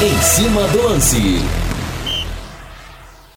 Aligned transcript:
Em 0.00 0.16
cima 0.22 0.62
do 0.68 0.80
lance. 0.80 1.40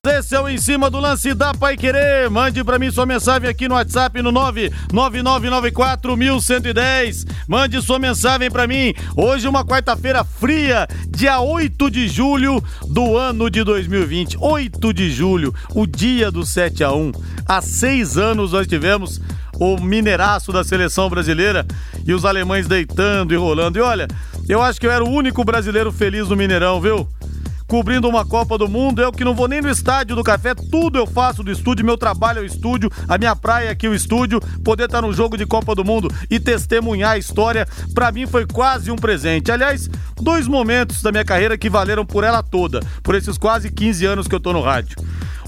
Esse 0.05 0.35
é 0.35 0.39
o 0.39 0.47
Em 0.47 0.59
Cima 0.59 0.91
do 0.91 0.99
Lance 0.99 1.33
da 1.33 1.55
Pai 1.55 1.75
Querer. 1.75 2.29
Mande 2.29 2.63
para 2.63 2.77
mim 2.77 2.91
sua 2.91 3.03
mensagem 3.03 3.49
aqui 3.49 3.67
no 3.67 3.73
WhatsApp 3.73 4.21
no 4.21 4.31
999941110. 4.31 7.25
Mande 7.47 7.81
sua 7.81 7.97
mensagem 7.97 8.51
para 8.51 8.67
mim. 8.67 8.93
Hoje 9.15 9.47
uma 9.47 9.65
quarta-feira 9.65 10.23
fria, 10.23 10.87
dia 11.09 11.39
8 11.39 11.89
de 11.89 12.07
julho 12.07 12.63
do 12.87 13.17
ano 13.17 13.49
de 13.49 13.63
2020. 13.63 14.37
8 14.39 14.93
de 14.93 15.09
julho, 15.09 15.51
o 15.73 15.87
dia 15.87 16.29
do 16.29 16.45
7 16.45 16.83
a 16.83 16.91
1. 16.91 17.11
Há 17.47 17.59
seis 17.59 18.19
anos 18.19 18.51
nós 18.51 18.67
tivemos 18.67 19.19
o 19.61 19.79
mineiraço 19.79 20.51
da 20.51 20.63
seleção 20.63 21.07
brasileira 21.07 21.63
e 22.03 22.15
os 22.15 22.25
alemães 22.25 22.67
deitando 22.67 23.31
e 23.31 23.37
rolando. 23.37 23.77
E 23.77 23.81
olha, 23.81 24.07
eu 24.49 24.59
acho 24.59 24.81
que 24.81 24.87
eu 24.87 24.91
era 24.91 25.03
o 25.03 25.09
único 25.09 25.45
brasileiro 25.45 25.91
feliz 25.91 26.27
no 26.27 26.35
Mineirão, 26.35 26.81
viu? 26.81 27.07
cobrindo 27.67 28.09
uma 28.09 28.25
Copa 28.25 28.57
do 28.57 28.67
Mundo. 28.67 29.01
Eu 29.01 29.13
que 29.13 29.23
não 29.23 29.33
vou 29.33 29.47
nem 29.47 29.61
no 29.61 29.69
estádio 29.69 30.13
do 30.13 30.23
café, 30.23 30.53
tudo 30.53 30.97
eu 30.99 31.07
faço 31.07 31.41
do 31.41 31.49
estúdio, 31.49 31.85
meu 31.85 31.97
trabalho 31.97 32.39
é 32.39 32.41
o 32.41 32.45
estúdio, 32.45 32.91
a 33.07 33.17
minha 33.17 33.33
praia 33.33 33.67
é 33.67 33.71
aqui 33.71 33.87
o 33.87 33.93
estúdio, 33.93 34.41
poder 34.61 34.85
estar 34.85 35.01
no 35.01 35.13
jogo 35.13 35.37
de 35.37 35.45
Copa 35.45 35.73
do 35.73 35.85
Mundo 35.85 36.13
e 36.29 36.37
testemunhar 36.37 37.11
a 37.11 37.17
história, 37.17 37.65
para 37.93 38.11
mim 38.11 38.27
foi 38.27 38.45
quase 38.45 38.91
um 38.91 38.97
presente. 38.97 39.53
Aliás, 39.53 39.89
dois 40.21 40.49
momentos 40.49 41.01
da 41.01 41.13
minha 41.13 41.23
carreira 41.23 41.57
que 41.57 41.69
valeram 41.69 42.05
por 42.05 42.25
ela 42.25 42.43
toda, 42.43 42.81
por 43.01 43.15
esses 43.15 43.37
quase 43.37 43.71
15 43.71 44.05
anos 44.05 44.27
que 44.27 44.35
eu 44.35 44.39
tô 44.41 44.51
no 44.51 44.61
rádio. 44.61 44.97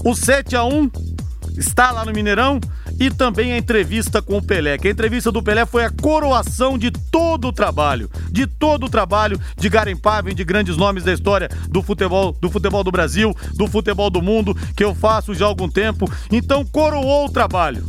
O 0.02 0.14
7 0.14 0.56
a 0.56 0.64
1 0.64 1.13
está 1.56 1.90
lá 1.90 2.04
no 2.04 2.12
Mineirão 2.12 2.60
e 2.98 3.10
também 3.10 3.52
a 3.52 3.58
entrevista 3.58 4.20
com 4.20 4.38
o 4.38 4.42
Pelé. 4.42 4.78
Que 4.78 4.88
a 4.88 4.90
entrevista 4.90 5.30
do 5.30 5.42
Pelé 5.42 5.66
foi 5.66 5.84
a 5.84 5.90
coroação 5.90 6.78
de 6.78 6.90
todo 6.90 7.48
o 7.48 7.52
trabalho, 7.52 8.10
de 8.30 8.46
todo 8.46 8.86
o 8.86 8.90
trabalho 8.90 9.40
de 9.56 9.68
garimpagem 9.68 10.34
de 10.34 10.44
grandes 10.44 10.76
nomes 10.76 11.04
da 11.04 11.12
história 11.12 11.48
do 11.68 11.82
futebol, 11.82 12.32
do 12.40 12.50
futebol 12.50 12.84
do 12.84 12.92
Brasil, 12.92 13.34
do 13.54 13.66
futebol 13.66 14.10
do 14.10 14.22
mundo, 14.22 14.56
que 14.76 14.84
eu 14.84 14.94
faço 14.94 15.34
já 15.34 15.44
há 15.44 15.48
algum 15.48 15.68
tempo. 15.68 16.10
Então 16.30 16.64
coroou 16.64 17.26
o 17.26 17.30
trabalho. 17.30 17.84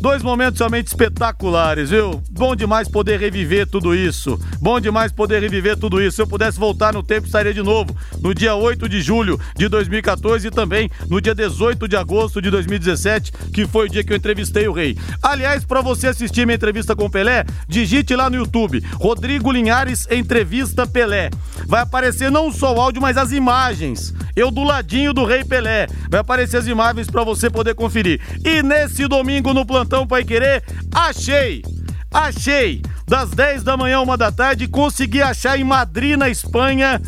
Dois 0.00 0.22
momentos 0.22 0.58
realmente 0.58 0.86
espetaculares, 0.86 1.90
viu? 1.90 2.22
Bom 2.30 2.56
demais 2.56 2.88
poder 2.88 3.20
reviver 3.20 3.66
tudo 3.66 3.94
isso. 3.94 4.40
Bom 4.58 4.80
demais 4.80 5.12
poder 5.12 5.42
reviver 5.42 5.76
tudo 5.76 6.00
isso. 6.00 6.16
Se 6.16 6.22
eu 6.22 6.26
pudesse 6.26 6.58
voltar 6.58 6.94
no 6.94 7.02
tempo, 7.02 7.26
estaria 7.26 7.52
de 7.52 7.62
novo 7.62 7.94
no 8.18 8.34
dia 8.34 8.54
8 8.54 8.88
de 8.88 9.02
julho 9.02 9.38
de 9.54 9.68
2014 9.68 10.46
e 10.46 10.50
também 10.50 10.90
no 11.06 11.20
dia 11.20 11.34
18 11.34 11.86
de 11.86 11.96
agosto 11.96 12.40
de 12.40 12.48
2017, 12.50 13.30
que 13.52 13.66
foi 13.66 13.88
o 13.88 13.90
dia 13.90 14.02
que 14.02 14.10
eu 14.10 14.16
entrevistei 14.16 14.66
o 14.66 14.72
rei. 14.72 14.96
Aliás, 15.22 15.66
para 15.66 15.82
você 15.82 16.06
assistir 16.06 16.46
minha 16.46 16.56
entrevista 16.56 16.96
com 16.96 17.04
o 17.04 17.10
Pelé, 17.10 17.44
digite 17.68 18.16
lá 18.16 18.30
no 18.30 18.36
YouTube: 18.36 18.82
Rodrigo 18.94 19.52
Linhares 19.52 20.08
Entrevista 20.10 20.86
Pelé. 20.86 21.28
Vai 21.66 21.82
aparecer 21.82 22.30
não 22.30 22.50
só 22.50 22.74
o 22.74 22.80
áudio, 22.80 23.02
mas 23.02 23.18
as 23.18 23.32
imagens. 23.32 24.14
Eu 24.34 24.50
do 24.50 24.62
ladinho 24.62 25.12
do 25.12 25.26
Rei 25.26 25.44
Pelé. 25.44 25.86
Vai 26.08 26.20
aparecer 26.20 26.56
as 26.56 26.66
imagens 26.66 27.10
para 27.10 27.22
você 27.22 27.50
poder 27.50 27.74
conferir. 27.74 28.18
E 28.42 28.62
nesse 28.62 29.06
domingo 29.06 29.52
no 29.52 29.66
plantão 29.66 29.89
Plantão 29.90 30.06
Pai 30.06 30.24
Querer, 30.24 30.62
achei! 30.94 31.62
Achei! 32.12 32.80
Das 33.08 33.30
10 33.30 33.64
da 33.64 33.76
manhã, 33.76 34.00
uma 34.00 34.16
da 34.16 34.30
tarde, 34.30 34.68
consegui 34.68 35.20
achar 35.20 35.58
em 35.58 35.64
Madrid, 35.64 36.16
na 36.16 36.28
Espanha, 36.28 37.02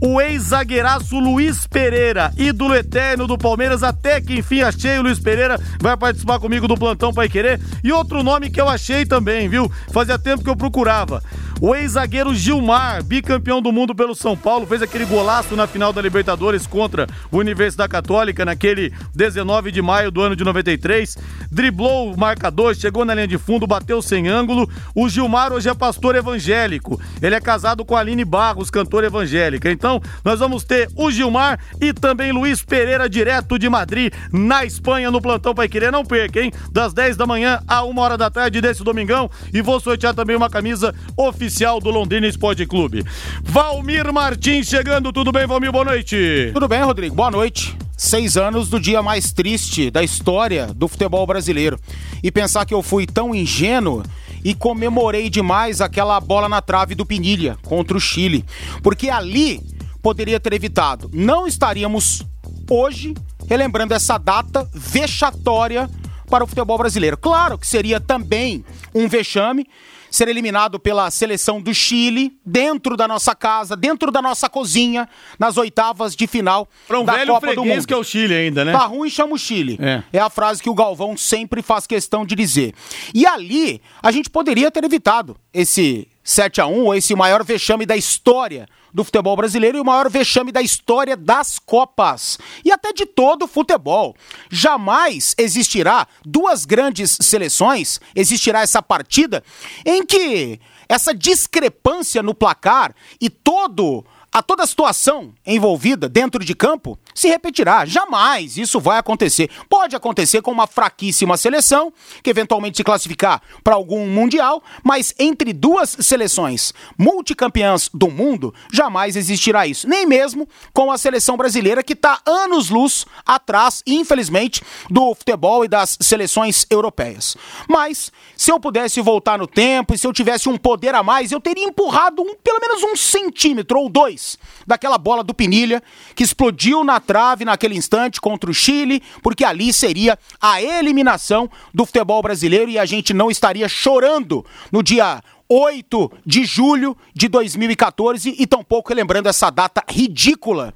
o 0.00 0.20
ex-zagueiraço 0.20 1.18
Luiz 1.18 1.66
Pereira, 1.66 2.32
ídolo 2.36 2.76
eterno 2.76 3.26
do 3.26 3.36
Palmeiras, 3.36 3.82
até 3.82 4.20
que 4.20 4.38
enfim 4.38 4.60
achei 4.60 4.96
o 5.00 5.02
Luiz 5.02 5.18
Pereira, 5.18 5.60
vai 5.80 5.96
participar 5.96 6.38
comigo 6.38 6.68
do 6.68 6.76
Plantão 6.76 7.12
Pai 7.12 7.28
Querer. 7.28 7.60
E 7.82 7.90
outro 7.90 8.22
nome 8.22 8.48
que 8.48 8.60
eu 8.60 8.68
achei 8.68 9.04
também, 9.04 9.48
viu? 9.48 9.70
Fazia 9.92 10.16
tempo 10.16 10.44
que 10.44 10.50
eu 10.50 10.56
procurava. 10.56 11.20
O 11.62 11.74
ex-zagueiro 11.74 12.34
Gilmar, 12.34 13.04
bicampeão 13.04 13.60
do 13.60 13.70
mundo 13.70 13.94
pelo 13.94 14.14
São 14.14 14.34
Paulo, 14.34 14.66
fez 14.66 14.80
aquele 14.80 15.04
golaço 15.04 15.54
na 15.54 15.66
final 15.66 15.92
da 15.92 16.00
Libertadores 16.00 16.66
contra 16.66 17.06
o 17.30 17.36
Universidade 17.36 17.90
Católica 17.90 18.46
naquele 18.46 18.90
19 19.14 19.70
de 19.70 19.82
maio 19.82 20.10
do 20.10 20.22
ano 20.22 20.34
de 20.34 20.42
93. 20.42 21.18
Driblou 21.52 22.14
o 22.14 22.18
marcador, 22.18 22.74
chegou 22.74 23.04
na 23.04 23.14
linha 23.14 23.28
de 23.28 23.36
fundo, 23.36 23.66
bateu 23.66 24.00
sem 24.00 24.26
ângulo. 24.26 24.70
O 24.94 25.06
Gilmar 25.06 25.52
hoje 25.52 25.68
é 25.68 25.74
pastor 25.74 26.14
evangélico. 26.14 26.98
Ele 27.20 27.34
é 27.34 27.40
casado 27.42 27.84
com 27.84 27.94
a 27.94 28.00
Aline 28.00 28.24
Barros, 28.24 28.70
cantora 28.70 29.08
evangélica. 29.08 29.70
Então, 29.70 30.00
nós 30.24 30.40
vamos 30.40 30.64
ter 30.64 30.88
o 30.96 31.10
Gilmar 31.10 31.60
e 31.78 31.92
também 31.92 32.32
Luiz 32.32 32.62
Pereira, 32.62 33.06
direto 33.06 33.58
de 33.58 33.68
Madrid, 33.68 34.14
na 34.32 34.64
Espanha, 34.64 35.10
no 35.10 35.20
plantão 35.20 35.54
Pai 35.54 35.68
Querer. 35.68 35.92
Não 35.92 36.06
perca, 36.06 36.40
hein? 36.40 36.52
Das 36.72 36.94
10 36.94 37.18
da 37.18 37.26
manhã 37.26 37.60
a 37.68 37.84
1 37.84 37.98
hora 37.98 38.16
da 38.16 38.30
tarde 38.30 38.62
desse 38.62 38.82
domingão. 38.82 39.30
E 39.52 39.60
vou 39.60 39.78
sortear 39.78 40.14
também 40.14 40.36
uma 40.36 40.48
camisa 40.48 40.94
oficial 41.18 41.49
oficial 41.50 41.80
do 41.80 41.90
Londrina 41.90 42.28
Esporte 42.28 42.64
Clube. 42.64 43.04
Valmir 43.42 44.12
Martins 44.12 44.68
chegando, 44.68 45.12
tudo 45.12 45.32
bem, 45.32 45.48
Valmir? 45.48 45.72
Boa 45.72 45.84
noite. 45.84 46.50
Tudo 46.52 46.68
bem, 46.68 46.80
Rodrigo? 46.80 47.12
Boa 47.12 47.30
noite. 47.30 47.76
Seis 47.96 48.36
anos 48.36 48.70
do 48.70 48.78
dia 48.78 49.02
mais 49.02 49.32
triste 49.32 49.90
da 49.90 50.00
história 50.00 50.68
do 50.72 50.86
futebol 50.86 51.26
brasileiro. 51.26 51.76
E 52.22 52.30
pensar 52.30 52.64
que 52.64 52.72
eu 52.72 52.82
fui 52.82 53.04
tão 53.04 53.34
ingênuo 53.34 54.04
e 54.44 54.54
comemorei 54.54 55.28
demais 55.28 55.80
aquela 55.80 56.20
bola 56.20 56.48
na 56.48 56.62
trave 56.62 56.94
do 56.94 57.04
Pinilha 57.04 57.58
contra 57.64 57.96
o 57.96 58.00
Chile. 58.00 58.44
Porque 58.80 59.10
ali 59.10 59.60
poderia 60.00 60.38
ter 60.38 60.52
evitado. 60.52 61.10
Não 61.12 61.48
estaríamos 61.48 62.22
hoje 62.70 63.12
relembrando 63.48 63.92
essa 63.92 64.16
data 64.18 64.70
vexatória 64.72 65.90
para 66.30 66.44
o 66.44 66.46
futebol 66.46 66.78
brasileiro. 66.78 67.18
Claro 67.18 67.58
que 67.58 67.66
seria 67.66 67.98
também 67.98 68.64
um 68.94 69.08
vexame 69.08 69.66
ser 70.10 70.28
eliminado 70.28 70.78
pela 70.78 71.10
seleção 71.10 71.60
do 71.60 71.72
Chile, 71.72 72.36
dentro 72.44 72.96
da 72.96 73.06
nossa 73.06 73.34
casa, 73.34 73.76
dentro 73.76 74.10
da 74.10 74.20
nossa 74.20 74.48
cozinha, 74.48 75.08
nas 75.38 75.56
oitavas 75.56 76.16
de 76.16 76.26
final 76.26 76.68
Pra 76.88 76.98
um 77.00 77.04
da 77.04 77.14
velho 77.14 77.32
Copa 77.34 77.54
do 77.54 77.64
Mundo. 77.64 77.86
que 77.86 77.94
é 77.94 77.96
o 77.96 78.04
Chile 78.04 78.34
ainda, 78.34 78.64
né? 78.64 78.72
Tá 78.72 78.86
ruim, 78.86 79.08
chama 79.08 79.34
o 79.34 79.38
Chile. 79.38 79.78
É. 79.80 80.02
É. 80.12 80.18
a 80.18 80.28
frase 80.28 80.62
que 80.62 80.68
o 80.70 80.74
Galvão 80.74 81.16
sempre 81.16 81.62
faz 81.62 81.86
questão 81.86 82.24
de 82.26 82.34
dizer. 82.34 82.74
E 83.14 83.26
ali, 83.26 83.80
a 84.02 84.10
gente 84.10 84.28
poderia 84.28 84.70
ter 84.70 84.82
evitado 84.84 85.36
esse 85.52 86.08
7 86.22 86.60
a 86.60 86.66
1 86.66 86.84
ou 86.84 86.94
esse 86.94 87.14
maior 87.14 87.44
vexame 87.44 87.86
da 87.86 87.96
história 87.96 88.68
do 88.92 89.04
futebol 89.04 89.36
brasileiro 89.36 89.78
e 89.78 89.80
o 89.80 89.84
maior 89.84 90.08
vexame 90.10 90.52
da 90.52 90.62
história 90.62 91.16
das 91.16 91.58
Copas 91.58 92.38
e 92.64 92.70
até 92.70 92.92
de 92.92 93.06
todo 93.06 93.44
o 93.44 93.48
futebol. 93.48 94.14
Jamais 94.50 95.34
existirá 95.38 96.06
duas 96.24 96.64
grandes 96.64 97.16
seleções, 97.20 98.00
existirá 98.14 98.60
essa 98.60 98.82
partida 98.82 99.42
em 99.84 100.04
que 100.04 100.60
essa 100.88 101.14
discrepância 101.14 102.22
no 102.22 102.34
placar 102.34 102.94
e 103.20 103.30
todo 103.30 104.04
a 104.32 104.42
toda 104.42 104.62
a 104.62 104.66
situação 104.66 105.34
envolvida 105.44 106.08
dentro 106.08 106.44
de 106.44 106.54
campo 106.54 106.96
se 107.12 107.28
repetirá. 107.28 107.84
Jamais 107.84 108.56
isso 108.56 108.78
vai 108.78 108.98
acontecer. 108.98 109.50
Pode 109.68 109.96
acontecer 109.96 110.40
com 110.40 110.52
uma 110.52 110.68
fraquíssima 110.68 111.36
seleção, 111.36 111.92
que 112.22 112.30
eventualmente 112.30 112.76
se 112.76 112.84
classificar 112.84 113.42
para 113.64 113.74
algum 113.74 114.06
mundial, 114.06 114.62
mas 114.84 115.12
entre 115.18 115.52
duas 115.52 115.96
seleções 116.00 116.72
multicampeãs 116.96 117.90
do 117.92 118.08
mundo, 118.08 118.54
jamais 118.72 119.16
existirá 119.16 119.66
isso. 119.66 119.88
Nem 119.88 120.06
mesmo 120.06 120.48
com 120.72 120.92
a 120.92 120.98
seleção 120.98 121.36
brasileira, 121.36 121.82
que 121.82 121.94
está 121.94 122.20
anos-luz 122.24 123.06
atrás, 123.26 123.82
infelizmente, 123.84 124.62
do 124.88 125.12
futebol 125.14 125.64
e 125.64 125.68
das 125.68 125.98
seleções 126.00 126.66
europeias. 126.70 127.36
Mas, 127.68 128.12
se 128.36 128.52
eu 128.52 128.60
pudesse 128.60 129.00
voltar 129.00 129.38
no 129.38 129.46
tempo 129.46 129.92
e 129.92 129.98
se 129.98 130.06
eu 130.06 130.12
tivesse 130.12 130.48
um 130.48 130.56
poder 130.56 130.94
a 130.94 131.02
mais, 131.02 131.32
eu 131.32 131.40
teria 131.40 131.64
empurrado 131.64 132.22
um, 132.22 132.36
pelo 132.36 132.60
menos 132.60 132.82
um 132.84 132.94
centímetro 132.94 133.78
ou 133.80 133.88
dois 133.88 134.19
daquela 134.66 134.98
bola 134.98 135.22
do 135.22 135.34
Pinilha 135.34 135.82
que 136.14 136.22
explodiu 136.22 136.84
na 136.84 137.00
trave 137.00 137.44
naquele 137.44 137.76
instante 137.76 138.20
contra 138.20 138.50
o 138.50 138.54
Chile, 138.54 139.02
porque 139.22 139.44
ali 139.44 139.72
seria 139.72 140.18
a 140.40 140.62
eliminação 140.62 141.50
do 141.72 141.84
futebol 141.84 142.22
brasileiro 142.22 142.70
e 142.70 142.78
a 142.78 142.84
gente 142.84 143.12
não 143.12 143.30
estaria 143.30 143.68
chorando 143.68 144.44
no 144.70 144.82
dia 144.82 145.22
8 145.48 146.12
de 146.24 146.44
julho 146.44 146.96
de 147.12 147.28
2014 147.28 148.36
e 148.38 148.46
tampouco 148.46 148.88
relembrando 148.88 149.28
essa 149.28 149.50
data 149.50 149.82
ridícula 149.88 150.72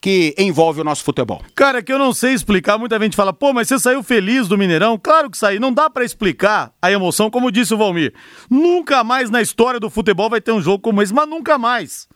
que 0.00 0.34
envolve 0.38 0.80
o 0.80 0.84
nosso 0.84 1.02
futebol. 1.02 1.42
Cara, 1.54 1.82
que 1.82 1.92
eu 1.92 1.98
não 1.98 2.12
sei 2.12 2.32
explicar. 2.32 2.78
Muita 2.78 2.98
gente 3.00 3.16
fala, 3.16 3.32
pô, 3.32 3.52
mas 3.52 3.68
você 3.68 3.78
saiu 3.78 4.02
feliz 4.02 4.46
do 4.46 4.56
Mineirão? 4.56 4.98
Claro 4.98 5.30
que 5.30 5.36
saí. 5.36 5.58
Não 5.58 5.72
dá 5.72 5.90
pra 5.90 6.04
explicar 6.04 6.72
a 6.80 6.90
emoção, 6.90 7.30
como 7.30 7.50
disse 7.50 7.74
o 7.74 7.78
Valmir. 7.78 8.14
Nunca 8.48 9.02
mais 9.02 9.30
na 9.30 9.42
história 9.42 9.80
do 9.80 9.90
futebol 9.90 10.30
vai 10.30 10.40
ter 10.40 10.52
um 10.52 10.60
jogo 10.60 10.78
como 10.78 11.02
esse, 11.02 11.12
mas 11.12 11.28
nunca 11.28 11.58
mais. 11.58 12.08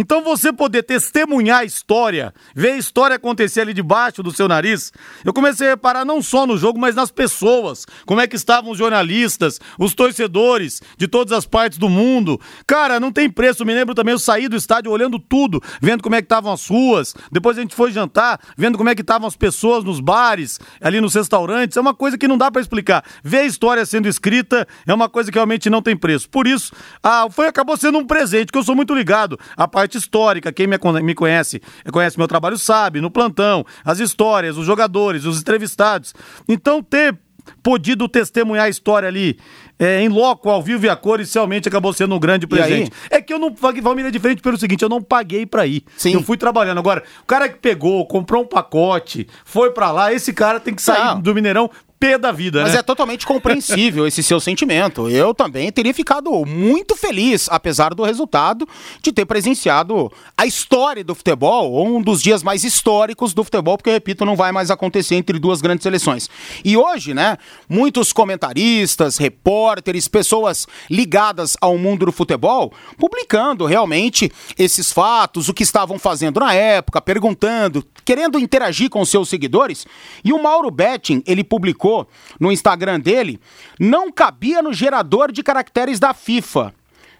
Então 0.00 0.24
você 0.24 0.50
poder 0.50 0.82
testemunhar 0.82 1.58
a 1.58 1.64
história, 1.64 2.32
ver 2.54 2.70
a 2.70 2.76
história 2.78 3.16
acontecer 3.16 3.60
ali 3.60 3.74
debaixo 3.74 4.22
do 4.22 4.32
seu 4.32 4.48
nariz, 4.48 4.90
eu 5.22 5.30
comecei 5.30 5.66
a 5.66 5.70
reparar 5.72 6.06
não 6.06 6.22
só 6.22 6.46
no 6.46 6.56
jogo, 6.56 6.80
mas 6.80 6.94
nas 6.94 7.10
pessoas. 7.10 7.84
Como 8.06 8.18
é 8.18 8.26
que 8.26 8.34
estavam 8.34 8.70
os 8.70 8.78
jornalistas, 8.78 9.60
os 9.78 9.92
torcedores 9.92 10.80
de 10.96 11.06
todas 11.06 11.36
as 11.36 11.44
partes 11.44 11.76
do 11.76 11.90
mundo. 11.90 12.40
Cara, 12.66 12.98
não 12.98 13.12
tem 13.12 13.28
preço. 13.28 13.62
Me 13.62 13.74
lembro 13.74 13.94
também, 13.94 14.12
eu 14.12 14.18
saí 14.18 14.48
do 14.48 14.56
estádio 14.56 14.90
olhando 14.90 15.18
tudo, 15.18 15.62
vendo 15.82 16.02
como 16.02 16.14
é 16.14 16.22
que 16.22 16.24
estavam 16.24 16.50
as 16.50 16.66
ruas, 16.66 17.14
depois 17.30 17.58
a 17.58 17.60
gente 17.60 17.74
foi 17.74 17.92
jantar, 17.92 18.40
vendo 18.56 18.78
como 18.78 18.88
é 18.88 18.94
que 18.94 19.02
estavam 19.02 19.28
as 19.28 19.36
pessoas 19.36 19.84
nos 19.84 20.00
bares, 20.00 20.58
ali 20.80 20.98
nos 20.98 21.14
restaurantes, 21.14 21.76
é 21.76 21.80
uma 21.80 21.92
coisa 21.92 22.16
que 22.16 22.26
não 22.26 22.38
dá 22.38 22.50
para 22.50 22.62
explicar. 22.62 23.04
Ver 23.22 23.40
a 23.40 23.44
história 23.44 23.84
sendo 23.84 24.08
escrita 24.08 24.66
é 24.86 24.94
uma 24.94 25.10
coisa 25.10 25.30
que 25.30 25.36
realmente 25.36 25.68
não 25.68 25.82
tem 25.82 25.94
preço. 25.94 26.26
Por 26.30 26.46
isso, 26.46 26.72
ah, 27.02 27.26
foi 27.30 27.48
acabou 27.48 27.76
sendo 27.76 27.98
um 27.98 28.06
presente, 28.06 28.50
que 28.50 28.56
eu 28.56 28.64
sou 28.64 28.74
muito 28.74 28.94
ligado 28.94 29.38
à 29.54 29.68
parte 29.68 29.89
histórica, 29.96 30.52
quem 30.52 30.66
me, 30.66 30.76
me 31.02 31.14
conhece, 31.14 31.60
conhece 31.92 32.18
meu 32.18 32.28
trabalho 32.28 32.58
sabe, 32.58 33.00
no 33.00 33.10
plantão, 33.10 33.64
as 33.84 34.00
histórias, 34.00 34.56
os 34.56 34.66
jogadores, 34.66 35.24
os 35.24 35.40
entrevistados. 35.40 36.14
Então 36.48 36.82
ter 36.82 37.16
podido 37.62 38.08
testemunhar 38.08 38.66
a 38.66 38.68
história 38.68 39.08
ali 39.08 39.38
é, 39.78 40.02
em 40.02 40.08
loco, 40.08 40.50
ao 40.50 40.62
vivo 40.62 40.84
e 40.84 40.88
a 40.88 40.96
cores, 40.96 41.32
realmente 41.32 41.66
acabou 41.66 41.92
sendo 41.92 42.14
um 42.14 42.18
grande 42.18 42.46
presente. 42.46 42.92
É 43.08 43.20
que 43.22 43.32
eu 43.32 43.38
não. 43.38 43.56
Família 43.56 44.08
é 44.08 44.10
diferente 44.10 44.42
pelo 44.42 44.58
seguinte, 44.58 44.82
eu 44.82 44.90
não 44.90 45.00
paguei 45.00 45.46
pra 45.46 45.66
ir. 45.66 45.82
Sim. 45.96 46.12
Eu 46.12 46.22
fui 46.22 46.36
trabalhando. 46.36 46.78
Agora, 46.78 47.02
o 47.22 47.26
cara 47.26 47.48
que 47.48 47.58
pegou, 47.58 48.06
comprou 48.06 48.42
um 48.42 48.46
pacote, 48.46 49.26
foi 49.44 49.70
pra 49.70 49.90
lá, 49.90 50.12
esse 50.12 50.34
cara 50.34 50.60
tem 50.60 50.74
que 50.74 50.82
sair 50.82 51.14
não. 51.14 51.20
do 51.20 51.34
Mineirão 51.34 51.70
pé 52.00 52.16
da 52.16 52.32
vida, 52.32 52.62
Mas 52.62 52.72
né? 52.72 52.78
é 52.78 52.82
totalmente 52.82 53.26
compreensível 53.26 54.06
esse 54.06 54.22
seu 54.22 54.40
sentimento. 54.40 55.06
Eu 55.10 55.34
também 55.34 55.70
teria 55.70 55.92
ficado 55.92 56.30
muito 56.46 56.96
feliz, 56.96 57.46
apesar 57.50 57.92
do 57.92 58.02
resultado, 58.02 58.66
de 59.02 59.12
ter 59.12 59.26
presenciado 59.26 60.10
a 60.34 60.46
história 60.46 61.04
do 61.04 61.14
futebol, 61.14 61.86
um 61.86 62.00
dos 62.00 62.22
dias 62.22 62.42
mais 62.42 62.64
históricos 62.64 63.34
do 63.34 63.44
futebol, 63.44 63.76
porque, 63.76 63.90
repito, 63.90 64.24
não 64.24 64.34
vai 64.34 64.50
mais 64.50 64.70
acontecer 64.70 65.16
entre 65.16 65.38
duas 65.38 65.60
grandes 65.60 65.82
seleções. 65.82 66.30
E 66.64 66.74
hoje, 66.74 67.12
né, 67.12 67.36
muitos 67.68 68.14
comentaristas, 68.14 69.18
repórteres, 69.18 70.08
pessoas 70.08 70.66
ligadas 70.88 71.54
ao 71.60 71.76
mundo 71.76 72.06
do 72.06 72.12
futebol, 72.12 72.72
publicando 72.96 73.66
realmente 73.66 74.32
esses 74.58 74.90
fatos, 74.90 75.50
o 75.50 75.54
que 75.54 75.62
estavam 75.62 75.98
fazendo 75.98 76.40
na 76.40 76.54
época, 76.54 76.98
perguntando, 77.02 77.84
querendo 78.06 78.38
interagir 78.38 78.88
com 78.88 79.04
seus 79.04 79.28
seguidores. 79.28 79.86
E 80.24 80.32
o 80.32 80.42
Mauro 80.42 80.70
Betting, 80.70 81.22
ele 81.26 81.44
publicou 81.44 81.89
publicou 81.90 82.08
no 82.38 82.52
Instagram 82.52 83.00
dele, 83.00 83.40
não 83.78 84.12
cabia 84.12 84.62
no 84.62 84.72
gerador 84.72 85.32
de 85.32 85.42
caracteres 85.42 85.98
da 85.98 86.14
FIFA, 86.14 86.72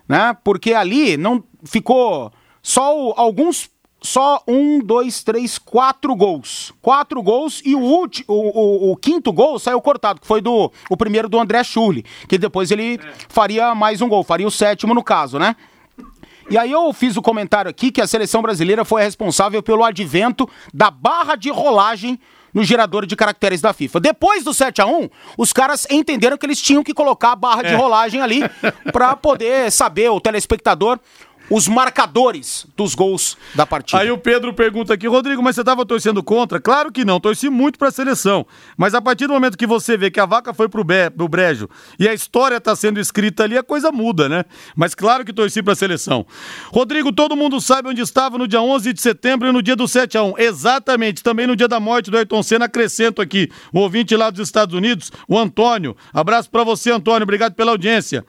né? 0.09 0.37
Porque 0.45 0.73
ali 0.73 1.17
não 1.17 1.43
ficou 1.65 2.33
só 2.63 2.97
o, 2.97 3.15
alguns 3.17 3.69
só 4.03 4.43
um, 4.49 4.79
dois, 4.79 5.23
três, 5.23 5.59
quatro 5.59 6.15
gols. 6.17 6.73
Quatro 6.81 7.23
gols 7.23 7.61
e 7.67 7.75
o, 7.75 7.81
ulti, 7.81 8.25
o, 8.27 8.33
o, 8.35 8.93
o, 8.93 8.97
quinto 8.97 9.31
gol 9.31 9.59
saiu 9.59 9.81
cortado, 9.81 10.21
que 10.21 10.27
foi 10.27 10.41
do 10.41 10.73
o 10.89 10.97
primeiro 10.97 11.29
do 11.29 11.39
André 11.39 11.63
Schurli, 11.63 12.05
que 12.27 12.39
depois 12.39 12.71
ele 12.71 12.95
é. 12.95 12.99
faria 13.29 13.75
mais 13.75 14.01
um 14.01 14.09
gol, 14.09 14.25
faria 14.25 14.47
o 14.47 14.51
sétimo 14.51 14.95
no 14.95 15.03
caso, 15.03 15.39
né? 15.39 15.55
E 16.49 16.57
aí 16.57 16.73
eu 16.73 16.93
fiz 16.95 17.17
o 17.17 17.23
comentário 17.23 17.71
aqui 17.71 17.93
que 17.93 18.01
a 18.01 18.07
seleção 18.07 18.43
brasileira 18.43 18.85
foi 18.85 19.03
responsável 19.03 19.63
pelo 19.63 19.85
advento 19.85 20.49
da 20.75 20.91
barra 20.91 21.37
de 21.37 21.51
rolagem 21.51 22.19
no 22.53 22.65
gerador 22.65 23.07
de 23.07 23.17
caracteres 23.17 23.61
da 23.61 23.73
FIFA. 23.73 24.01
Depois 24.01 24.45
do 24.45 24.53
7 24.53 24.81
a 24.83 24.87
1 24.87 25.09
os 25.37 25.53
caras 25.53 25.87
entenderam 25.91 26.37
que 26.37 26.47
eles 26.47 26.61
tinham 26.61 26.83
que 26.83 26.95
colocar 26.95 27.33
a 27.33 27.37
barra 27.37 27.63
de 27.63 27.75
é. 27.75 27.77
rolagem 27.77 28.21
ali 28.21 28.43
para 28.93 29.17
poder 29.17 29.71
saber, 29.71 30.11
o 30.11 30.21
telespectador, 30.21 30.99
os 31.51 31.67
marcadores 31.67 32.67
dos 32.77 32.95
gols 32.95 33.37
da 33.55 33.67
partida. 33.67 34.01
Aí 34.01 34.11
o 34.11 34.17
Pedro 34.17 34.55
pergunta 34.55 34.95
aqui, 34.95 35.09
Rodrigo, 35.09 35.43
mas 35.43 35.57
você 35.57 35.63
estava 35.63 35.85
torcendo 35.85 36.23
contra? 36.23 36.61
Claro 36.61 36.93
que 36.93 37.05
não, 37.05 37.19
torci 37.19 37.51
muito 37.51 37.79
para 37.79 37.89
a 37.89 37.91
seleção. 37.91 38.47
Mas 38.77 38.95
a 38.95 39.03
partir 39.03 39.27
do 39.27 39.33
momento 39.33 39.59
que 39.59 39.67
você 39.67 39.97
vê 39.97 40.11
que 40.11 40.21
a 40.21 40.27
vaca 40.27 40.55
foi 40.55 40.69
pro, 40.69 40.85
be 40.85 41.11
brejo 41.29 41.69
e 41.99 42.09
a 42.09 42.15
história 42.15 42.57
está 42.57 42.77
sendo 42.77 43.01
escrita 43.01 43.45
ali, 43.45 43.59
a 43.59 43.63
coisa 43.63 43.91
muda, 43.91 44.29
né? 44.29 44.45
Mas 44.77 44.95
claro 44.95 45.25
que 45.25 45.33
torci 45.33 45.63
para 45.63 45.73
a 45.73 45.77
seleção. 45.77 46.25
Rodrigo, 46.73 47.13
todo 47.13 47.37
mundo 47.37 47.61
sabe 47.61 47.89
onde 47.89 48.01
estava 48.01 48.39
no 48.39 48.47
dia 48.47 48.63
11 48.63 48.93
de 48.93 49.01
setembro 49.01 49.49
e 49.49 49.53
no 49.53 49.63
dia 49.63 49.75
do 49.75 49.89
7 49.89 50.17
a 50.17 50.23
1. 50.23 50.39
Exatamente, 50.39 51.23
também 51.23 51.47
no 51.47 51.57
dia 51.57 51.67
da 51.67 51.81
morte 51.81 52.11
do 52.11 52.17
Ayrton 52.17 52.43
Senna, 52.43 52.67
acrescento 52.67 53.21
aqui, 53.21 53.51
o 53.73 53.81
ouvinte 53.81 54.15
lá 54.15 54.31
dos 54.31 54.41
Estados 54.41 54.75
Unidos, 54.75 55.11
o 55.27 55.37
Antônio. 55.37 55.97
Abraço 56.13 56.49
para 56.49 56.63
você, 56.63 56.93
Antônio, 56.93 57.25
obrigado 57.25 57.55
pela 57.55 57.73
audiência. 57.73 58.25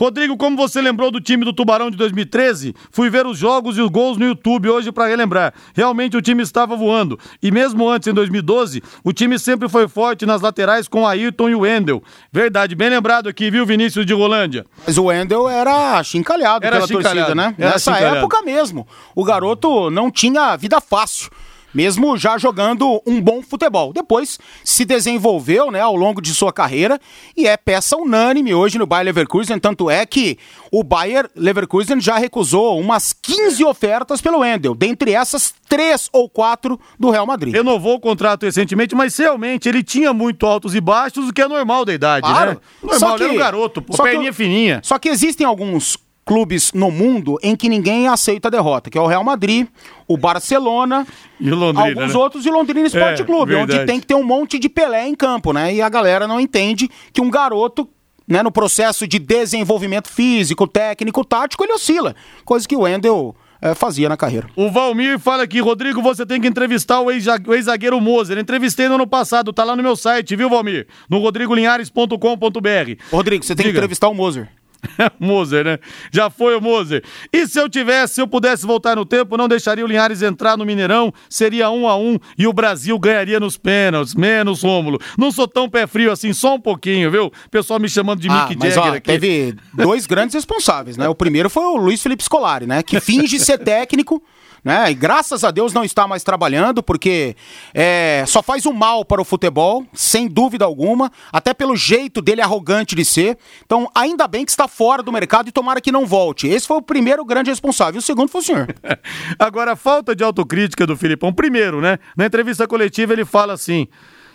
Rodrigo, 0.00 0.34
como 0.34 0.56
você 0.56 0.80
lembrou 0.80 1.10
do 1.10 1.20
time 1.20 1.44
do 1.44 1.52
Tubarão 1.52 1.90
de 1.90 1.96
2013, 1.98 2.74
fui 2.90 3.10
ver 3.10 3.26
os 3.26 3.36
jogos 3.36 3.76
e 3.76 3.82
os 3.82 3.90
gols 3.90 4.16
no 4.16 4.24
YouTube 4.24 4.70
hoje 4.70 4.90
para 4.90 5.06
relembrar. 5.06 5.52
Realmente 5.74 6.16
o 6.16 6.22
time 6.22 6.42
estava 6.42 6.74
voando. 6.74 7.18
E 7.42 7.50
mesmo 7.50 7.86
antes, 7.86 8.08
em 8.08 8.14
2012, 8.14 8.82
o 9.04 9.12
time 9.12 9.38
sempre 9.38 9.68
foi 9.68 9.86
forte 9.86 10.24
nas 10.24 10.40
laterais 10.40 10.88
com 10.88 11.06
Ayrton 11.06 11.50
e 11.50 11.54
o 11.54 11.60
Wendel. 11.60 12.02
Verdade, 12.32 12.74
bem 12.74 12.88
lembrado 12.88 13.28
aqui, 13.28 13.50
viu, 13.50 13.66
Vinícius 13.66 14.06
de 14.06 14.14
Rolândia? 14.14 14.64
Mas 14.86 14.96
o 14.96 15.04
Wendel 15.04 15.46
era 15.46 16.02
chincalhado 16.02 16.64
era 16.64 16.76
pela 16.76 16.88
chincalhado. 16.88 17.16
torcida, 17.18 17.34
né? 17.34 17.54
Era 17.58 17.72
Nessa 17.72 17.92
chincalhado. 17.92 18.16
época 18.16 18.40
mesmo. 18.40 18.88
O 19.14 19.22
garoto 19.22 19.90
não 19.90 20.10
tinha 20.10 20.56
vida 20.56 20.80
fácil 20.80 21.28
mesmo 21.72 22.16
já 22.16 22.38
jogando 22.38 23.02
um 23.06 23.20
bom 23.20 23.42
futebol. 23.42 23.92
Depois 23.92 24.38
se 24.64 24.84
desenvolveu 24.84 25.70
né, 25.70 25.80
ao 25.80 25.96
longo 25.96 26.20
de 26.20 26.34
sua 26.34 26.52
carreira 26.52 27.00
e 27.36 27.46
é 27.46 27.56
peça 27.56 27.96
unânime 27.96 28.54
hoje 28.54 28.78
no 28.78 28.86
Bayer 28.86 29.06
Leverkusen, 29.06 29.58
tanto 29.58 29.90
é 29.90 30.04
que 30.06 30.38
o 30.70 30.82
Bayer 30.82 31.28
Leverkusen 31.34 32.00
já 32.00 32.18
recusou 32.18 32.78
umas 32.78 33.12
15 33.12 33.64
ofertas 33.64 34.20
pelo 34.20 34.38
Wendel, 34.38 34.74
dentre 34.74 35.12
essas 35.12 35.54
três 35.68 36.08
ou 36.12 36.28
quatro 36.28 36.78
do 36.98 37.10
Real 37.10 37.26
Madrid. 37.26 37.54
Renovou 37.54 37.94
o 37.94 38.00
contrato 38.00 38.44
recentemente, 38.44 38.94
mas 38.94 39.16
realmente 39.16 39.68
ele 39.68 39.82
tinha 39.82 40.12
muito 40.12 40.46
altos 40.46 40.74
e 40.74 40.80
baixos, 40.80 41.28
o 41.28 41.32
que 41.32 41.42
é 41.42 41.48
normal 41.48 41.84
da 41.84 41.94
idade, 41.94 42.26
claro. 42.26 42.50
né? 42.52 42.56
Normal, 42.82 42.98
só 42.98 43.16
que, 43.16 43.22
ele 43.22 43.24
era 43.24 43.32
um 43.32 43.38
garoto, 43.38 43.82
pô, 43.82 44.02
perninha 44.02 44.30
que, 44.30 44.36
fininha. 44.36 44.80
Só 44.82 44.98
que 44.98 45.08
existem 45.08 45.46
alguns 45.46 45.96
clubes 46.24 46.72
no 46.72 46.90
mundo 46.90 47.38
em 47.42 47.56
que 47.56 47.68
ninguém 47.68 48.06
aceita 48.06 48.48
a 48.48 48.50
derrota, 48.50 48.90
que 48.90 48.96
é 48.96 49.00
o 49.00 49.06
Real 49.06 49.24
Madrid, 49.24 49.66
o 50.06 50.16
Barcelona, 50.16 51.06
e 51.40 51.50
o 51.50 51.56
Londrina, 51.56 51.88
alguns 51.88 52.14
né? 52.14 52.18
outros 52.18 52.46
e 52.46 52.50
o 52.50 52.52
Londrina 52.52 52.86
Esporte 52.86 53.22
é, 53.22 53.24
Clube, 53.24 53.54
verdade. 53.54 53.78
onde 53.78 53.86
tem 53.86 54.00
que 54.00 54.06
ter 54.06 54.14
um 54.14 54.22
monte 54.22 54.58
de 54.58 54.68
Pelé 54.68 55.08
em 55.08 55.14
campo, 55.14 55.52
né? 55.52 55.74
E 55.74 55.82
a 55.82 55.88
galera 55.88 56.26
não 56.26 56.40
entende 56.40 56.88
que 57.12 57.20
um 57.20 57.30
garoto 57.30 57.88
né, 58.28 58.42
no 58.42 58.52
processo 58.52 59.08
de 59.08 59.18
desenvolvimento 59.18 60.08
físico, 60.08 60.68
técnico, 60.68 61.24
tático, 61.24 61.64
ele 61.64 61.72
oscila. 61.72 62.14
Coisa 62.44 62.66
que 62.66 62.76
o 62.76 62.82
Wendel 62.82 63.34
é, 63.60 63.74
fazia 63.74 64.08
na 64.08 64.16
carreira. 64.16 64.48
O 64.54 64.70
Valmir 64.70 65.18
fala 65.18 65.42
aqui, 65.42 65.60
Rodrigo, 65.60 66.00
você 66.00 66.24
tem 66.24 66.40
que 66.40 66.46
entrevistar 66.46 67.00
o 67.00 67.10
ex-zagueiro 67.10 68.00
Moser. 68.00 68.38
Entrevistei 68.38 68.88
no 68.88 68.94
ano 68.94 69.06
passado, 69.06 69.52
tá 69.52 69.64
lá 69.64 69.74
no 69.74 69.82
meu 69.82 69.96
site, 69.96 70.36
viu, 70.36 70.48
Valmir? 70.48 70.86
No 71.08 71.18
rodrigolinhares.com.br. 71.18 73.04
Rodrigo, 73.10 73.44
você 73.44 73.54
tem 73.54 73.64
Diga. 73.64 73.72
que 73.72 73.78
entrevistar 73.78 74.08
o 74.08 74.14
Moser. 74.14 74.48
Moser, 75.18 75.64
né? 75.64 75.78
Já 76.12 76.30
foi 76.30 76.56
o 76.56 76.60
Moser. 76.60 77.02
E 77.32 77.46
se 77.46 77.58
eu 77.60 77.68
tivesse, 77.68 78.14
se 78.14 78.20
eu 78.20 78.26
pudesse 78.26 78.66
voltar 78.66 78.96
no 78.96 79.04
tempo, 79.04 79.36
não 79.36 79.48
deixaria 79.48 79.84
o 79.84 79.88
Linhares 79.88 80.22
entrar 80.22 80.56
no 80.56 80.64
Mineirão, 80.64 81.12
seria 81.28 81.70
um 81.70 81.88
a 81.88 81.96
um 81.96 82.18
e 82.36 82.46
o 82.46 82.52
Brasil 82.52 82.98
ganharia 82.98 83.40
nos 83.40 83.56
pênaltis. 83.56 84.14
Menos, 84.14 84.62
Rômulo. 84.62 84.98
Não 85.18 85.30
sou 85.30 85.46
tão 85.46 85.68
pé 85.68 85.86
frio 85.86 86.10
assim, 86.10 86.32
só 86.32 86.54
um 86.54 86.60
pouquinho, 86.60 87.10
viu? 87.10 87.32
Pessoal 87.50 87.78
me 87.78 87.88
chamando 87.88 88.20
de 88.20 88.28
ah, 88.28 88.46
Mick 88.48 88.56
mas, 88.58 88.74
Jagger 88.74 88.92
ó, 88.92 88.96
aqui. 88.96 89.10
Teve 89.10 89.54
dois 89.72 90.06
grandes 90.06 90.34
responsáveis, 90.34 90.96
né? 90.96 91.08
O 91.08 91.14
primeiro 91.14 91.50
foi 91.50 91.64
o 91.64 91.76
Luiz 91.76 92.02
Felipe 92.02 92.22
Scolari, 92.22 92.66
né? 92.66 92.82
Que 92.82 92.98
finge 93.00 93.38
ser 93.38 93.58
técnico 93.58 94.22
né? 94.64 94.90
E 94.90 94.94
graças 94.94 95.44
a 95.44 95.50
Deus 95.50 95.72
não 95.72 95.84
está 95.84 96.06
mais 96.06 96.22
trabalhando, 96.22 96.82
porque 96.82 97.36
é, 97.74 98.24
só 98.26 98.42
faz 98.42 98.66
o 98.66 98.70
um 98.70 98.72
mal 98.72 99.04
para 99.04 99.20
o 99.20 99.24
futebol, 99.24 99.84
sem 99.92 100.28
dúvida 100.28 100.64
alguma, 100.64 101.10
até 101.32 101.52
pelo 101.54 101.76
jeito 101.76 102.20
dele 102.20 102.40
arrogante 102.40 102.94
de 102.94 103.04
ser. 103.04 103.38
Então, 103.64 103.90
ainda 103.94 104.26
bem 104.26 104.44
que 104.44 104.50
está 104.50 104.68
fora 104.68 105.02
do 105.02 105.12
mercado 105.12 105.48
e 105.48 105.52
tomara 105.52 105.80
que 105.80 105.92
não 105.92 106.06
volte. 106.06 106.46
Esse 106.46 106.66
foi 106.66 106.76
o 106.76 106.82
primeiro 106.82 107.24
grande 107.24 107.50
responsável. 107.50 107.98
O 107.98 108.02
segundo 108.02 108.28
foi 108.28 108.40
o 108.40 108.44
senhor. 108.44 108.74
Agora, 109.38 109.72
a 109.72 109.76
falta 109.76 110.14
de 110.14 110.22
autocrítica 110.22 110.86
do 110.86 110.96
Filipão, 110.96 111.32
primeiro, 111.32 111.80
né? 111.80 111.98
Na 112.16 112.26
entrevista 112.26 112.66
coletiva 112.66 113.12
ele 113.12 113.24
fala 113.24 113.52
assim. 113.52 113.88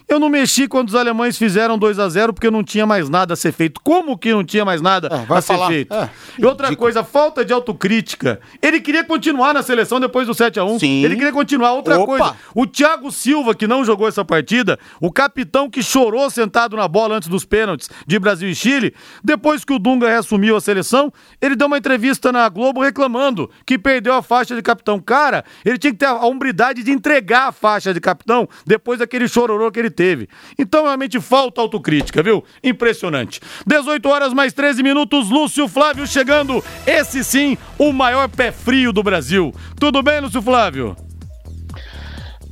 Eu 0.07 0.19
não 0.19 0.29
mexi 0.29 0.67
quando 0.67 0.89
os 0.89 0.95
alemães 0.95 1.38
fizeram 1.38 1.77
2 1.77 1.97
a 1.97 2.07
0 2.07 2.33
porque 2.33 2.51
não 2.51 2.63
tinha 2.63 2.85
mais 2.85 3.09
nada 3.09 3.33
a 3.33 3.38
ser 3.38 3.51
feito. 3.51 3.81
Como 3.83 4.15
que 4.17 4.31
não 4.31 4.43
tinha 4.43 4.63
mais 4.63 4.79
nada 4.81 5.07
é, 5.12 5.15
a 5.15 5.41
falar. 5.41 5.41
ser 5.41 5.74
feito? 5.74 5.93
É. 5.93 6.09
E 6.38 6.45
outra 6.45 6.75
coisa, 6.75 7.03
falta 7.03 7.43
de 7.43 7.51
autocrítica. 7.51 8.39
Ele 8.62 8.79
queria 8.79 9.03
continuar 9.03 9.53
na 9.53 9.63
seleção 9.63 10.00
depois 10.00 10.27
do 10.27 10.33
7 10.33 10.59
a 10.59 10.63
1 10.63 10.79
Sim. 10.79 11.03
Ele 11.03 11.15
queria 11.15 11.31
continuar. 11.31 11.74
Outra 11.74 11.97
Opa. 11.97 12.05
coisa, 12.05 12.35
o 12.53 12.67
Thiago 12.67 13.12
Silva, 13.12 13.55
que 13.55 13.65
não 13.65 13.83
jogou 13.83 14.07
essa 14.07 14.24
partida, 14.24 14.77
o 15.01 15.12
capitão 15.12 15.69
que 15.69 15.81
chorou 15.81 16.29
sentado 16.29 16.77
na 16.77 16.88
bola 16.88 17.15
antes 17.15 17.27
dos 17.27 17.43
pênaltis 17.43 17.89
de 18.05 18.19
Brasil 18.19 18.50
e 18.50 18.55
Chile, 18.55 18.93
depois 19.24 19.65
que 19.65 19.74
o 19.74 19.79
Dunga 19.79 20.07
reassumiu 20.07 20.55
a 20.55 20.62
seleção, 20.62 21.12
ele 21.41 21.55
deu 21.55 21.67
uma 21.67 21.77
entrevista 21.77 22.31
na 22.31 22.47
Globo 22.47 22.81
reclamando 22.81 23.50
que 23.65 23.77
perdeu 23.77 24.13
a 24.13 24.21
faixa 24.21 24.55
de 24.55 24.62
capitão. 24.62 25.00
Cara, 25.00 25.43
ele 25.65 25.77
tinha 25.79 25.91
que 25.91 26.00
ter 26.00 26.05
a 26.05 26.25
hombridade 26.25 26.83
de 26.83 26.91
entregar 26.91 27.47
a 27.47 27.51
faixa 27.51 27.93
de 27.93 28.00
capitão 28.00 28.47
depois 28.65 29.00
daquele 29.00 29.27
chororô 29.27 29.71
que 29.71 29.79
ele 29.79 29.94
teve. 29.95 30.27
Então 30.57 30.83
realmente 30.83 31.19
falta 31.19 31.61
autocrítica, 31.61 32.21
viu? 32.21 32.43
Impressionante. 32.63 33.39
18 33.65 34.07
horas 34.07 34.33
mais 34.33 34.53
13 34.53 34.83
minutos, 34.83 35.29
Lúcio 35.29 35.67
Flávio 35.67 36.05
chegando. 36.05 36.63
Esse 36.85 37.23
sim, 37.23 37.57
o 37.79 37.91
maior 37.91 38.29
pé 38.29 38.51
frio 38.51 38.91
do 38.91 39.01
Brasil. 39.01 39.53
Tudo 39.79 40.03
bem, 40.03 40.19
Lúcio 40.19 40.41
Flávio? 40.41 41.04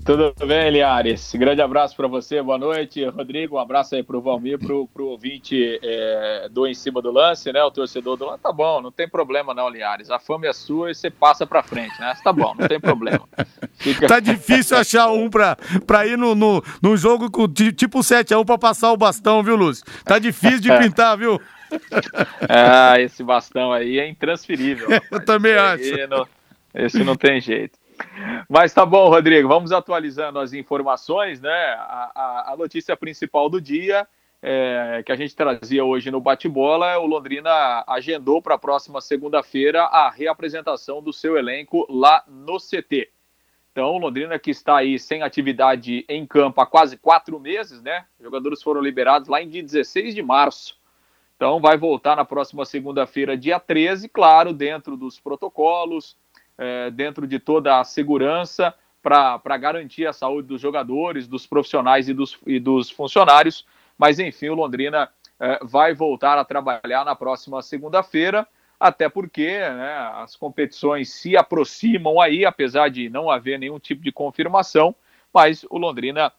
Tudo 0.06 0.34
bem, 0.46 0.70
Liares? 0.70 1.34
Grande 1.34 1.62
abraço 1.62 1.96
para 1.96 2.10
você, 2.10 2.42
boa 2.42 2.58
noite. 2.58 3.06
Rodrigo, 3.06 3.56
um 3.56 3.60
abraço 3.60 3.96
aí 3.96 4.04
para 4.04 4.18
o 4.18 4.22
Valmir, 4.22 4.60
para 4.60 4.74
o 4.74 4.90
ouvinte 5.06 5.80
é, 5.82 6.50
do 6.52 6.68
Em 6.68 6.74
Cima 6.74 7.02
do 7.02 7.10
Lance, 7.10 7.54
né? 7.54 7.64
O 7.64 7.72
torcedor 7.72 8.18
do 8.18 8.26
lance. 8.26 8.44
Tá 8.44 8.52
bom, 8.52 8.82
não 8.82 8.92
tem 8.92 9.08
problema 9.08 9.54
não, 9.54 9.70
Liares. 9.70 10.12
A 10.12 10.20
fama 10.20 10.46
é 10.46 10.52
sua 10.52 10.92
e 10.92 10.96
você 10.96 11.10
passa 11.10 11.48
para 11.48 11.64
frente, 11.64 11.98
né? 12.02 12.14
Tá 12.22 12.34
bom, 12.34 12.54
não 12.54 12.68
tem 12.68 12.82
problema. 12.82 13.28
Fica... 13.76 14.08
Tá 14.14 14.20
difícil 14.20 14.76
achar 14.76 15.10
um 15.10 15.30
para 15.30 16.06
ir 16.06 16.18
no, 16.18 16.36
no, 16.36 16.62
no 16.82 16.98
jogo 16.98 17.32
com, 17.32 17.48
tipo 17.48 18.00
7x1 18.00 18.46
para 18.46 18.58
passar 18.58 18.92
o 18.92 18.98
bastão, 18.98 19.42
viu, 19.42 19.56
Lúcio? 19.56 19.86
Tá 20.04 20.20
difícil 20.20 20.60
de 20.60 20.70
pintar, 20.80 21.18
viu? 21.18 21.42
ah, 22.50 23.00
esse 23.00 23.24
bastão 23.24 23.72
aí 23.72 24.00
é 24.00 24.10
intransferível. 24.10 24.90
Eu 25.10 25.24
também 25.24 25.54
acho. 25.54 26.08
Não, 26.10 26.28
esse 26.76 27.04
não 27.06 27.16
tem 27.16 27.40
jeito. 27.40 27.83
Mas 28.50 28.74
tá 28.74 28.86
bom, 28.86 29.10
Rodrigo, 29.10 29.48
vamos 29.48 29.72
atualizando 29.72 30.40
as 30.40 30.54
informações, 30.54 31.42
né? 31.42 31.76
A, 31.78 32.12
a, 32.16 32.54
a 32.54 32.58
notícia 32.58 32.96
principal 32.96 33.50
do 33.50 33.60
dia 33.60 34.08
é, 34.46 35.02
que 35.06 35.12
a 35.12 35.16
gente 35.16 35.34
trazia 35.34 35.86
hoje 35.86 36.12
no 36.12 36.20
bate-bola 36.20 36.92
é 36.92 36.98
o 36.98 37.06
Londrina 37.06 37.84
agendou 37.88 38.42
para 38.42 38.56
a 38.56 38.60
próxima 38.60 39.00
segunda-feira 39.00 39.84
a 39.84 40.10
reapresentação 40.10 41.02
do 41.02 41.14
seu 41.14 41.38
elenco 41.38 41.88
lá 41.90 42.22
no 42.28 42.58
CT. 42.58 43.10
Então, 43.72 43.98
Londrina 43.98 44.38
que 44.38 44.52
está 44.52 44.78
aí 44.78 45.00
sem 45.00 45.24
atividade 45.24 46.04
em 46.10 46.28
campo 46.28 46.60
há 46.60 46.66
quase 46.66 46.98
quatro 46.98 47.40
meses, 47.40 47.82
né? 47.82 48.06
Os 48.20 48.26
jogadores 48.26 48.62
foram 48.62 48.82
liberados 48.82 49.30
lá 49.30 49.42
em 49.42 49.48
dia 49.48 49.64
16 49.64 50.14
de 50.14 50.22
março. 50.22 50.78
Então, 51.38 51.62
vai 51.62 51.78
voltar 51.78 52.18
na 52.18 52.26
próxima 52.26 52.66
segunda-feira, 52.66 53.38
dia 53.38 53.60
13, 53.60 54.10
claro, 54.10 54.54
dentro 54.54 54.98
dos 54.98 55.20
protocolos, 55.20 56.18
é, 56.58 56.92
dentro 56.92 57.28
de 57.28 57.40
toda 57.40 57.80
a 57.80 57.84
segurança 57.84 58.74
para 59.02 59.58
garantir 59.58 60.08
a 60.08 60.14
saúde 60.14 60.48
dos 60.48 60.62
jogadores, 60.62 61.28
dos 61.28 61.46
profissionais 61.46 62.08
e 62.08 62.14
dos, 62.14 62.40
e 62.48 62.60
dos 62.60 62.90
funcionários. 62.90 63.66
Mas, 63.98 64.18
enfim, 64.18 64.50
o 64.50 64.56
Londrina 64.56 65.10
é, 65.40 65.60
vai 65.62 65.94
voltar 65.94 66.38
a 66.38 66.46
trabalhar 66.46 67.04
na 67.04 67.16
próxima 67.16 67.62
segunda-feira, 67.62 68.48
até 68.80 69.10
porque 69.10 69.60
né, 69.60 69.94
as 70.16 70.36
competições 70.36 71.10
se 71.14 71.36
aproximam 71.36 72.22
aí, 72.22 72.46
apesar 72.46 72.90
de 72.90 73.10
não 73.10 73.30
haver 73.30 73.60
nenhum 73.60 73.80
tipo 73.80 74.02
de 74.02 74.12
confirmação, 74.12 74.96
mas 75.34 75.66
o 75.70 75.78
Londrina 75.78 76.32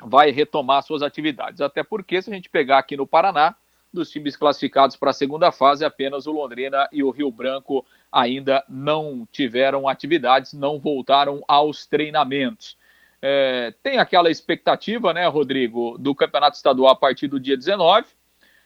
vai 0.00 0.30
retomar 0.30 0.82
suas 0.82 1.02
atividades. 1.02 1.60
Até 1.60 1.82
porque, 1.82 2.20
se 2.22 2.30
a 2.30 2.34
gente 2.34 2.48
pegar 2.48 2.78
aqui 2.78 2.96
no 2.96 3.06
Paraná, 3.06 3.56
dos 3.96 4.10
times 4.10 4.36
classificados 4.36 4.96
para 4.96 5.10
a 5.10 5.14
segunda 5.14 5.50
fase, 5.50 5.84
apenas 5.84 6.26
o 6.26 6.32
Londrina 6.32 6.88
e 6.92 7.02
o 7.02 7.10
Rio 7.10 7.30
Branco 7.30 7.84
ainda 8.12 8.64
não 8.68 9.26
tiveram 9.32 9.88
atividades, 9.88 10.52
não 10.52 10.78
voltaram 10.78 11.42
aos 11.48 11.86
treinamentos. 11.86 12.76
É, 13.20 13.74
tem 13.82 13.98
aquela 13.98 14.30
expectativa, 14.30 15.12
né, 15.12 15.26
Rodrigo, 15.26 15.96
do 15.98 16.14
Campeonato 16.14 16.56
Estadual 16.56 16.92
a 16.92 16.96
partir 16.96 17.26
do 17.26 17.40
dia 17.40 17.56
19. 17.56 18.06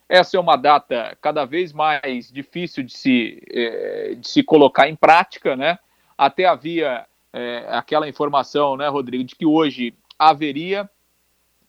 Essa 0.08 0.37
é 0.37 0.40
uma 0.40 0.56
data 0.56 1.16
cada 1.20 1.44
vez 1.44 1.72
mais 1.72 2.30
difícil 2.30 2.82
de 2.82 2.92
se, 2.92 3.42
é, 3.49 4.14
de 4.16 4.28
se 4.28 4.42
colocar 4.42 4.88
em 4.88 4.96
prática, 4.96 5.56
né? 5.56 5.78
Até 6.18 6.44
havia 6.44 7.06
é, 7.32 7.64
aquela 7.68 8.08
informação, 8.08 8.76
né, 8.76 8.88
Rodrigo, 8.88 9.25
de 9.25 9.37
que 9.37 9.46
hoje 9.46 9.94
haveria 10.18 10.90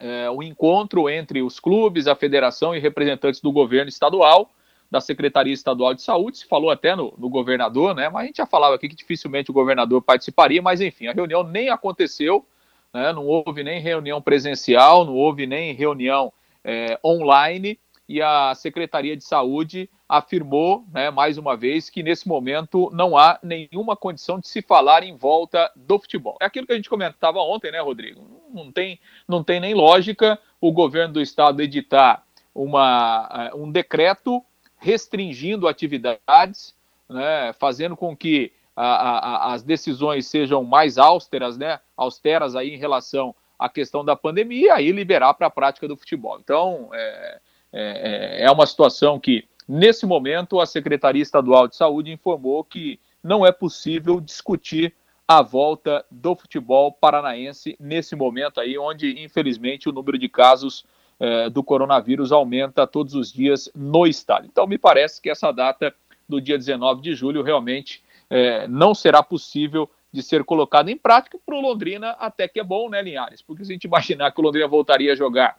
é, 0.01 0.29
um 0.31 0.41
encontro 0.41 1.07
entre 1.07 1.41
os 1.41 1.59
clubes, 1.59 2.07
a 2.07 2.15
federação 2.15 2.75
e 2.75 2.79
representantes 2.79 3.39
do 3.39 3.51
governo 3.51 3.89
estadual, 3.89 4.49
da 4.89 4.99
Secretaria 4.99 5.53
Estadual 5.53 5.93
de 5.93 6.01
Saúde, 6.01 6.39
se 6.39 6.47
falou 6.47 6.69
até 6.69 6.95
no, 6.95 7.13
no, 7.17 7.29
governador, 7.29 7.95
né? 7.95 8.09
Mas 8.09 8.23
a 8.23 8.25
gente 8.25 8.37
já 8.37 8.45
falava 8.45 8.75
aqui 8.75 8.89
que 8.89 8.95
dificilmente 8.95 9.49
o 9.49 9.53
governador 9.53 10.01
participaria, 10.01 10.61
mas 10.61 10.81
enfim, 10.81 11.07
a 11.07 11.13
reunião 11.13 11.43
nem 11.43 11.69
aconteceu, 11.69 12.45
né? 12.93 13.13
não 13.13 13.25
houve 13.25 13.63
nem 13.63 13.79
reunião 13.79 14.21
presencial, 14.21 15.05
não 15.05 15.15
houve 15.15 15.47
nem 15.47 15.73
reunião 15.73 16.33
é, 16.61 16.99
online, 17.05 17.79
e 18.09 18.21
a 18.21 18.53
Secretaria 18.53 19.15
de 19.15 19.23
Saúde 19.23 19.89
afirmou, 20.09 20.83
né, 20.91 21.09
mais 21.09 21.37
uma 21.37 21.55
vez, 21.55 21.89
que 21.89 22.03
nesse 22.03 22.27
momento 22.27 22.91
não 22.91 23.15
há 23.15 23.39
nenhuma 23.41 23.95
condição 23.95 24.37
de 24.37 24.49
se 24.49 24.61
falar 24.61 25.03
em 25.03 25.15
volta 25.15 25.71
do 25.73 25.97
futebol. 25.97 26.35
É 26.41 26.45
aquilo 26.45 26.67
que 26.67 26.73
a 26.73 26.75
gente 26.75 26.89
comentava 26.89 27.39
ontem, 27.39 27.71
né, 27.71 27.79
Rodrigo? 27.79 28.40
Não 28.53 28.71
tem, 28.71 28.99
não 29.27 29.43
tem 29.43 29.59
nem 29.59 29.73
lógica 29.73 30.39
o 30.59 30.71
governo 30.71 31.15
do 31.15 31.21
estado 31.21 31.61
editar 31.61 32.23
uma, 32.53 33.29
eh, 33.33 33.55
um 33.55 33.71
decreto 33.71 34.43
restringindo 34.77 35.67
atividades, 35.67 36.75
né, 37.09 37.53
fazendo 37.53 37.95
com 37.95 38.15
que 38.15 38.51
a, 38.75 38.85
a, 38.85 39.53
as 39.53 39.63
decisões 39.63 40.27
sejam 40.27 40.63
mais 40.63 40.97
austeras, 40.97 41.57
né, 41.57 41.79
austeras 41.95 42.55
aí 42.55 42.73
em 42.73 42.77
relação 42.77 43.35
à 43.59 43.69
questão 43.69 44.03
da 44.03 44.15
pandemia, 44.15 44.81
e 44.81 44.91
liberar 44.91 45.33
para 45.35 45.47
a 45.47 45.51
prática 45.51 45.87
do 45.87 45.95
futebol. 45.95 46.39
Então, 46.39 46.89
é, 46.93 47.39
é, 47.71 48.43
é 48.45 48.51
uma 48.51 48.65
situação 48.65 49.19
que 49.19 49.47
Nesse 49.73 50.05
momento, 50.05 50.59
a 50.59 50.65
Secretaria 50.65 51.21
Estadual 51.21 51.65
de 51.65 51.77
Saúde 51.77 52.11
informou 52.11 52.61
que 52.61 52.99
não 53.23 53.45
é 53.45 53.53
possível 53.53 54.19
discutir 54.19 54.93
a 55.37 55.41
volta 55.41 56.05
do 56.11 56.35
futebol 56.35 56.91
paranaense 56.91 57.75
nesse 57.79 58.15
momento 58.15 58.59
aí, 58.59 58.77
onde 58.77 59.23
infelizmente 59.23 59.87
o 59.87 59.91
número 59.91 60.17
de 60.17 60.27
casos 60.27 60.85
eh, 61.19 61.49
do 61.49 61.63
coronavírus 61.63 62.31
aumenta 62.31 62.85
todos 62.85 63.15
os 63.15 63.31
dias 63.31 63.69
no 63.75 64.05
estado. 64.05 64.45
Então, 64.45 64.67
me 64.67 64.77
parece 64.77 65.21
que 65.21 65.29
essa 65.29 65.51
data 65.51 65.93
do 66.27 66.41
dia 66.41 66.57
19 66.57 67.01
de 67.01 67.13
julho 67.13 67.43
realmente 67.43 68.03
eh, 68.29 68.67
não 68.67 68.93
será 68.93 69.23
possível 69.23 69.89
de 70.11 70.21
ser 70.21 70.43
colocada 70.43 70.91
em 70.91 70.97
prática 70.97 71.39
para 71.45 71.55
o 71.55 71.61
Londrina, 71.61 72.09
até 72.19 72.47
que 72.47 72.59
é 72.59 72.63
bom, 72.63 72.89
né, 72.89 73.01
Linhares? 73.01 73.41
Porque 73.41 73.63
se 73.63 73.71
a 73.71 73.73
gente 73.73 73.85
imaginar 73.87 74.31
que 74.31 74.41
o 74.41 74.43
Londrina 74.43 74.67
voltaria 74.67 75.13
a 75.13 75.15
jogar, 75.15 75.57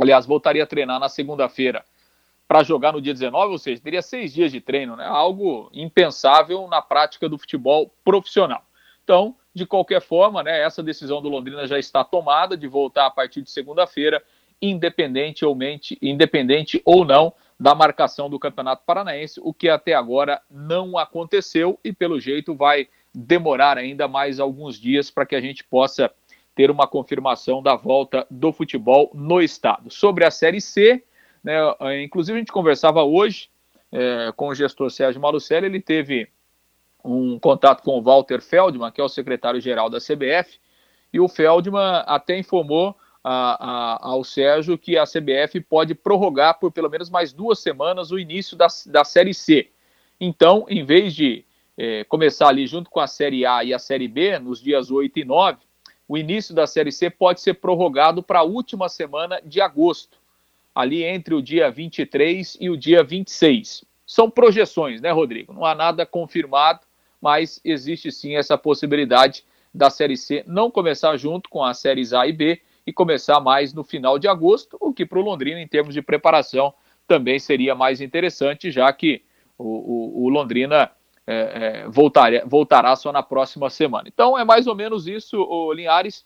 aliás, 0.00 0.26
voltaria 0.26 0.64
a 0.64 0.66
treinar 0.66 0.98
na 0.98 1.08
segunda-feira 1.08 1.84
para 2.48 2.64
jogar 2.64 2.92
no 2.92 3.00
dia 3.00 3.12
19, 3.12 3.52
ou 3.52 3.58
seja, 3.58 3.80
teria 3.80 4.02
seis 4.02 4.32
dias 4.34 4.50
de 4.50 4.60
treino, 4.60 4.96
né? 4.96 5.04
algo 5.06 5.70
impensável 5.72 6.66
na 6.68 6.82
prática 6.82 7.28
do 7.28 7.38
futebol 7.38 7.92
profissional. 8.04 8.65
Então, 9.06 9.36
de 9.54 9.64
qualquer 9.64 10.00
forma, 10.00 10.42
né, 10.42 10.62
essa 10.62 10.82
decisão 10.82 11.22
do 11.22 11.28
Londrina 11.28 11.64
já 11.64 11.78
está 11.78 12.02
tomada 12.02 12.56
de 12.56 12.66
voltar 12.66 13.06
a 13.06 13.10
partir 13.10 13.40
de 13.40 13.52
segunda-feira, 13.52 14.20
independente, 14.60 15.44
independente 16.02 16.82
ou 16.84 17.04
não 17.04 17.32
da 17.58 17.72
marcação 17.72 18.28
do 18.28 18.36
Campeonato 18.36 18.82
Paranaense, 18.84 19.40
o 19.44 19.54
que 19.54 19.68
até 19.68 19.94
agora 19.94 20.42
não 20.50 20.98
aconteceu 20.98 21.78
e, 21.84 21.92
pelo 21.92 22.18
jeito, 22.18 22.52
vai 22.52 22.88
demorar 23.14 23.78
ainda 23.78 24.08
mais 24.08 24.40
alguns 24.40 24.76
dias 24.76 25.08
para 25.08 25.24
que 25.24 25.36
a 25.36 25.40
gente 25.40 25.62
possa 25.62 26.10
ter 26.52 26.68
uma 26.68 26.88
confirmação 26.88 27.62
da 27.62 27.76
volta 27.76 28.26
do 28.28 28.52
futebol 28.52 29.12
no 29.14 29.40
estado. 29.40 29.88
Sobre 29.88 30.24
a 30.24 30.32
Série 30.32 30.60
C, 30.60 31.04
né? 31.44 31.54
É, 31.78 32.02
inclusive, 32.02 32.36
a 32.36 32.40
gente 32.40 32.50
conversava 32.50 33.04
hoje 33.04 33.48
é, 33.92 34.32
com 34.34 34.48
o 34.48 34.54
gestor 34.54 34.90
Sérgio 34.90 35.20
Malucelli, 35.20 35.66
ele 35.66 35.80
teve 35.80 36.28
um 37.06 37.38
contato 37.38 37.82
com 37.82 37.98
o 37.98 38.02
Walter 38.02 38.40
Feldman, 38.40 38.90
que 38.90 39.00
é 39.00 39.04
o 39.04 39.08
secretário-geral 39.08 39.88
da 39.88 39.98
CBF, 39.98 40.58
e 41.12 41.20
o 41.20 41.28
Feldman 41.28 42.02
até 42.06 42.38
informou 42.38 42.96
a, 43.22 43.96
a, 44.04 44.08
ao 44.10 44.22
Sérgio 44.22 44.78
que 44.78 44.96
a 44.96 45.04
CBF 45.04 45.60
pode 45.60 45.94
prorrogar 45.94 46.58
por 46.58 46.70
pelo 46.70 46.90
menos 46.90 47.10
mais 47.10 47.32
duas 47.32 47.58
semanas 47.58 48.10
o 48.10 48.18
início 48.18 48.56
da, 48.56 48.66
da 48.86 49.04
Série 49.04 49.34
C. 49.34 49.70
Então, 50.20 50.66
em 50.68 50.84
vez 50.84 51.14
de 51.14 51.44
é, 51.76 52.04
começar 52.04 52.48
ali 52.48 52.66
junto 52.66 52.88
com 52.90 53.00
a 53.00 53.06
Série 53.06 53.44
A 53.44 53.64
e 53.64 53.74
a 53.74 53.78
Série 53.78 54.08
B, 54.08 54.38
nos 54.38 54.62
dias 54.62 54.90
8 54.90 55.18
e 55.18 55.24
9, 55.24 55.58
o 56.08 56.16
início 56.16 56.54
da 56.54 56.66
Série 56.66 56.92
C 56.92 57.10
pode 57.10 57.40
ser 57.40 57.54
prorrogado 57.54 58.22
para 58.22 58.40
a 58.40 58.44
última 58.44 58.88
semana 58.88 59.40
de 59.44 59.60
agosto 59.60 60.18
ali 60.72 61.02
entre 61.02 61.34
o 61.34 61.42
dia 61.42 61.70
23 61.70 62.58
e 62.60 62.70
o 62.70 62.76
dia 62.76 63.02
26. 63.02 63.84
São 64.06 64.30
projeções, 64.30 65.00
né, 65.00 65.10
Rodrigo? 65.10 65.52
Não 65.52 65.64
há 65.64 65.74
nada 65.74 66.06
confirmado, 66.06 66.85
mas 67.20 67.60
existe 67.64 68.10
sim 68.12 68.36
essa 68.36 68.56
possibilidade 68.56 69.44
da 69.72 69.90
Série 69.90 70.16
C 70.16 70.42
não 70.46 70.70
começar 70.70 71.16
junto 71.16 71.50
com 71.50 71.62
as 71.62 71.78
séries 71.78 72.12
A 72.12 72.26
e 72.26 72.32
B 72.32 72.60
e 72.86 72.92
começar 72.92 73.40
mais 73.40 73.74
no 73.74 73.82
final 73.82 74.18
de 74.18 74.28
agosto, 74.28 74.76
o 74.80 74.92
que 74.92 75.04
para 75.04 75.18
o 75.18 75.22
Londrina, 75.22 75.60
em 75.60 75.66
termos 75.66 75.92
de 75.92 76.00
preparação, 76.00 76.72
também 77.06 77.38
seria 77.38 77.74
mais 77.74 78.00
interessante, 78.00 78.70
já 78.70 78.92
que 78.92 79.22
o, 79.58 79.64
o, 79.64 80.24
o 80.24 80.28
Londrina 80.28 80.90
é, 81.26 81.34
é, 81.84 81.88
voltará, 81.88 82.42
voltará 82.46 82.94
só 82.94 83.12
na 83.12 83.22
próxima 83.22 83.68
semana. 83.68 84.08
Então 84.08 84.38
é 84.38 84.44
mais 84.44 84.66
ou 84.66 84.74
menos 84.74 85.08
isso, 85.08 85.40
o 85.40 85.72
Linhares, 85.72 86.24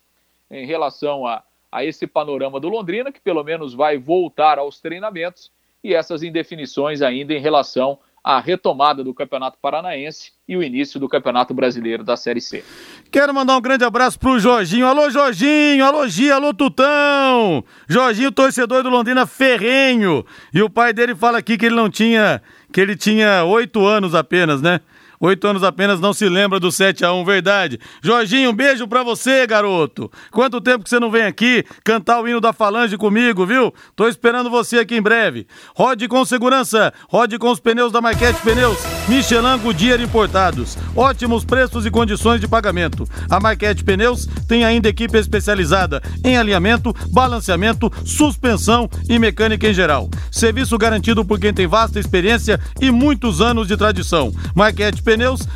em 0.50 0.66
relação 0.66 1.26
a, 1.26 1.42
a 1.72 1.84
esse 1.84 2.06
panorama 2.06 2.60
do 2.60 2.68
Londrina, 2.68 3.10
que 3.10 3.20
pelo 3.20 3.42
menos 3.42 3.72
vai 3.72 3.96
voltar 3.96 4.58
aos 4.58 4.80
treinamentos, 4.80 5.50
e 5.82 5.94
essas 5.94 6.22
indefinições 6.22 7.00
ainda 7.00 7.32
em 7.32 7.40
relação 7.40 7.98
à 8.22 8.38
retomada 8.40 9.02
do 9.02 9.14
Campeonato 9.14 9.58
Paranaense 9.60 10.32
e 10.46 10.56
o 10.56 10.62
início 10.62 11.00
do 11.00 11.08
Campeonato 11.08 11.54
Brasileiro 11.54 12.04
da 12.04 12.16
Série 12.16 12.40
C. 12.40 12.62
Quero 13.10 13.32
mandar 13.34 13.56
um 13.56 13.60
grande 13.60 13.84
abraço 13.84 14.18
pro 14.18 14.38
Jorginho. 14.38 14.86
Alô, 14.86 15.10
Jorginho! 15.10 15.84
Alô, 15.84 16.06
Gia! 16.06 16.34
Alô, 16.34 16.52
Tutão! 16.52 17.64
Jorginho, 17.88 18.30
torcedor 18.30 18.82
do 18.82 18.90
Londrina 18.90 19.26
Ferrenho. 19.26 20.24
E 20.52 20.62
o 20.62 20.68
pai 20.68 20.92
dele 20.92 21.14
fala 21.14 21.38
aqui 21.38 21.56
que 21.56 21.66
ele 21.66 21.74
não 21.74 21.88
tinha, 21.88 22.42
que 22.72 22.80
ele 22.80 22.96
tinha 22.96 23.44
oito 23.44 23.84
anos 23.86 24.14
apenas, 24.14 24.60
né? 24.60 24.80
Oito 25.22 25.46
anos 25.46 25.62
apenas 25.62 26.00
não 26.00 26.14
se 26.14 26.26
lembra 26.30 26.58
do 26.58 26.72
7 26.72 27.04
a 27.04 27.12
1 27.12 27.26
verdade. 27.26 27.78
Jorginho, 28.02 28.48
um 28.48 28.54
beijo 28.54 28.88
pra 28.88 29.02
você, 29.02 29.46
garoto. 29.46 30.10
Quanto 30.30 30.62
tempo 30.62 30.82
que 30.82 30.88
você 30.88 30.98
não 30.98 31.10
vem 31.10 31.24
aqui 31.24 31.62
cantar 31.84 32.22
o 32.22 32.26
hino 32.26 32.40
da 32.40 32.54
Falange 32.54 32.96
comigo, 32.96 33.44
viu? 33.44 33.70
Tô 33.94 34.08
esperando 34.08 34.48
você 34.48 34.78
aqui 34.78 34.96
em 34.96 35.02
breve. 35.02 35.46
Rode 35.76 36.08
com 36.08 36.24
segurança, 36.24 36.90
rode 37.06 37.38
com 37.38 37.50
os 37.50 37.60
pneus 37.60 37.92
da 37.92 38.00
Marquete 38.00 38.40
Pneus, 38.40 38.78
Michelin 39.08 39.58
Goodyear 39.58 40.00
importados. 40.00 40.78
Ótimos 40.96 41.44
preços 41.44 41.84
e 41.84 41.90
condições 41.90 42.40
de 42.40 42.48
pagamento. 42.48 43.06
A 43.28 43.38
Marquete 43.38 43.84
Pneus 43.84 44.26
tem 44.48 44.64
ainda 44.64 44.88
equipe 44.88 45.18
especializada 45.18 46.00
em 46.24 46.38
alinhamento, 46.38 46.94
balanceamento, 47.12 47.92
suspensão 48.06 48.88
e 49.06 49.18
mecânica 49.18 49.68
em 49.68 49.74
geral. 49.74 50.08
Serviço 50.32 50.78
garantido 50.78 51.26
por 51.26 51.38
quem 51.38 51.52
tem 51.52 51.66
vasta 51.66 52.00
experiência 52.00 52.58
e 52.80 52.90
muitos 52.90 53.42
anos 53.42 53.68
de 53.68 53.76
tradição. 53.76 54.32
Marquete 54.54 55.02
Pneus, 55.02 55.09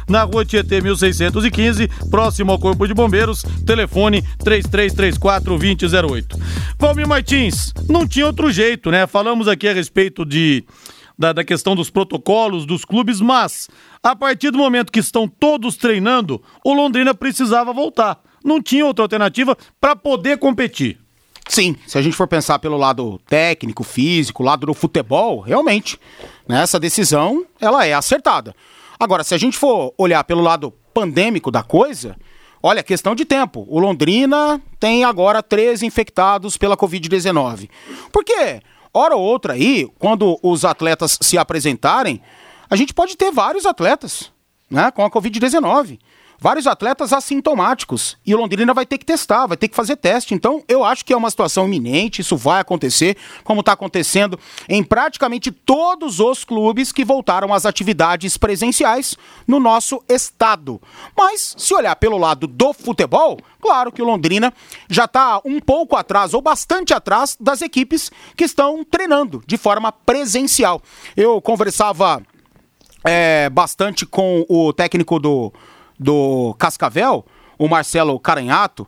na 0.08 0.24
rua 0.24 0.44
Tietê 0.44 0.80
1615, 0.80 1.88
próximo 2.10 2.50
ao 2.50 2.58
Corpo 2.58 2.86
de 2.86 2.94
Bombeiros, 2.94 3.42
telefone 3.66 4.22
3334-2008. 4.42 6.38
Valmir 6.78 7.06
Martins, 7.06 7.72
não 7.88 8.06
tinha 8.06 8.26
outro 8.26 8.50
jeito, 8.50 8.90
né? 8.90 9.06
Falamos 9.06 9.46
aqui 9.46 9.68
a 9.68 9.72
respeito 9.72 10.24
de 10.24 10.64
da, 11.18 11.32
da, 11.32 11.44
questão 11.44 11.76
dos 11.76 11.90
protocolos 11.90 12.66
dos 12.66 12.84
clubes, 12.84 13.20
mas 13.20 13.68
a 14.02 14.16
partir 14.16 14.50
do 14.50 14.58
momento 14.58 14.90
que 14.90 14.98
estão 14.98 15.28
todos 15.28 15.76
treinando, 15.76 16.42
o 16.64 16.74
Londrina 16.74 17.14
precisava 17.14 17.72
voltar. 17.72 18.20
Não 18.44 18.60
tinha 18.60 18.84
outra 18.84 19.04
alternativa 19.04 19.56
para 19.80 19.94
poder 19.94 20.38
competir. 20.38 20.98
Sim, 21.48 21.76
se 21.86 21.98
a 21.98 22.02
gente 22.02 22.16
for 22.16 22.26
pensar 22.26 22.58
pelo 22.58 22.76
lado 22.76 23.20
técnico, 23.26 23.84
físico, 23.84 24.42
lado 24.42 24.66
do 24.66 24.74
futebol, 24.74 25.40
realmente, 25.40 25.98
né, 26.48 26.62
essa 26.62 26.80
decisão 26.80 27.44
ela 27.60 27.86
é 27.86 27.92
acertada. 27.92 28.54
Agora, 28.98 29.24
se 29.24 29.34
a 29.34 29.38
gente 29.38 29.56
for 29.56 29.92
olhar 29.98 30.22
pelo 30.24 30.40
lado 30.40 30.72
pandêmico 30.92 31.50
da 31.50 31.62
coisa, 31.62 32.16
olha, 32.62 32.82
questão 32.82 33.14
de 33.14 33.24
tempo. 33.24 33.66
O 33.68 33.78
Londrina 33.78 34.60
tem 34.78 35.04
agora 35.04 35.42
13 35.42 35.84
infectados 35.84 36.56
pela 36.56 36.76
Covid-19. 36.76 37.68
Por 38.12 38.24
quê? 38.24 38.60
Hora 38.92 39.16
ou 39.16 39.22
outra 39.22 39.54
aí, 39.54 39.88
quando 39.98 40.38
os 40.42 40.64
atletas 40.64 41.18
se 41.20 41.36
apresentarem, 41.36 42.22
a 42.70 42.76
gente 42.76 42.94
pode 42.94 43.16
ter 43.16 43.32
vários 43.32 43.66
atletas 43.66 44.32
né, 44.70 44.90
com 44.90 45.04
a 45.04 45.10
Covid-19 45.10 45.98
vários 46.38 46.66
atletas 46.66 47.12
assintomáticos. 47.12 48.16
E 48.24 48.34
o 48.34 48.38
Londrina 48.38 48.74
vai 48.74 48.86
ter 48.86 48.98
que 48.98 49.04
testar, 49.04 49.46
vai 49.46 49.56
ter 49.56 49.68
que 49.68 49.76
fazer 49.76 49.96
teste. 49.96 50.34
Então, 50.34 50.62
eu 50.68 50.84
acho 50.84 51.04
que 51.04 51.12
é 51.12 51.16
uma 51.16 51.30
situação 51.30 51.66
iminente, 51.66 52.20
isso 52.20 52.36
vai 52.36 52.60
acontecer, 52.60 53.16
como 53.42 53.60
está 53.60 53.72
acontecendo 53.72 54.38
em 54.68 54.82
praticamente 54.82 55.50
todos 55.50 56.20
os 56.20 56.44
clubes 56.44 56.92
que 56.92 57.04
voltaram 57.04 57.52
às 57.52 57.66
atividades 57.66 58.36
presenciais 58.36 59.16
no 59.46 59.58
nosso 59.58 60.02
estado. 60.08 60.80
Mas, 61.16 61.54
se 61.56 61.74
olhar 61.74 61.96
pelo 61.96 62.18
lado 62.18 62.46
do 62.46 62.72
futebol, 62.72 63.38
claro 63.60 63.92
que 63.92 64.02
o 64.02 64.04
Londrina 64.04 64.52
já 64.88 65.04
está 65.04 65.40
um 65.44 65.60
pouco 65.60 65.96
atrás, 65.96 66.34
ou 66.34 66.42
bastante 66.42 66.92
atrás, 66.92 67.36
das 67.40 67.62
equipes 67.62 68.10
que 68.36 68.44
estão 68.44 68.84
treinando 68.84 69.42
de 69.46 69.56
forma 69.56 69.90
presencial. 69.92 70.80
Eu 71.16 71.40
conversava 71.40 72.22
é, 73.04 73.50
bastante 73.50 74.06
com 74.06 74.44
o 74.48 74.72
técnico 74.72 75.18
do 75.18 75.52
do 75.98 76.54
Cascavel, 76.58 77.24
o 77.58 77.68
Marcelo 77.68 78.18
Caranhato, 78.18 78.86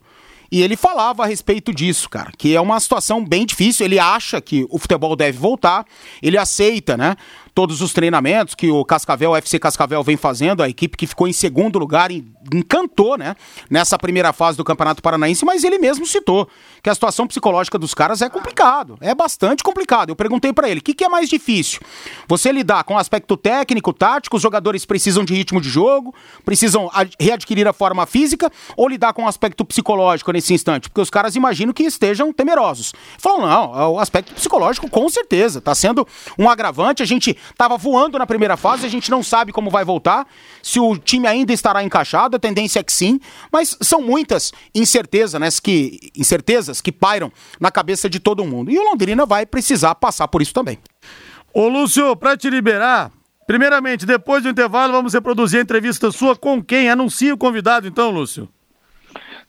e 0.51 0.63
ele 0.63 0.77
falava 0.77 1.25
a 1.25 1.27
respeito 1.27 1.73
disso, 1.73 2.09
cara, 2.09 2.31
que 2.37 2.55
é 2.55 2.61
uma 2.61 2.79
situação 2.79 3.25
bem 3.25 3.45
difícil. 3.45 3.85
Ele 3.85 3.99
acha 3.99 4.41
que 4.41 4.67
o 4.71 4.79
futebol 4.79 5.17
deve 5.17 5.39
voltar, 5.39 5.85
ele 6.23 6.39
aceita, 6.39 6.97
né? 6.97 7.17
Todos 7.57 7.81
os 7.81 7.95
treinamentos 7.95 8.55
que 8.55 8.71
o 8.71 8.85
Cascavel, 8.85 9.31
o 9.31 9.37
FC 9.37 9.59
Cascavel 9.59 10.03
vem 10.03 10.19
fazendo, 10.19 10.63
a 10.63 10.69
equipe 10.69 10.95
que 10.95 11.07
ficou 11.07 11.27
em 11.27 11.33
segundo 11.33 11.79
lugar 11.79 12.11
encantou, 12.53 13.17
né, 13.17 13.35
nessa 13.71 13.99
primeira 13.99 14.31
fase 14.31 14.59
do 14.59 14.63
Campeonato 14.63 15.01
Paranaense, 15.01 15.43
mas 15.43 15.65
ele 15.65 15.79
mesmo 15.79 16.05
citou 16.05 16.47
que 16.83 16.91
a 16.91 16.95
situação 16.95 17.27
psicológica 17.27 17.79
dos 17.79 17.95
caras 17.95 18.21
é 18.21 18.29
complicado, 18.29 18.99
é 19.01 19.15
bastante 19.15 19.63
complicado. 19.65 20.11
Eu 20.11 20.17
perguntei 20.17 20.53
para 20.53 20.69
ele, 20.69 20.81
o 20.81 20.83
que, 20.83 20.93
que 20.93 21.03
é 21.03 21.09
mais 21.09 21.31
difícil? 21.31 21.81
Você 22.29 22.53
lidar 22.53 22.85
com 22.85 22.93
o 22.93 22.99
aspecto 22.99 23.39
técnico, 23.39 23.91
tático, 23.91 24.37
os 24.37 24.43
jogadores 24.43 24.85
precisam 24.85 25.25
de 25.25 25.33
ritmo 25.33 25.59
de 25.59 25.71
jogo, 25.71 26.15
precisam 26.45 26.91
readquirir 27.19 27.67
a 27.67 27.73
forma 27.73 28.05
física, 28.05 28.53
ou 28.77 28.87
lidar 28.87 29.15
com 29.15 29.25
o 29.25 29.29
aspecto 29.29 29.65
psicológico 29.65 30.31
nesse 30.31 30.53
instante? 30.53 30.91
Porque 30.91 31.01
os 31.01 31.09
caras 31.09 31.35
imaginam 31.35 31.73
que 31.73 31.85
estejam 31.85 32.35
temerosos. 32.35 32.93
Falam, 33.17 33.47
não, 33.47 33.81
é 33.81 33.87
o 33.87 33.99
aspecto 33.99 34.35
psicológico 34.35 34.91
com 34.91 35.09
certeza, 35.09 35.59
tá 35.59 35.75
sendo 35.75 36.07
um 36.39 36.51
agravante, 36.51 37.03
a 37.03 37.07
gente 37.07 37.35
Estava 37.51 37.77
voando 37.77 38.19
na 38.19 38.27
primeira 38.27 38.57
fase, 38.57 38.87
a 38.87 38.89
gente 38.89 39.11
não 39.11 39.23
sabe 39.23 39.53
como 39.53 39.71
vai 39.71 39.85
voltar, 39.85 40.27
se 40.63 40.79
o 40.79 40.97
time 40.97 41.27
ainda 41.27 41.53
estará 41.53 41.83
encaixado, 41.83 42.37
a 42.37 42.39
tendência 42.39 42.81
é 42.81 42.83
que 42.83 42.93
sim, 42.93 43.21
mas 43.53 43.77
são 43.81 44.01
muitas 44.01 44.53
incertezas, 44.75 45.41
né, 45.41 45.49
que, 45.63 46.11
incertezas 46.17 46.81
que 46.81 46.93
pairam 46.93 47.33
na 47.61 47.71
cabeça 47.71 48.09
de 48.09 48.21
todo 48.21 48.45
mundo. 48.45 48.71
E 48.71 48.79
o 48.79 48.83
Londrina 48.83 49.27
vai 49.27 49.47
precisar 49.47 49.95
passar 49.95 50.29
por 50.29 50.43
isso 50.43 50.53
também. 50.53 50.79
Ô 51.53 51.69
Lúcio, 51.69 52.15
para 52.17 52.37
te 52.37 52.51
liberar, 52.51 53.11
primeiramente, 53.47 54.05
depois 54.05 54.43
do 54.43 54.49
intervalo, 54.49 54.93
vamos 54.93 55.15
reproduzir 55.15 55.61
a 55.61 55.63
entrevista 55.63 56.11
sua 56.11 56.37
com 56.37 56.63
quem? 56.63 56.91
Anuncia 56.91 57.33
o 57.33 57.39
convidado 57.39 57.87
então, 57.87 58.11
Lúcio. 58.11 58.49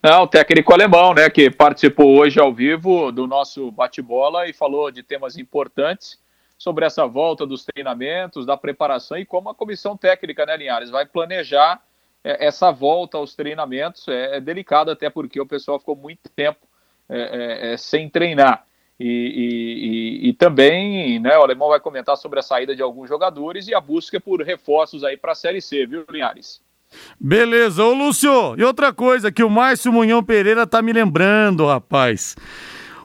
Não, 0.02 0.24
o 0.24 0.28
técnico 0.28 0.74
alemão, 0.74 1.14
né, 1.14 1.30
que 1.30 1.50
participou 1.50 2.18
hoje 2.18 2.40
ao 2.40 2.54
vivo 2.54 3.12
do 3.12 3.26
nosso 3.26 3.72
bate-bola 3.72 4.48
e 4.48 4.54
falou 4.54 4.92
de 4.92 5.02
temas 5.02 5.38
importantes 5.38 6.20
sobre 6.58 6.86
essa 6.86 7.06
volta 7.06 7.46
dos 7.46 7.64
treinamentos, 7.64 8.46
da 8.46 8.58
preparação 8.58 9.18
e 9.18 9.26
como 9.26 9.50
a 9.50 9.56
comissão 9.56 9.96
técnica, 9.96 10.46
né, 10.46 10.58
Linhares, 10.58 10.90
vai 10.90 11.06
planejar 11.06 11.82
é, 12.24 12.46
essa 12.46 12.72
volta 12.72 13.18
aos 13.18 13.36
treinamentos. 13.36 14.08
É, 14.08 14.38
é, 14.38 14.42
delicado 14.42 14.92
até 14.92 15.10
porque 15.10 15.40
o 15.40 15.46
pessoal 15.46 15.80
ficou 15.80 15.96
muito 15.96 16.30
tempo 16.36 16.60
é, 17.08 17.70
é, 17.70 17.74
é 17.74 17.78
sem 17.78 18.10
treinar. 18.10 18.66
E, 19.00 19.06
e, 20.24 20.30
e, 20.30 20.34
também 20.34 21.20
né, 21.20 21.38
o 21.38 21.44
Alemão 21.44 21.70
vai 21.70 21.80
comentar 21.80 22.18
sobre 22.18 22.40
a 22.40 22.42
saída 22.42 22.76
de 22.76 22.82
alguns 22.82 23.08
jogadores 23.08 23.68
e 23.68 23.76
a 23.76 23.80
busca 23.80 24.20
por 24.20 24.42
reforços 24.42 25.04
aí 25.04 25.16
para 25.16 25.34
a 25.34 25.36
Série 25.36 25.62
C, 25.62 25.86
viu, 25.86 26.04
Linhares? 26.10 26.60
Beleza, 27.20 27.84
ô 27.84 27.94
Lúcio, 27.94 28.56
e 28.58 28.64
outra 28.64 28.92
coisa 28.92 29.32
que 29.32 29.44
o 29.44 29.50
Márcio 29.50 29.94
Munhão 29.94 30.24
Pereira 30.24 30.66
tá 30.66 30.82
me 30.82 30.92
lembrando, 30.92 31.68
rapaz. 31.68 32.36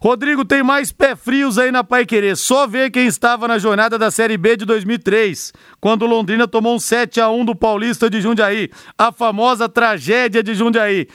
Rodrigo, 0.03 0.45
tem 0.45 0.65
mais 0.65 0.91
pé 0.91 1.15
frios 1.15 1.57
aí 1.59 1.71
na 1.71 1.85
Pai 1.85 2.05
Querer. 2.05 2.37
Só 2.37 2.67
ver 2.67 2.91
quem 2.91 3.07
estava 3.07 3.47
na 3.47 3.57
jornada 3.57 3.97
da 3.97 4.11
Série 4.11 4.37
B 4.37 4.57
de 4.57 4.65
2003, 4.65 5.53
quando 5.81 6.07
Londrina 6.07 6.49
tomou 6.49 6.75
um 6.75 6.79
7 6.81 7.21
a 7.21 7.31
1 7.31 7.45
do 7.45 7.55
Paulista 7.55 8.11
de 8.11 8.21
Jundiaí. 8.21 8.69
A 8.99 9.12
famosa 9.12 9.69
tragédia 9.69 10.43
de 10.43 10.57
Jundiaí. 10.57 11.07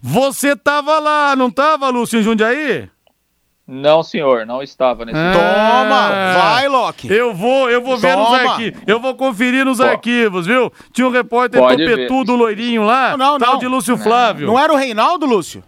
Você 0.00 0.56
tava 0.56 0.98
lá, 0.98 1.36
não 1.36 1.50
tava, 1.50 1.90
Lúcio, 1.90 2.18
em 2.18 2.22
Jundiaí? 2.22 2.88
Não, 3.68 4.02
senhor, 4.02 4.46
não 4.46 4.62
estava 4.62 5.04
nesse. 5.04 5.18
É... 5.18 5.32
Toma, 5.32 6.08
vai, 6.32 6.66
Loki. 6.66 7.12
Eu 7.12 7.34
vou, 7.34 7.68
eu 7.68 7.82
vou 7.82 7.98
ver 7.98 8.16
nos 8.16 8.32
arquivos. 8.32 8.82
Eu 8.86 8.98
vou 8.98 9.14
conferir 9.16 9.66
nos 9.66 9.76
Pô. 9.76 9.84
arquivos, 9.84 10.46
viu? 10.46 10.72
Tinha 10.94 11.06
um 11.06 11.10
repórter 11.10 11.60
topetudo 11.60 12.34
loirinho 12.34 12.84
lá, 12.84 13.18
não, 13.18 13.32
não, 13.32 13.38
tal 13.38 13.52
não. 13.52 13.58
de 13.58 13.66
Lúcio 13.66 13.98
Flávio. 13.98 14.46
Não 14.46 14.58
era 14.58 14.72
o 14.72 14.76
Reinaldo, 14.76 15.26
Lúcio? 15.26 15.62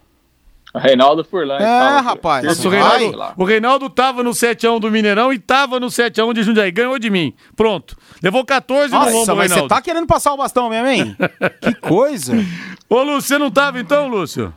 Reinaldo 0.74 1.22
Furlan. 1.22 1.58
É, 1.58 2.00
rapaz. 2.00 2.44
Nossa, 2.44 2.66
o, 2.66 2.70
Reinaldo, 2.70 3.34
o 3.36 3.44
Reinaldo 3.44 3.90
tava 3.90 4.22
no 4.22 4.30
7x1 4.30 4.80
do 4.80 4.90
Mineirão 4.90 5.32
e 5.32 5.38
tava 5.38 5.78
no 5.78 5.88
7x1 5.88 6.32
de 6.32 6.42
Jundiaí. 6.42 6.70
Ganhou 6.70 6.98
de 6.98 7.10
mim. 7.10 7.34
Pronto. 7.54 7.96
Levou 8.22 8.44
14 8.44 8.92
Nossa, 8.92 9.10
no 9.10 9.18
lombo, 9.18 9.36
mas 9.36 9.52
você 9.52 9.68
tá 9.68 9.82
querendo 9.82 10.06
passar 10.06 10.32
o 10.32 10.36
bastão 10.38 10.70
mesmo, 10.70 10.88
hein? 10.88 11.16
que 11.60 11.74
coisa. 11.74 12.32
Ô, 12.88 13.02
Lúcio, 13.02 13.28
você 13.28 13.38
não 13.38 13.50
tava 13.50 13.80
então, 13.80 14.08
Lúcio? 14.08 14.52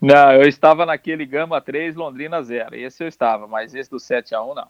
Não, 0.00 0.32
eu 0.32 0.48
estava 0.48 0.86
naquele 0.86 1.26
Gama 1.26 1.60
3, 1.60 1.94
Londrina 1.94 2.42
0. 2.42 2.74
Esse 2.74 3.02
eu 3.02 3.08
estava, 3.08 3.46
mas 3.46 3.74
esse 3.74 3.90
do 3.90 3.96
7x1 3.96 4.54
não. 4.54 4.68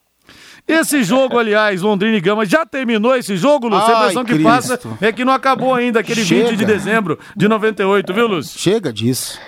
Esse 0.67 1.03
jogo, 1.03 1.39
aliás, 1.39 1.81
Londrina 1.81 2.17
e 2.17 2.21
Gama, 2.21 2.45
já 2.45 2.65
terminou 2.65 3.15
esse 3.15 3.35
jogo, 3.35 3.67
Lúcio? 3.67 3.93
a 3.93 3.99
impressão 3.99 4.23
que 4.23 4.33
Cristo. 4.33 4.47
passa 4.47 4.79
é 5.01 5.11
que 5.11 5.25
não 5.25 5.33
acabou 5.33 5.73
ainda, 5.73 6.01
aquele 6.01 6.23
Chega. 6.23 6.49
20 6.49 6.57
de 6.57 6.65
dezembro 6.65 7.19
de 7.35 7.47
98, 7.47 8.13
viu, 8.13 8.27
Lúcio? 8.27 8.59
Chega 8.59 8.93
disso. 8.93 9.39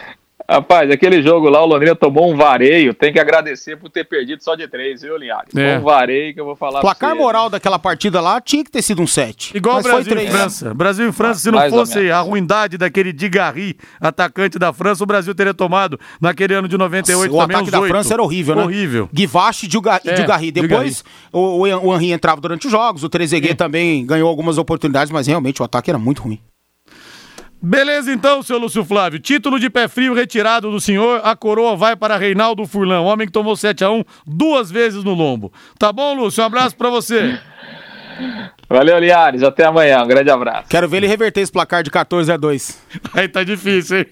Rapaz, 0.51 0.91
aquele 0.91 1.21
jogo 1.21 1.47
lá, 1.47 1.63
o 1.63 1.65
Londrina 1.65 1.95
tomou 1.95 2.29
um 2.29 2.35
vareio. 2.35 2.93
Tem 2.93 3.13
que 3.13 3.19
agradecer 3.19 3.77
por 3.77 3.89
ter 3.89 4.03
perdido 4.03 4.43
só 4.43 4.53
de 4.53 4.67
três, 4.67 5.01
viu, 5.01 5.15
Linhares? 5.15 5.55
É. 5.55 5.77
Um 5.77 5.81
vareio 5.81 6.33
que 6.33 6.41
eu 6.41 6.43
vou 6.43 6.57
falar 6.57 6.81
Placar 6.81 7.15
moral 7.15 7.49
daquela 7.49 7.79
partida 7.79 8.19
lá 8.19 8.41
tinha 8.41 8.61
que 8.61 8.69
ter 8.69 8.81
sido 8.81 9.01
um 9.01 9.07
7. 9.07 9.55
Igual 9.55 9.79
o 9.79 9.81
Brasil 9.81 10.17
e 10.17 10.27
França. 10.27 10.73
Brasil 10.73 11.07
e 11.07 11.11
França, 11.13 11.39
se 11.39 11.49
não 11.49 11.69
fosse 11.69 12.11
a 12.11 12.19
ruindade 12.19 12.77
daquele 12.77 13.13
Digarri, 13.13 13.77
atacante 14.01 14.59
da 14.59 14.73
França, 14.73 15.01
o 15.01 15.07
Brasil 15.07 15.33
teria 15.33 15.53
tomado 15.53 15.97
naquele 16.19 16.53
ano 16.53 16.67
de 16.67 16.77
98 16.77 17.31
Nossa, 17.31 17.43
também 17.43 17.55
O 17.55 17.59
ataque 17.59 17.71
da 17.71 17.79
8. 17.79 17.89
França 17.89 18.13
era 18.13 18.21
horrível, 18.21 18.55
né? 18.55 18.63
Horrível. 18.63 19.09
Guivache 19.13 19.67
e 19.67 20.09
é, 20.09 20.13
Digarri. 20.15 20.51
Depois 20.51 21.01
o, 21.31 21.61
o 21.61 21.95
Henri 21.95 22.11
entrava 22.11 22.41
durante 22.41 22.65
os 22.67 22.71
jogos, 22.71 23.05
o 23.05 23.09
Trezeguet 23.09 23.53
é. 23.53 23.55
também 23.55 24.05
ganhou 24.05 24.27
algumas 24.27 24.57
oportunidades, 24.57 25.13
mas 25.13 25.27
realmente 25.27 25.61
o 25.61 25.65
ataque 25.65 25.89
era 25.89 25.97
muito 25.97 26.23
ruim. 26.23 26.41
Beleza 27.61 28.11
então, 28.11 28.41
seu 28.41 28.57
Lúcio 28.57 28.83
Flávio. 28.83 29.19
Título 29.19 29.59
de 29.59 29.69
pé 29.69 29.87
frio 29.87 30.15
retirado 30.15 30.71
do 30.71 30.81
senhor, 30.81 31.21
a 31.23 31.35
coroa 31.35 31.75
vai 31.75 31.95
para 31.95 32.17
Reinaldo 32.17 32.65
Furlan, 32.65 33.01
homem 33.01 33.27
que 33.27 33.33
tomou 33.33 33.55
7 33.55 33.83
a 33.83 33.91
1 33.91 34.03
duas 34.25 34.71
vezes 34.71 35.03
no 35.03 35.13
lombo. 35.13 35.53
Tá 35.77 35.93
bom, 35.93 36.15
Lúcio? 36.15 36.41
Um 36.41 36.47
abraço 36.47 36.75
para 36.75 36.89
você. 36.89 37.39
Valeu, 38.67 38.97
Liares. 38.97 39.43
Até 39.43 39.65
amanhã. 39.65 40.01
Um 40.03 40.07
grande 40.07 40.31
abraço. 40.31 40.69
Quero 40.69 40.87
ver 40.87 40.97
ele 40.97 41.07
reverter 41.07 41.41
esse 41.41 41.51
placar 41.51 41.83
de 41.83 41.91
14 41.91 42.31
a 42.31 42.37
2. 42.37 42.81
Aí 43.13 43.27
tá 43.27 43.43
difícil, 43.43 43.99
hein? 43.99 44.05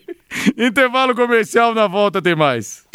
Intervalo 0.57 1.15
comercial, 1.15 1.73
na 1.73 1.88
volta 1.88 2.21
tem 2.21 2.35
mais. 2.35 2.85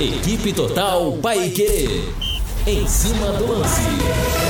Equipe 0.00 0.52
Total 0.52 1.12
Paique. 1.22 2.04
Em 2.66 2.86
cima 2.86 3.32
do 3.32 3.46
lance. 3.46 4.45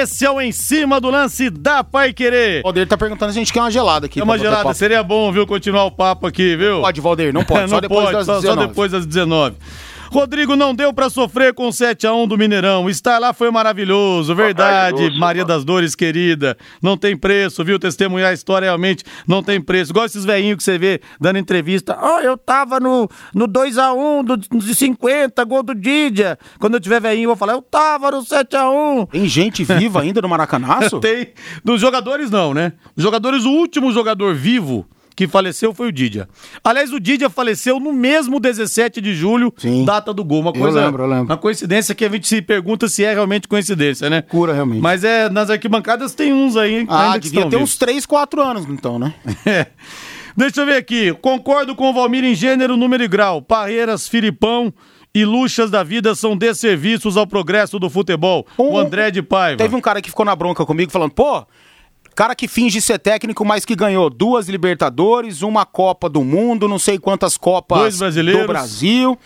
Esse 0.00 0.24
é 0.24 0.30
o 0.30 0.40
Em 0.40 0.50
Cima 0.50 0.98
do 0.98 1.10
Lance 1.10 1.50
da 1.50 1.84
Pai 1.84 2.14
Querer. 2.14 2.60
O 2.60 2.62
Valdeir 2.62 2.86
tá 2.86 2.96
perguntando 2.96 3.32
se 3.34 3.38
a 3.38 3.42
gente 3.42 3.52
quer 3.52 3.60
uma 3.60 3.70
gelada 3.70 4.06
aqui. 4.06 4.18
É 4.18 4.24
uma 4.24 4.38
gelada, 4.38 4.72
seria 4.72 5.02
bom, 5.02 5.30
viu, 5.30 5.46
continuar 5.46 5.84
o 5.84 5.90
papo 5.90 6.26
aqui, 6.26 6.56
viu? 6.56 6.80
Pode, 6.80 7.00
Valdeir, 7.02 7.34
não 7.34 7.44
pode. 7.44 7.60
não 7.68 7.68
só 7.68 7.80
depois 7.82 8.10
pode, 8.10 8.24
só, 8.24 8.34
só 8.36 8.40
19. 8.40 8.68
depois 8.68 8.92
das 8.92 9.04
19. 9.04 9.56
Rodrigo 10.10 10.56
não 10.56 10.74
deu 10.74 10.92
pra 10.92 11.08
sofrer 11.08 11.54
com 11.54 11.68
o 11.68 11.70
7x1 11.70 12.26
do 12.26 12.36
Mineirão. 12.36 12.90
Estar 12.90 13.20
lá 13.20 13.32
foi 13.32 13.48
maravilhoso, 13.48 14.34
verdade. 14.34 14.94
Maravilhoso, 14.94 15.20
Maria 15.20 15.44
das 15.44 15.64
Dores, 15.64 15.94
querida. 15.94 16.56
Não 16.82 16.96
tem 16.96 17.16
preço, 17.16 17.64
viu? 17.64 17.78
Testemunhar 17.78 18.30
a 18.30 18.34
história 18.34 18.66
realmente 18.66 19.04
não 19.24 19.40
tem 19.40 19.60
preço. 19.60 19.92
Igual 19.92 20.06
esses 20.06 20.24
velhinhos 20.24 20.56
que 20.56 20.64
você 20.64 20.76
vê 20.76 21.00
dando 21.20 21.38
entrevista. 21.38 21.96
Ó, 22.00 22.18
eu 22.20 22.36
tava 22.36 22.80
no, 22.80 23.08
no 23.32 23.46
2x1 23.46 24.24
do, 24.24 24.36
de 24.36 24.74
50, 24.74 25.44
gol 25.44 25.62
do 25.62 25.76
Didia. 25.76 26.36
Quando 26.58 26.74
eu 26.74 26.80
tiver 26.80 27.00
velhinho, 27.00 27.26
eu 27.26 27.28
vou 27.28 27.36
falar, 27.36 27.52
eu 27.52 27.62
tava 27.62 28.10
no 28.10 28.18
7x1. 28.18 29.10
Tem 29.12 29.28
gente 29.28 29.62
viva 29.62 30.00
ainda 30.00 30.20
no 30.20 30.28
Maracanaço? 30.28 30.98
Tem. 31.00 31.28
Dos 31.64 31.80
jogadores, 31.80 32.32
não, 32.32 32.52
né? 32.52 32.72
Os 32.96 33.02
jogadores, 33.04 33.44
o 33.44 33.50
último 33.50 33.92
jogador 33.92 34.34
vivo 34.34 34.88
que 35.16 35.28
faleceu 35.28 35.74
foi 35.74 35.88
o 35.88 35.92
Didia. 35.92 36.28
Aliás, 36.64 36.92
o 36.92 37.00
Didia 37.00 37.28
faleceu 37.28 37.78
no 37.78 37.92
mesmo 37.92 38.40
17 38.40 39.00
de 39.00 39.14
julho, 39.14 39.52
Sim. 39.56 39.84
data 39.84 40.12
do 40.14 40.24
gol. 40.24 40.40
Uma 40.40 40.50
Eu 40.50 40.54
coisa. 40.54 40.84
lembro, 40.84 41.02
eu 41.02 41.08
lembro. 41.08 41.24
Uma 41.26 41.36
coincidência 41.36 41.94
que 41.94 42.04
a 42.04 42.08
gente 42.08 42.26
se 42.28 42.40
pergunta 42.40 42.88
se 42.88 43.04
é 43.04 43.12
realmente 43.12 43.46
coincidência, 43.48 44.08
né? 44.08 44.22
Cura, 44.22 44.52
realmente. 44.52 44.80
Mas 44.80 45.04
é, 45.04 45.28
nas 45.28 45.50
arquibancadas 45.50 46.14
tem 46.14 46.32
uns 46.32 46.56
aí 46.56 46.80
hein, 46.80 46.86
ah, 46.88 47.16
devia 47.18 47.42
ter 47.44 47.50
vivos. 47.50 47.62
uns 47.70 47.76
3, 47.78 48.06
4 48.06 48.40
anos, 48.42 48.66
então, 48.68 48.98
né? 48.98 49.12
É. 49.46 49.66
Deixa 50.36 50.60
eu 50.60 50.66
ver 50.66 50.76
aqui. 50.76 51.12
Concordo 51.20 51.74
com 51.74 51.90
o 51.90 51.92
Valmir 51.92 52.24
em 52.24 52.34
gênero, 52.34 52.76
número 52.76 53.02
e 53.02 53.08
grau. 53.08 53.42
Parreiras, 53.42 54.08
Filipão 54.08 54.72
e 55.12 55.24
Luxas 55.24 55.70
da 55.72 55.82
vida 55.82 56.14
são 56.14 56.36
desserviços 56.36 57.16
ao 57.16 57.26
progresso 57.26 57.78
do 57.80 57.90
futebol. 57.90 58.46
Um- 58.58 58.70
o 58.74 58.78
André 58.78 59.10
de 59.10 59.22
Paiva. 59.22 59.58
Teve 59.58 59.74
um 59.74 59.80
cara 59.80 60.00
que 60.00 60.08
ficou 60.08 60.24
na 60.24 60.36
bronca 60.36 60.64
comigo 60.64 60.90
falando, 60.92 61.10
pô, 61.10 61.44
cara 62.20 62.34
que 62.34 62.46
finge 62.46 62.82
ser 62.82 62.98
técnico, 62.98 63.46
mas 63.46 63.64
que 63.64 63.74
ganhou 63.74 64.10
duas 64.10 64.46
Libertadores, 64.46 65.40
uma 65.40 65.64
Copa 65.64 66.06
do 66.06 66.22
Mundo, 66.22 66.68
não 66.68 66.78
sei 66.78 66.98
quantas 66.98 67.38
Copas 67.38 67.98
do 67.98 68.46
Brasil, 68.46 69.18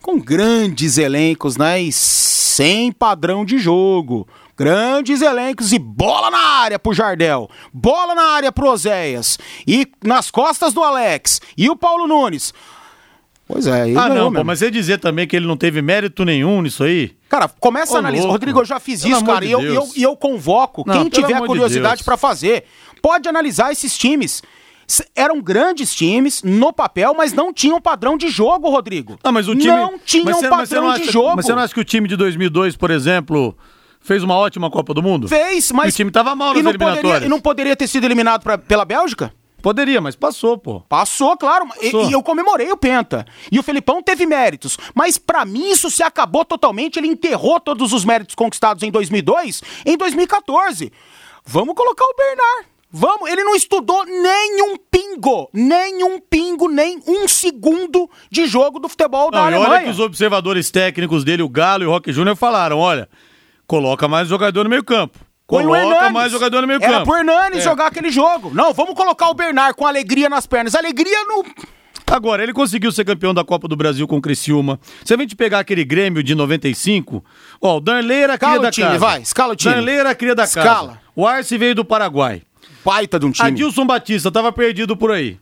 com 0.00 0.16
grandes 0.16 0.96
elencos, 0.96 1.56
né? 1.56 1.82
E 1.82 1.90
sem 1.90 2.92
padrão 2.92 3.44
de 3.44 3.58
jogo. 3.58 4.28
Grandes 4.56 5.22
elencos 5.22 5.72
e 5.72 5.78
bola 5.80 6.30
na 6.30 6.38
área 6.38 6.78
pro 6.78 6.94
Jardel, 6.94 7.50
bola 7.72 8.14
na 8.14 8.22
área 8.34 8.52
pro 8.52 8.70
Oséias, 8.70 9.36
e 9.66 9.90
nas 10.00 10.30
costas 10.30 10.72
do 10.72 10.84
Alex, 10.84 11.40
e 11.58 11.68
o 11.68 11.74
Paulo 11.74 12.06
Nunes. 12.06 12.54
Pois 13.52 13.66
é, 13.66 13.88
ele 13.88 13.98
Ah, 13.98 14.08
não, 14.08 14.32
pô, 14.32 14.44
mas 14.44 14.58
você 14.60 14.70
dizer 14.70 14.98
também 14.98 15.26
que 15.26 15.34
ele 15.34 15.46
não 15.46 15.56
teve 15.56 15.82
mérito 15.82 16.24
nenhum 16.24 16.62
nisso 16.62 16.84
aí. 16.84 17.12
Cara, 17.28 17.48
começa 17.48 17.92
Ô, 17.94 17.96
a 17.96 17.98
analisar. 17.98 18.22
louco. 18.22 18.32
Rodrigo, 18.34 18.60
eu 18.60 18.64
já 18.64 18.78
fiz 18.78 19.02
Pelo 19.02 19.14
isso, 19.14 19.24
cara, 19.24 19.40
de 19.40 19.46
e 19.46 19.50
eu, 19.52 19.60
e 19.62 19.74
eu, 19.74 19.88
e 19.96 20.02
eu 20.02 20.16
convoco 20.16 20.84
Não, 20.86 20.94
quem 20.94 21.08
tiver 21.08 21.40
de 21.40 21.46
curiosidade 21.46 21.96
Deus. 21.96 22.02
pra 22.04 22.16
fazer. 22.16 22.64
Pode 23.02 23.28
analisar 23.28 23.72
esses 23.72 23.96
times. 23.98 24.42
S- 24.88 25.04
Eram 25.16 25.40
grandes 25.40 25.94
times 25.94 26.42
no 26.42 26.72
papel, 26.72 27.14
mas 27.16 27.32
não 27.32 27.52
tinham 27.52 27.80
padrão 27.80 28.16
de 28.16 28.28
jogo, 28.28 28.68
Rodrigo. 28.70 29.18
Ah, 29.22 29.32
mas 29.32 29.48
o 29.48 29.54
time. 29.54 29.66
Não 29.74 29.98
tinham 30.04 30.26
você- 30.26 30.48
padrão 30.48 30.84
não 30.88 30.94
de 30.94 31.02
acha- 31.02 31.12
jogo. 31.12 31.36
Mas 31.36 31.46
você 31.46 31.52
não 31.52 31.62
acha 31.62 31.72
que 31.74 31.80
o 31.80 31.84
time 31.84 32.06
de 32.08 32.16
2002, 32.16 32.76
por 32.76 32.90
exemplo, 32.90 33.56
fez 34.00 34.22
uma 34.22 34.34
ótima 34.34 34.70
Copa 34.70 34.92
do 34.94 35.02
Mundo? 35.02 35.28
Fez, 35.28 35.70
mas. 35.72 35.86
E 35.86 35.94
o 35.94 35.96
time 35.96 36.10
tava 36.10 36.34
mal 36.34 36.52
e 36.56 36.62
nas 36.62 36.64
não 36.64 36.72
poderia, 36.72 36.88
eliminatórias. 36.92 37.26
e 37.26 37.28
não 37.28 37.40
poderia 37.40 37.76
ter 37.76 37.86
sido 37.86 38.04
eliminado 38.04 38.42
pra- 38.42 38.58
pela 38.58 38.84
Bélgica? 38.84 39.32
Poderia, 39.62 40.00
mas 40.00 40.16
passou, 40.16 40.56
pô. 40.58 40.80
Passou, 40.82 41.36
claro. 41.36 41.66
E- 41.80 41.90
Passou. 41.90 42.08
E, 42.08 42.12
eu 42.12 42.22
comemorei 42.22 42.70
o 42.72 42.76
Penta. 42.76 43.24
E 43.50 43.58
o 43.58 43.62
Felipão 43.62 44.02
teve 44.02 44.26
méritos. 44.26 44.76
Mas 44.94 45.18
pra 45.18 45.44
mim 45.44 45.70
isso 45.70 45.90
se 45.90 46.02
acabou 46.02 46.44
totalmente. 46.44 46.98
Ele 46.98 47.08
enterrou 47.08 47.60
todos 47.60 47.92
os 47.92 48.04
méritos 48.04 48.34
conquistados 48.34 48.82
em 48.82 48.90
2002 48.90 49.62
em 49.86 49.96
2014. 49.96 50.92
Vamos 51.44 51.74
colocar 51.74 52.04
o 52.04 52.14
Bernard. 52.16 52.68
Vamos, 52.92 53.30
ele 53.30 53.44
não 53.44 53.54
estudou 53.54 54.04
nem 54.04 54.62
um 54.64 54.76
pingo, 54.76 55.48
nem 55.52 56.02
um 56.02 56.18
pingo, 56.18 56.68
nem 56.68 57.00
um 57.06 57.28
segundo 57.28 58.10
de 58.28 58.46
jogo 58.46 58.80
do 58.80 58.88
futebol 58.88 59.30
da 59.30 59.38
Não, 59.42 59.44
e 59.44 59.54
Alemanha. 59.54 59.70
olha 59.70 59.84
que 59.84 59.90
os 59.90 60.00
observadores 60.00 60.72
técnicos 60.72 61.22
dele, 61.22 61.40
o 61.44 61.48
Galo 61.48 61.84
e 61.84 61.86
o 61.86 61.90
Roque 61.90 62.12
Júnior, 62.12 62.34
falaram: 62.34 62.78
olha, 62.80 63.08
coloca 63.64 64.08
mais 64.08 64.26
jogador 64.26 64.64
no 64.64 64.70
meio 64.70 64.82
campo. 64.82 65.20
Põe 65.50 65.66
o 65.66 65.74
Hernanes. 65.76 66.12
mais 66.12 66.32
jogador 66.32 66.60
no 66.62 66.66
meio 66.66 66.82
Era 66.82 66.92
campo. 66.92 67.06
pro 67.06 67.16
Hernanes 67.16 67.58
É. 67.58 67.60
jogar 67.62 67.86
aquele 67.88 68.10
jogo. 68.10 68.50
Não, 68.54 68.72
vamos 68.72 68.94
colocar 68.94 69.28
o 69.28 69.34
Bernard 69.34 69.74
com 69.74 69.86
alegria 69.86 70.28
nas 70.28 70.46
pernas. 70.46 70.74
Alegria 70.74 71.24
no. 71.24 71.44
Agora, 72.06 72.42
ele 72.42 72.52
conseguiu 72.52 72.90
ser 72.90 73.04
campeão 73.04 73.32
da 73.32 73.44
Copa 73.44 73.68
do 73.68 73.76
Brasil 73.76 74.06
com 74.08 74.16
o 74.16 74.20
Criciúma. 74.20 74.80
Se 75.04 75.14
a 75.14 75.16
gente 75.16 75.36
pegar 75.36 75.60
aquele 75.60 75.84
Grêmio 75.84 76.22
de 76.24 76.34
95, 76.34 77.24
ó, 77.60 77.76
o 77.76 77.80
Darley 77.80 78.18
era 78.22 78.36
cria 78.38 78.48
Escala 78.48 78.58
o 78.58 78.62
da 78.62 78.70
time, 78.72 78.86
casa. 78.88 78.98
vai, 78.98 79.20
escala 79.22 79.52
o 79.52 79.56
time. 79.56 79.74
Darley 79.74 79.94
era 79.94 80.14
cria 80.14 80.34
da 80.34 80.42
casa. 80.42 80.58
Escala. 80.60 81.00
O 81.14 81.26
Arce 81.26 81.56
veio 81.56 81.74
do 81.74 81.84
Paraguai. 81.84 82.42
Baita 82.84 83.18
de 83.18 83.26
um 83.26 83.30
time. 83.30 83.48
Adilson 83.48 83.86
Batista 83.86 84.30
tava 84.32 84.50
perdido 84.50 84.96
por 84.96 85.12
aí. 85.12 85.38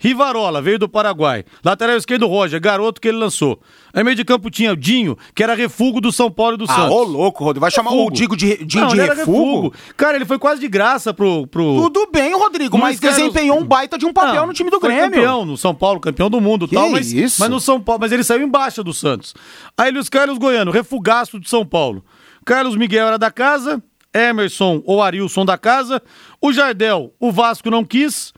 Rivarola 0.00 0.62
veio 0.62 0.78
do 0.78 0.88
Paraguai. 0.88 1.44
Lateral 1.64 1.96
esquerdo 1.96 2.26
Roger, 2.28 2.60
garoto 2.60 3.00
que 3.00 3.08
ele 3.08 3.18
lançou. 3.18 3.60
Aí 3.92 4.04
meio 4.04 4.14
de 4.14 4.24
campo 4.24 4.48
tinha 4.48 4.72
o 4.72 4.76
Dinho, 4.76 5.16
que 5.34 5.42
era 5.42 5.54
refúgio 5.54 6.00
do 6.00 6.12
São 6.12 6.30
Paulo 6.30 6.54
e 6.54 6.56
do 6.58 6.64
Ah, 6.68 6.74
Santos. 6.74 6.94
ô 6.94 7.02
louco, 7.02 7.42
Rodrigo. 7.42 7.60
Vai 7.62 7.70
chamar 7.70 7.90
o 7.90 7.94
Refugo. 7.94 8.12
Digo 8.14 8.36
de, 8.36 8.64
de, 8.64 8.78
Não, 8.78 8.88
de 8.88 9.00
refugo? 9.00 9.74
Cara, 9.96 10.16
ele 10.16 10.24
foi 10.24 10.38
quase 10.38 10.60
de 10.60 10.68
graça 10.68 11.12
pro. 11.12 11.46
pro... 11.48 11.82
Tudo 11.82 12.08
bem, 12.12 12.32
Rodrigo, 12.38 12.76
Luiz 12.76 12.90
mas 12.90 13.00
Carlos- 13.00 13.18
desempenhou 13.18 13.58
um 13.58 13.64
baita 13.64 13.98
de 13.98 14.06
um 14.06 14.12
papel 14.12 14.34
Não, 14.36 14.46
no 14.46 14.52
time 14.52 14.70
do 14.70 14.78
Grêmio. 14.78 15.10
campeão 15.10 15.44
no 15.44 15.56
São 15.56 15.74
Paulo, 15.74 15.98
campeão 15.98 16.30
do 16.30 16.40
mundo 16.40 16.66
e 16.70 16.74
tal, 16.74 16.90
mas, 16.90 17.12
isso? 17.12 17.40
mas 17.40 17.50
no 17.50 17.58
São 17.58 17.80
Paulo, 17.80 18.00
mas 18.00 18.12
ele 18.12 18.22
saiu 18.22 18.42
embaixo 18.42 18.84
do 18.84 18.92
Santos. 18.94 19.34
Aí 19.76 19.90
Luiz 19.90 20.08
Carlos 20.08 20.38
Goiano, 20.38 20.70
refugaço 20.70 21.40
de 21.40 21.48
São 21.50 21.66
Paulo. 21.66 22.04
Carlos 22.44 22.76
Miguel 22.76 23.08
era 23.08 23.18
da 23.18 23.30
casa, 23.32 23.82
Emerson 24.14 24.80
ou 24.86 25.02
Arilson 25.02 25.44
da 25.44 25.58
casa, 25.58 26.00
o 26.40 26.52
Jardel, 26.52 27.12
o 27.18 27.32
Vasco 27.32 27.68
não 27.70 27.84
quis. 27.84 28.32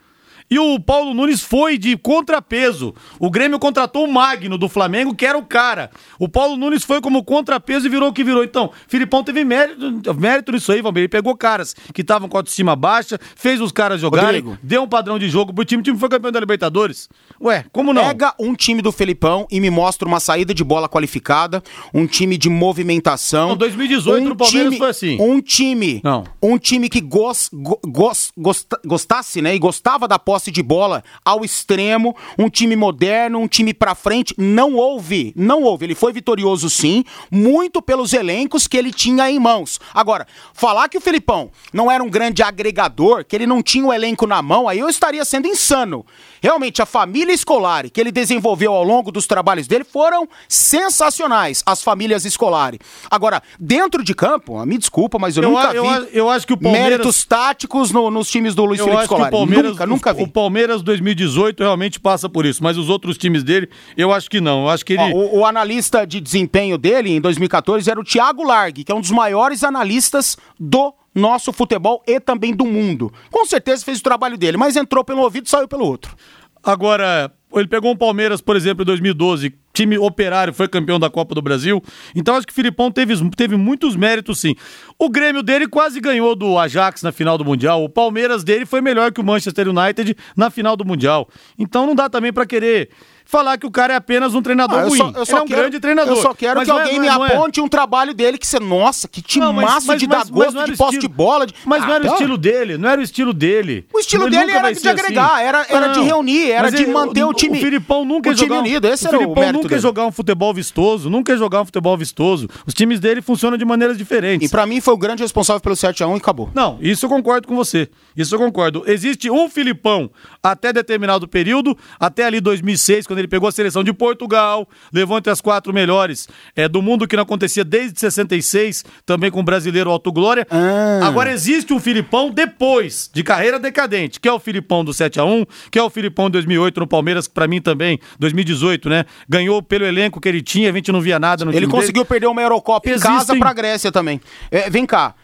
E 0.51 0.59
o 0.59 0.81
Paulo 0.81 1.15
Nunes 1.15 1.41
foi 1.43 1.79
de 1.79 1.97
contrapeso. 1.97 2.93
O 3.21 3.31
Grêmio 3.31 3.59
contratou 3.59 4.05
o 4.05 4.13
Magno 4.13 4.59
do 4.59 4.69
Flamengo, 4.69 5.15
que 5.15 5.25
era 5.25 5.39
o 5.39 5.45
cara. 5.45 5.91
O 6.19 6.29
Paulo 6.29 6.57
Nunes 6.57 6.83
foi 6.83 7.01
como 7.01 7.23
contrapeso 7.23 7.87
e 7.87 7.89
virou 7.89 8.09
o 8.09 8.13
que 8.13 8.25
virou. 8.25 8.43
Então, 8.43 8.71
Filipão 8.89 9.23
teve 9.23 9.45
mérito, 9.45 10.13
mérito 10.19 10.51
nisso 10.53 10.73
aí, 10.73 10.83
Valmir. 10.83 11.03
Ele 11.03 11.09
pegou 11.09 11.37
caras 11.37 11.75
que 11.95 12.01
estavam 12.03 12.29
com 12.29 12.37
a 12.37 12.41
autoestima 12.41 12.75
baixa, 12.75 13.19
fez 13.37 13.61
os 13.61 13.71
caras 13.71 14.01
jogarem, 14.01 14.41
Rodrigo. 14.41 14.59
deu 14.63 14.83
um 14.83 14.89
padrão 14.89 15.19
de 15.21 15.29
jogo 15.29 15.53
pro 15.55 15.65
time. 15.65 15.81
O 15.81 15.85
time 15.85 15.99
foi 15.99 16.09
campeão 16.09 16.33
da 16.33 16.41
Libertadores. 16.41 17.09
Ué, 17.41 17.65
como 17.73 17.93
não? 17.93 18.05
Pega 18.09 18.35
um 18.39 18.55
time 18.55 18.83
do 18.83 18.91
Felipão 18.91 19.47
e 19.51 19.61
me 19.61 19.71
mostra 19.71 20.09
uma 20.09 20.19
saída 20.19 20.53
de 20.53 20.65
bola 20.65 20.89
qualificada, 20.89 21.63
um 21.95 22.07
time 22.07 22.37
de 22.37 22.49
movimentação. 22.49 23.51
Não, 23.51 23.57
2018 23.57 24.29
no 24.29 24.37
Palmeiras 24.37 24.67
time, 24.69 24.79
foi 24.79 24.89
assim. 24.91 25.17
Um 25.21 25.41
time, 25.41 26.01
Não. 26.03 26.25
um 26.43 26.59
time 26.59 26.89
que 26.89 27.01
gos, 27.01 27.49
go- 27.53 27.79
gos- 27.87 28.33
gosta- 28.37 28.81
gostasse, 28.85 29.41
né, 29.41 29.55
e 29.55 29.59
gostava 29.59 30.09
da 30.09 30.19
posse 30.19 30.40
de 30.49 30.63
bola 30.63 31.03
ao 31.25 31.45
extremo, 31.45 32.15
um 32.39 32.49
time 32.49 32.77
moderno, 32.77 33.41
um 33.41 33.49
time 33.49 33.75
pra 33.75 33.97
frente, 33.97 34.33
não 34.39 34.77
houve, 34.77 35.33
não 35.35 35.65
houve. 35.65 35.87
Ele 35.87 35.97
foi 35.97 36.13
vitorioso 36.13 36.71
sim, 36.71 37.03
muito 37.29 37.83
pelos 37.83 38.13
elencos 38.13 38.69
que 38.69 38.77
ele 38.77 38.93
tinha 38.93 39.29
em 39.29 39.41
mãos. 39.41 39.81
Agora, 39.93 40.25
falar 40.55 40.89
que 40.89 40.97
o 40.99 41.01
Felipão 41.01 41.51
não 41.73 41.91
era 41.91 42.05
um 42.05 42.09
grande 42.09 42.45
agregador, 42.45 43.25
que 43.25 43.35
ele 43.35 43.49
não 43.49 43.61
tinha 43.61 43.85
o 43.85 43.93
elenco 43.93 44.25
na 44.29 44.41
mão, 44.41 44.69
aí 44.69 44.79
eu 44.79 44.89
estaria 44.89 45.25
sendo 45.25 45.49
insano. 45.49 46.07
Realmente, 46.41 46.81
a 46.81 46.87
família 46.87 47.33
escolar 47.33 47.91
que 47.91 48.01
ele 48.01 48.13
desenvolveu 48.13 48.73
ao 48.73 48.85
longo 48.85 49.11
dos 49.11 49.27
trabalhos 49.27 49.67
dele 49.67 49.83
foram 49.83 50.29
sensacionais, 50.49 51.63
as 51.67 51.83
famílias 51.83 52.25
escolares. 52.25 52.79
Agora, 53.11 53.43
dentro 53.59 54.05
de 54.05 54.15
campo, 54.15 54.65
me 54.65 54.79
desculpa, 54.79 55.19
mas 55.19 55.37
eu, 55.37 55.43
Eu 55.43 55.51
nunca 55.51 55.71
a- 55.71 55.75
eu 55.75 55.83
vi 55.83 55.89
a- 55.89 56.07
eu 56.13 56.31
acho 56.31 56.47
que 56.47 56.53
o 56.53 56.57
Palmeiras- 56.57 56.91
méritos 56.91 57.25
táticos 57.25 57.91
no- 57.91 58.11
nos 58.11 58.31
times 58.31 58.55
do 58.55 58.65
Luiz 58.65 58.79
Eu 58.79 58.85
Felipe 58.87 59.05
Scolari. 59.05 59.31
Nunca, 59.71 59.87
nunca 59.87 60.13
vi. 60.13 60.23
o 60.23 60.29
Palmeiras 60.31 60.83
2018 60.83 61.61
realmente 61.61 62.01
passa 62.01 62.29
por 62.29 62.47
isso, 62.47 62.63
mas 62.63 62.79
os 62.79 62.89
outros 62.89 63.19
times 63.19 63.43
dele, 63.43 63.69
eu 63.97 64.13
acho 64.13 64.31
que 64.31 64.41
não. 64.41 64.63
Eu 64.63 64.69
acho 64.69 64.85
que 64.85 64.95
ele. 64.95 65.13
O, 65.13 65.41
o 65.41 65.45
analista 65.45 66.07
de 66.07 66.21
desempenho 66.21 66.79
dele 66.79 67.11
em 67.11 67.21
2014 67.21 67.91
era 67.91 68.01
o 68.01 68.05
Thiago 68.05 68.43
Largue, 68.43 68.85
que 68.85 68.93
é 68.93 68.95
um 68.95 69.01
dos 69.01 69.11
maiores 69.11 69.65
analistas 69.65 70.37
do 70.59 70.95
nosso 71.15 71.53
futebol 71.53 72.03
e 72.07 72.21
também 72.21 72.55
do 72.55 72.65
mundo. 72.65 73.13
Com 73.31 73.45
certeza 73.45 73.85
fez 73.85 73.99
o 73.99 74.03
trabalho 74.03 74.39
dele, 74.39 74.57
mas 74.57 74.77
entrou 74.77 75.05
pelo 75.05 75.23
ouvido 75.23 75.47
e 75.47 75.51
saiu 75.51 75.67
pelo 75.67 75.85
outro. 75.85 76.17
Agora, 76.63 77.33
ele 77.55 77.67
pegou 77.67 77.91
um 77.91 77.97
Palmeiras, 77.97 78.41
por 78.41 78.55
exemplo, 78.55 78.83
em 78.83 78.87
2012, 78.87 79.55
time 79.73 79.99
operário, 79.99 80.53
foi 80.53 80.69
campeão 80.69 80.99
da 80.99 81.09
Copa 81.09 81.35
do 81.35 81.43
Brasil. 81.43 81.83
Então 82.15 82.37
acho 82.37 82.47
que 82.47 82.53
o 82.53 82.55
Filipão 82.55 82.91
teve, 82.91 83.15
teve 83.31 83.57
muitos 83.57 83.97
méritos, 83.97 84.41
sim. 84.41 84.55
O 84.99 85.09
Grêmio 85.09 85.43
dele 85.43 85.67
quase 85.69 86.01
ganhou 86.01 86.35
do 86.35 86.59
Ajax 86.59 87.03
na 87.03 87.13
final 87.13 87.39
do 87.39 87.45
Mundial. 87.45 87.85
O 87.85 87.89
Palmeiras 87.89 88.45
dele 88.45 88.67
foi 88.67 88.81
melhor 88.81 89.13
que 89.13 89.21
o 89.21 89.25
Manchester 89.25 89.69
United 89.69 90.17
na 90.37 90.51
final 90.51 90.77
do 90.77 90.85
Mundial. 90.85 91.29
Então 91.59 91.87
não 91.87 91.95
dá 91.95 92.09
também 92.09 92.33
pra 92.33 92.47
querer 92.47 92.91
falar 93.31 93.57
que 93.59 93.67
o 93.67 93.71
cara 93.71 93.93
é 93.95 93.97
apenas 93.97 94.35
um 94.35 94.43
treinador 94.43 94.79
Ah, 94.79 94.83
eu 94.83 94.89
ruim. 94.89 94.99
só, 94.99 95.13
eu 95.15 95.25
só 95.27 95.33
Ele 95.33 95.41
é 95.41 95.43
um 95.43 95.47
quero, 95.47 95.61
grande 95.61 95.81
treinador. 95.81 96.17
Eu 96.17 96.23
só 96.23 96.35
quero 96.35 96.61
que 96.61 96.67
não 96.67 96.79
é- 96.79 96.83
alguém 96.83 96.95
não 96.97 97.03
me 97.03 97.09
é- 97.09 97.11
não 97.15 97.27
é- 97.27 97.35
aponte 97.35 97.61
um 97.61 97.69
trabalho 97.69 98.13
dele 98.13 98.37
que 98.39 98.47
você, 98.47 98.59
nossa, 98.59 99.07
que 99.09 99.21
Não, 99.39 99.55
timaço 99.55 99.97
de 99.97 100.07
mas- 100.09 100.29
dar 100.29 100.33
gosto 100.33 100.55
não 100.55 100.65
de 100.65 100.77
posse 100.77 100.97
estilo- 100.97 101.01
de 101.13 101.17
bola. 101.17 101.47
de- 101.47 101.55
Mas 101.65 101.83
não 101.83 101.89
Ah, 101.89 101.95
era 101.95 102.01
o 102.01 102.03
pelo- 102.03 102.15
estilo 102.15 102.39
dele, 102.39 102.77
não 102.79 102.89
era 102.89 103.01
o 103.01 103.05
estilo 103.05 103.33
dele. 103.33 103.87
O 103.93 103.99
estilo 104.01 104.25
Ele 104.25 104.37
dele 104.37 104.51
era 104.53 104.73
de 104.73 104.81
ser 104.81 104.89
agregar, 104.91 105.35
assim. 105.37 105.45
era- 105.45 105.67
era 105.69 105.87
de 105.89 106.01
reunir, 106.01 106.51
era 106.51 106.71
de 106.71 106.87
manter 106.87 107.25
o 107.25 107.33
time- 107.33 107.59
O 107.59 107.61
Filipão 107.61 108.05
nunca 108.05 108.29
o 108.29 108.33
ia 108.33 108.37
time 108.37 108.49
jogar 108.49 108.61
um- 108.61 108.65
unido, 108.65 108.87
esse 108.89 109.05
o 109.05 109.09
era 109.09 109.17
o 109.17 109.21
Filipão 109.21 109.53
nunca 109.53 109.69
dele. 109.69 109.81
jogar 109.81 110.07
um 110.07 110.13
futebol 110.13 110.53
vistoso, 110.55 111.09
nunca 111.09 111.37
jogar 111.37 111.63
um 111.63 111.65
futebol 111.65 111.97
vistoso. 111.97 112.49
Os 112.67 112.75
times 112.75 112.99
dele 113.01 113.23
funcionam 113.23 113.57
de 113.57 113.65
maneiras 113.65 113.97
diferentes. 113.97 114.49
E 114.49 114.51
pra 114.51 114.67
mim 114.67 114.81
foi 114.81 114.95
o 114.95 114.99
grande 114.99 115.23
responsável 115.23 115.61
pelo 115.61 115.77
7x1 115.77 116.15
e 116.15 116.19
acabou. 116.19 116.51
Não, 116.55 116.79
isso 116.81 117.07
eu 117.07 117.11
concordo 117.11 117.47
com 117.47 117.55
você. 117.55 117.89
Isso 118.17 118.35
eu 118.35 118.39
concordo. 118.39 118.83
Existe 118.87 119.31
um 119.31 119.49
Filipão 119.49 120.11
até 120.43 120.73
determinado 120.73 121.29
período, 121.29 121.77
até 121.99 122.25
ali 122.25 122.41
2006, 122.41 123.07
quando 123.07 123.20
ele 123.21 123.29
pegou 123.29 123.49
a 123.49 123.53
seleção 123.53 123.85
de 123.85 123.93
Portugal, 123.93 124.69
levou 124.93 125.17
entre 125.19 125.31
as 125.31 125.41
quatro 125.41 125.73
melhores 125.73 126.29
é, 126.57 126.69
do 126.69 126.83
mundo, 126.83 127.07
que 127.07 127.17
não 127.17 127.23
acontecia 127.23 127.65
desde 127.65 127.99
66, 128.01 128.85
também 129.07 129.31
com 129.31 129.41
o 129.41 129.43
brasileiro 129.43 129.91
Alto 129.91 130.11
Glória. 130.13 130.47
Ah. 130.51 131.01
Agora 131.07 131.31
existe 131.31 131.73
um 131.73 131.81
Filipão 131.81 132.31
depois, 132.31 133.11
de 133.13 133.23
carreira 133.23 133.59
decadente, 133.59 134.19
que 134.21 134.29
é 134.29 134.33
o 134.33 134.39
Filipão 134.41 134.85
do 134.85 134.93
7x1, 134.93 135.47
que 135.71 135.79
é 135.79 135.83
o 135.83 135.91
Filipão 135.91 136.27
de 136.27 136.33
2008 136.33 136.81
no 136.81 136.87
Palmeiras, 136.87 137.27
que 137.29 137.35
pra 137.35 137.47
mim 137.47 137.61
também, 137.61 137.99
2018, 138.19 138.89
né? 138.89 139.05
Ganhou 139.29 139.63
pelo 139.63 139.85
elenco 139.85 140.21
que 140.21 140.29
ele 140.29 140.43
tinha, 140.43 140.71
a 140.71 140.73
gente 140.73 140.91
não 140.93 141.01
via 141.01 141.19
nada 141.19 141.45
no 141.45 141.53
Ele 141.53 141.67
conseguiu 141.67 142.05
perder 142.05 142.27
uma 142.27 142.43
Eurocopa 142.43 142.89
em 142.89 142.93
Existem- 142.93 143.13
casa 143.17 143.37
pra 143.37 143.53
Grécia 143.53 143.93
também. 143.93 144.21
É, 144.51 144.69
vem 144.71 144.87
cá. 144.87 145.15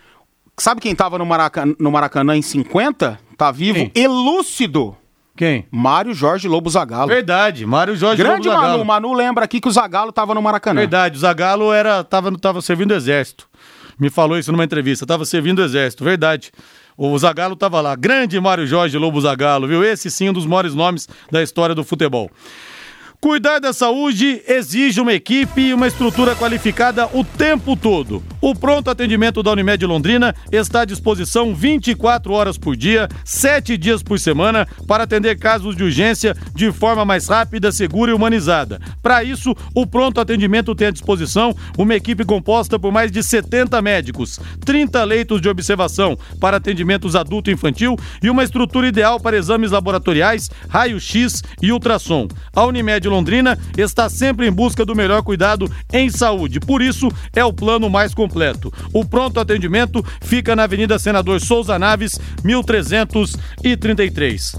Sabe 0.59 0.81
quem 0.81 0.95
tava 0.95 1.19
no 1.19 1.27
Maracanã, 1.27 1.75
no 1.79 1.91
Maracanã 1.91 2.37
em 2.37 2.43
50? 2.43 3.19
Tá 3.37 3.51
vivo? 3.51 3.91
Quem? 3.91 4.03
Elúcido. 4.03 4.97
Quem? 5.37 5.67
Mário 5.71 6.15
Jorge 6.15 6.49
Lobo 6.49 6.71
Zagallo. 6.71 7.09
Verdade, 7.09 7.67
Mário 7.67 7.95
Jorge 7.95 8.23
Grande 8.23 8.49
Lobo. 8.49 8.61
Manu. 8.61 8.85
Manu 8.85 9.13
lembra 9.13 9.45
aqui 9.45 9.61
que 9.61 9.69
o 9.69 9.71
Zagallo 9.71 10.11
tava 10.11 10.35
no 10.35 10.41
Maracanã. 10.41 10.81
Verdade, 10.81 11.17
o 11.17 11.21
Zagallo 11.21 11.73
era, 11.73 12.03
tava, 12.03 12.37
tava 12.39 12.63
servindo 12.63 12.93
o 12.93 12.95
exército. 12.95 13.47
Me 13.99 14.11
falou 14.11 14.39
isso 14.39 14.51
numa 14.51 14.65
entrevista, 14.65 15.07
tava 15.07 15.25
servindo 15.25 15.59
o 15.59 15.65
exército, 15.65 16.03
verdade. 16.05 16.51
O 16.97 17.17
Zagallo 17.19 17.55
tava 17.55 17.81
lá. 17.81 17.95
Grande 17.95 18.41
Mário 18.41 18.67
Jorge 18.67 18.97
Lobo 18.97 19.21
Zagallo, 19.21 19.69
viu? 19.69 19.85
Esse 19.85 20.11
sim, 20.11 20.31
um 20.31 20.33
dos 20.33 20.47
maiores 20.47 20.75
nomes 20.75 21.07
da 21.31 21.43
história 21.43 21.75
do 21.75 21.85
futebol. 21.85 22.31
Cuidar 23.27 23.59
da 23.59 23.73
saúde 23.73 24.41
exige 24.47 25.01
uma 25.01 25.13
equipe 25.13 25.61
e 25.61 25.75
uma 25.75 25.89
estrutura 25.89 26.37
qualificada 26.37 27.09
o 27.13 27.25
tempo 27.25 27.75
todo. 27.75 28.23
O 28.41 28.55
pronto 28.55 28.89
atendimento 28.89 29.43
da 29.43 29.51
Unimed 29.51 29.85
Londrina 29.85 30.33
está 30.53 30.83
à 30.83 30.85
disposição 30.85 31.53
24 31.53 32.33
horas 32.33 32.57
por 32.57 32.77
dia, 32.77 33.09
7 33.25 33.77
dias 33.77 34.01
por 34.01 34.21
semana, 34.21 34.69
para 34.87 35.03
atender 35.03 35.37
casos 35.37 35.75
de 35.75 35.83
urgência 35.83 36.37
de 36.55 36.71
forma 36.71 37.05
mais 37.05 37.27
rápida, 37.27 37.73
segura 37.73 38.13
e 38.13 38.15
humanizada. 38.15 38.81
Para 39.03 39.25
isso, 39.25 39.57
o 39.75 39.85
pronto 39.85 40.21
atendimento 40.21 40.73
tem 40.77 40.87
à 40.87 40.91
disposição 40.93 41.53
uma 41.77 41.97
equipe 41.97 42.25
composta 42.25 42.79
por 42.79 42.93
mais 42.93 43.11
de 43.11 43.25
70 43.25 43.83
médicos, 43.83 44.39
30 44.65 45.03
leitos 45.03 45.41
de 45.41 45.49
observação 45.49 46.17
para 46.41 46.59
atendimentos 46.59 47.17
adulto 47.17 47.51
e 47.51 47.55
infantil 47.55 47.97
e 48.23 48.31
uma 48.31 48.45
estrutura 48.45 48.87
ideal 48.87 49.19
para 49.19 49.37
exames 49.37 49.73
laboratoriais, 49.73 50.49
raio-x 50.69 51.43
e 51.61 51.73
ultrassom. 51.73 52.29
A 52.55 52.65
Unimed 52.65 53.09
Londrina 53.09 53.16
está 53.77 54.09
sempre 54.09 54.47
em 54.47 54.53
busca 54.53 54.85
do 54.85 54.95
melhor 54.95 55.23
cuidado 55.23 55.71
em 55.93 56.11
saúde, 56.11 56.61
por 56.61 56.83
isso 56.83 57.09
é 57.35 57.45
o 57.45 57.53
plano 57.53 57.91
mais 57.91 58.15
completo. 58.15 58.73
O 58.93 59.05
pronto 59.05 59.39
atendimento 59.39 60.05
fica 60.21 60.57
na 60.57 60.65
Avenida 60.65 60.99
Senador 60.99 61.41
Souza 61.41 61.79
Naves, 61.79 62.19
1333. 62.43 64.57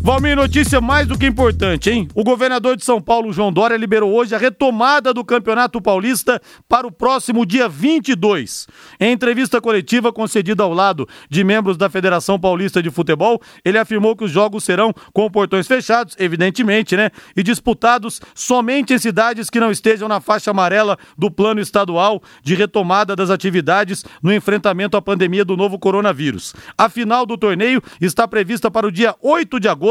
Valmir, 0.00 0.36
notícia 0.36 0.80
mais 0.80 1.08
do 1.08 1.18
que 1.18 1.26
importante, 1.26 1.90
hein? 1.90 2.08
O 2.14 2.22
governador 2.22 2.76
de 2.76 2.84
São 2.84 3.00
Paulo, 3.00 3.32
João 3.32 3.52
Dória, 3.52 3.76
liberou 3.76 4.14
hoje 4.14 4.34
a 4.34 4.38
retomada 4.38 5.12
do 5.12 5.24
Campeonato 5.24 5.82
Paulista 5.82 6.40
para 6.68 6.86
o 6.86 6.92
próximo 6.92 7.44
dia 7.44 7.68
22. 7.68 8.68
Em 9.00 9.12
entrevista 9.12 9.60
coletiva 9.60 10.12
concedida 10.12 10.62
ao 10.62 10.72
lado 10.72 11.06
de 11.28 11.42
membros 11.42 11.76
da 11.76 11.90
Federação 11.90 12.38
Paulista 12.38 12.80
de 12.80 12.90
Futebol, 12.90 13.42
ele 13.64 13.76
afirmou 13.76 14.16
que 14.16 14.24
os 14.24 14.30
jogos 14.30 14.62
serão 14.62 14.94
com 15.12 15.28
portões 15.28 15.66
fechados, 15.66 16.14
evidentemente, 16.18 16.96
né? 16.96 17.10
E 17.36 17.42
disputados 17.42 18.20
somente 18.34 18.94
em 18.94 18.98
cidades 18.98 19.50
que 19.50 19.60
não 19.60 19.70
estejam 19.70 20.08
na 20.08 20.20
faixa 20.20 20.52
amarela 20.52 20.96
do 21.18 21.30
plano 21.30 21.60
estadual 21.60 22.22
de 22.42 22.54
retomada 22.54 23.16
das 23.16 23.30
atividades 23.30 24.04
no 24.22 24.32
enfrentamento 24.32 24.96
à 24.96 25.02
pandemia 25.02 25.44
do 25.44 25.56
novo 25.56 25.78
coronavírus. 25.78 26.54
A 26.78 26.88
final 26.88 27.26
do 27.26 27.36
torneio 27.36 27.82
está 28.00 28.28
prevista 28.28 28.70
para 28.70 28.86
o 28.86 28.92
dia 28.92 29.14
8 29.20 29.58
de 29.58 29.68
agosto, 29.68 29.87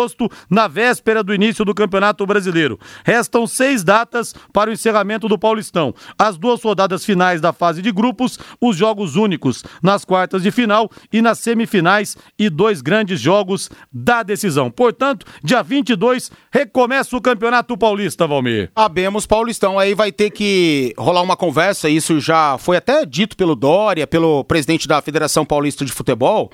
na 0.50 0.68
véspera 0.68 1.24
do 1.24 1.34
início 1.34 1.66
do 1.66 1.74
Campeonato 1.74 2.26
Brasileiro. 2.26 2.80
Restam 3.04 3.48
seis 3.48 3.84
datas 3.84 4.34
para 4.54 4.70
o 4.70 4.74
encerramento 4.74 5.28
do 5.28 5.38
Paulistão. 5.38 5.94
As 6.18 6.38
duas 6.38 6.62
rodadas 6.62 7.04
finais 7.04 7.42
da 7.42 7.54
fase 7.54 7.82
de 7.82 7.92
grupos, 7.92 8.38
os 8.62 8.76
jogos 8.76 9.16
únicos 9.16 9.64
nas 9.82 10.06
quartas 10.06 10.44
de 10.44 10.52
final 10.52 10.90
e 11.12 11.22
nas 11.22 11.40
semifinais 11.40 12.18
e 12.38 12.50
dois 12.50 12.82
grandes 12.82 13.20
jogos 13.20 13.70
da 13.92 14.24
decisão. 14.24 14.70
Portanto, 14.70 15.26
dia 15.44 15.62
22 15.64 16.32
recomeça 16.52 17.16
o 17.16 17.22
Campeonato 17.22 17.78
Paulista, 17.78 18.28
Valmir. 18.28 18.72
Abemos 18.76 19.26
Paulistão. 19.26 19.80
Aí 19.80 19.94
vai 19.94 20.12
ter 20.12 20.30
que 20.30 20.94
rolar 20.98 21.22
uma 21.22 21.38
conversa, 21.38 21.90
isso 21.90 22.20
já 22.20 22.58
foi 22.58 22.78
até 22.78 23.06
dito 23.06 23.36
pelo 23.36 23.56
Dória, 23.56 24.08
pelo 24.08 24.44
presidente 24.44 24.88
da 24.88 25.02
Federação 25.02 25.46
Paulista 25.46 25.86
de 25.86 25.92
Futebol, 25.92 26.52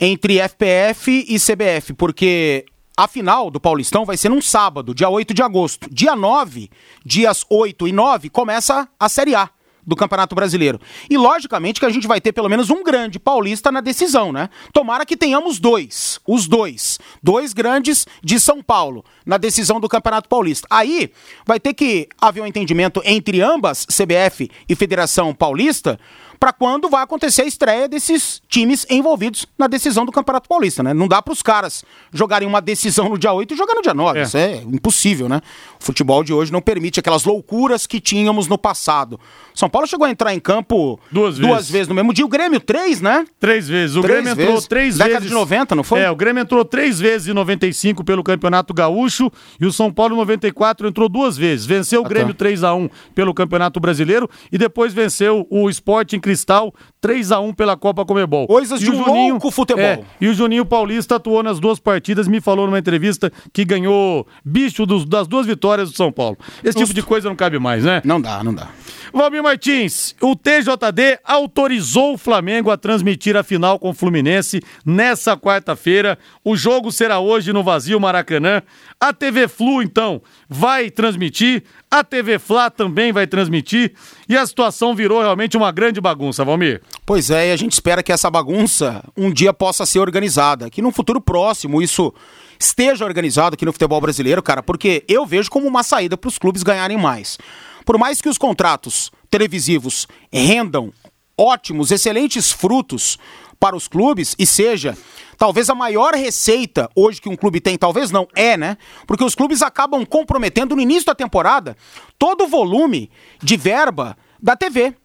entre 0.00 0.38
FPF 0.38 1.24
e 1.28 1.38
CBF, 1.38 1.92
porque 1.94 2.64
a 2.96 3.08
final 3.08 3.50
do 3.50 3.60
Paulistão 3.60 4.04
vai 4.04 4.16
ser 4.16 4.28
num 4.28 4.42
sábado, 4.42 4.94
dia 4.94 5.08
8 5.08 5.32
de 5.32 5.42
agosto. 5.42 5.88
Dia 5.90 6.14
9, 6.14 6.70
dias 7.04 7.44
8 7.48 7.88
e 7.88 7.92
9, 7.92 8.28
começa 8.30 8.88
a 8.98 9.08
Série 9.08 9.34
A 9.34 9.50
do 9.84 9.96
Campeonato 9.96 10.34
Brasileiro. 10.34 10.80
E 11.10 11.16
logicamente 11.16 11.80
que 11.80 11.86
a 11.86 11.90
gente 11.90 12.06
vai 12.06 12.20
ter 12.20 12.32
pelo 12.32 12.48
menos 12.48 12.70
um 12.70 12.82
grande 12.82 13.18
paulista 13.18 13.72
na 13.72 13.80
decisão, 13.80 14.32
né? 14.32 14.48
Tomara 14.72 15.04
que 15.04 15.16
tenhamos 15.16 15.58
dois, 15.58 16.20
os 16.26 16.46
dois, 16.46 16.98
dois 17.22 17.52
grandes 17.52 18.06
de 18.22 18.38
São 18.38 18.62
Paulo 18.62 19.04
na 19.26 19.36
decisão 19.36 19.80
do 19.80 19.88
Campeonato 19.88 20.28
Paulista. 20.28 20.66
Aí 20.70 21.10
vai 21.44 21.58
ter 21.58 21.74
que 21.74 22.08
haver 22.20 22.42
um 22.42 22.46
entendimento 22.46 23.02
entre 23.04 23.40
ambas, 23.40 23.84
CBF 23.86 24.50
e 24.68 24.76
Federação 24.76 25.34
Paulista, 25.34 25.98
para 26.42 26.52
quando 26.52 26.88
vai 26.88 27.04
acontecer 27.04 27.42
a 27.42 27.46
estreia 27.46 27.88
desses 27.88 28.42
times 28.48 28.84
envolvidos 28.90 29.46
na 29.56 29.68
decisão 29.68 30.04
do 30.04 30.10
Campeonato 30.10 30.48
Paulista, 30.48 30.82
né? 30.82 30.92
Não 30.92 31.06
dá 31.06 31.22
para 31.22 31.32
os 31.32 31.40
caras 31.40 31.84
jogarem 32.12 32.48
uma 32.48 32.60
decisão 32.60 33.08
no 33.10 33.16
dia 33.16 33.32
8 33.32 33.54
e 33.54 33.56
jogar 33.56 33.76
no 33.76 33.80
dia 33.80 33.94
9. 33.94 34.18
É. 34.18 34.22
Isso 34.24 34.36
é 34.36 34.56
impossível, 34.56 35.28
né? 35.28 35.40
O 35.80 35.84
futebol 35.84 36.24
de 36.24 36.32
hoje 36.32 36.50
não 36.52 36.60
permite 36.60 36.98
aquelas 36.98 37.22
loucuras 37.24 37.86
que 37.86 38.00
tínhamos 38.00 38.48
no 38.48 38.58
passado. 38.58 39.20
São 39.54 39.70
Paulo 39.70 39.86
chegou 39.86 40.04
a 40.04 40.10
entrar 40.10 40.34
em 40.34 40.40
campo 40.40 40.98
Duas 41.12 41.38
duas 41.38 41.54
vezes. 41.58 41.70
vezes 41.70 41.88
no 41.88 41.94
mesmo 41.94 42.12
dia. 42.12 42.24
O 42.24 42.28
Grêmio, 42.28 42.58
três, 42.58 43.00
né? 43.00 43.24
Três 43.38 43.68
vezes. 43.68 43.94
O 43.94 44.00
Três 44.00 44.16
Grêmio 44.24 44.32
entrou 44.32 44.54
vezes. 44.54 44.66
três 44.66 44.96
Década 44.96 45.14
vezes. 45.20 45.28
de 45.28 45.34
90, 45.34 45.74
não 45.76 45.84
foi? 45.84 46.00
É, 46.00 46.10
o 46.10 46.16
Grêmio 46.16 46.40
entrou 46.42 46.64
três 46.64 46.98
vezes 46.98 47.28
em 47.28 47.32
95 47.34 48.02
pelo 48.02 48.24
Campeonato 48.24 48.74
Gaúcho 48.74 49.30
e 49.60 49.64
o 49.66 49.72
São 49.72 49.92
Paulo 49.92 50.14
em 50.14 50.18
94 50.18 50.88
entrou 50.88 51.08
duas 51.08 51.36
vezes. 51.36 51.66
Venceu 51.66 52.02
o 52.02 52.06
Ah, 52.06 52.08
Grêmio 52.08 52.34
tá. 52.34 52.38
3 52.38 52.64
a 52.64 52.74
1 52.74 52.88
pelo 53.14 53.32
Campeonato 53.32 53.78
Brasileiro 53.78 54.28
e 54.50 54.58
depois 54.58 54.92
venceu 54.92 55.46
o 55.48 55.70
Sport 55.70 56.14
em 56.14 56.20
Cristal 56.32 56.74
3 57.00 57.32
a 57.32 57.40
1 57.40 57.52
pela 57.52 57.76
Copa 57.76 58.04
Comebol. 58.04 58.46
Coisas 58.46 58.80
E 58.80 58.84
de 58.84 58.90
o 58.90 58.94
um 58.94 59.04
louco 59.30 59.50
futebol. 59.50 59.82
É, 59.84 60.00
e 60.20 60.28
o 60.28 60.34
Juninho 60.34 60.64
Paulista 60.64 61.16
atuou 61.16 61.42
nas 61.42 61.60
duas 61.60 61.78
partidas, 61.78 62.26
me 62.26 62.40
falou 62.40 62.66
numa 62.66 62.78
entrevista 62.78 63.30
que 63.52 63.64
ganhou 63.64 64.26
bicho 64.44 64.86
dos- 64.86 65.04
das 65.04 65.26
duas 65.26 65.46
vitórias 65.46 65.90
do 65.90 65.96
São 65.96 66.10
Paulo. 66.10 66.38
Esse 66.64 66.78
tipo 66.78 66.94
de 66.94 67.02
coisa 67.02 67.28
não 67.28 67.36
cabe 67.36 67.58
mais, 67.58 67.84
né? 67.84 68.00
Não 68.04 68.20
dá, 68.20 68.42
não 68.42 68.54
dá. 68.54 68.68
Valmir 69.12 69.42
Martins, 69.42 70.14
o 70.22 70.34
TJD 70.34 71.18
autorizou 71.24 72.14
o 72.14 72.18
Flamengo 72.18 72.70
a 72.70 72.78
transmitir 72.78 73.36
a 73.36 73.42
final 73.42 73.78
com 73.78 73.90
o 73.90 73.94
Fluminense 73.94 74.62
nessa 74.86 75.36
quarta-feira. 75.36 76.18
O 76.42 76.56
jogo 76.56 76.90
será 76.90 77.18
hoje 77.20 77.52
no 77.52 77.62
Vazio 77.62 78.00
Maracanã. 78.00 78.62
A 79.02 79.12
TV 79.12 79.48
Flu, 79.48 79.82
então, 79.82 80.22
vai 80.48 80.88
transmitir. 80.88 81.64
A 81.90 82.04
TV 82.04 82.38
Fla 82.38 82.70
também 82.70 83.10
vai 83.10 83.26
transmitir. 83.26 83.94
E 84.28 84.36
a 84.36 84.46
situação 84.46 84.94
virou 84.94 85.20
realmente 85.20 85.56
uma 85.56 85.72
grande 85.72 86.00
bagunça, 86.00 86.44
Valmir. 86.44 86.80
Pois 87.04 87.28
é, 87.28 87.48
e 87.48 87.52
a 87.52 87.56
gente 87.56 87.72
espera 87.72 88.00
que 88.00 88.12
essa 88.12 88.30
bagunça 88.30 89.02
um 89.16 89.32
dia 89.32 89.52
possa 89.52 89.84
ser 89.84 89.98
organizada. 89.98 90.70
Que 90.70 90.80
num 90.80 90.92
futuro 90.92 91.20
próximo 91.20 91.82
isso 91.82 92.14
esteja 92.60 93.04
organizado 93.04 93.54
aqui 93.54 93.64
no 93.64 93.72
futebol 93.72 94.00
brasileiro, 94.00 94.40
cara, 94.40 94.62
porque 94.62 95.02
eu 95.08 95.26
vejo 95.26 95.50
como 95.50 95.66
uma 95.66 95.82
saída 95.82 96.16
para 96.16 96.28
os 96.28 96.38
clubes 96.38 96.62
ganharem 96.62 96.96
mais. 96.96 97.38
Por 97.84 97.98
mais 97.98 98.22
que 98.22 98.28
os 98.28 98.38
contratos 98.38 99.10
televisivos 99.28 100.06
rendam 100.32 100.92
ótimos, 101.36 101.90
excelentes 101.90 102.52
frutos 102.52 103.18
para 103.62 103.76
os 103.76 103.86
clubes 103.86 104.34
e 104.40 104.44
seja 104.44 104.98
talvez 105.38 105.70
a 105.70 105.74
maior 105.74 106.14
receita 106.14 106.90
hoje 106.96 107.20
que 107.20 107.28
um 107.28 107.36
clube 107.36 107.60
tem, 107.60 107.78
talvez 107.78 108.10
não, 108.10 108.26
é, 108.34 108.56
né? 108.56 108.76
Porque 109.06 109.22
os 109.22 109.36
clubes 109.36 109.62
acabam 109.62 110.04
comprometendo 110.04 110.74
no 110.74 110.82
início 110.82 111.06
da 111.06 111.14
temporada 111.14 111.76
todo 112.18 112.42
o 112.42 112.48
volume 112.48 113.08
de 113.40 113.56
verba 113.56 114.16
da 114.42 114.56
TV 114.56 114.96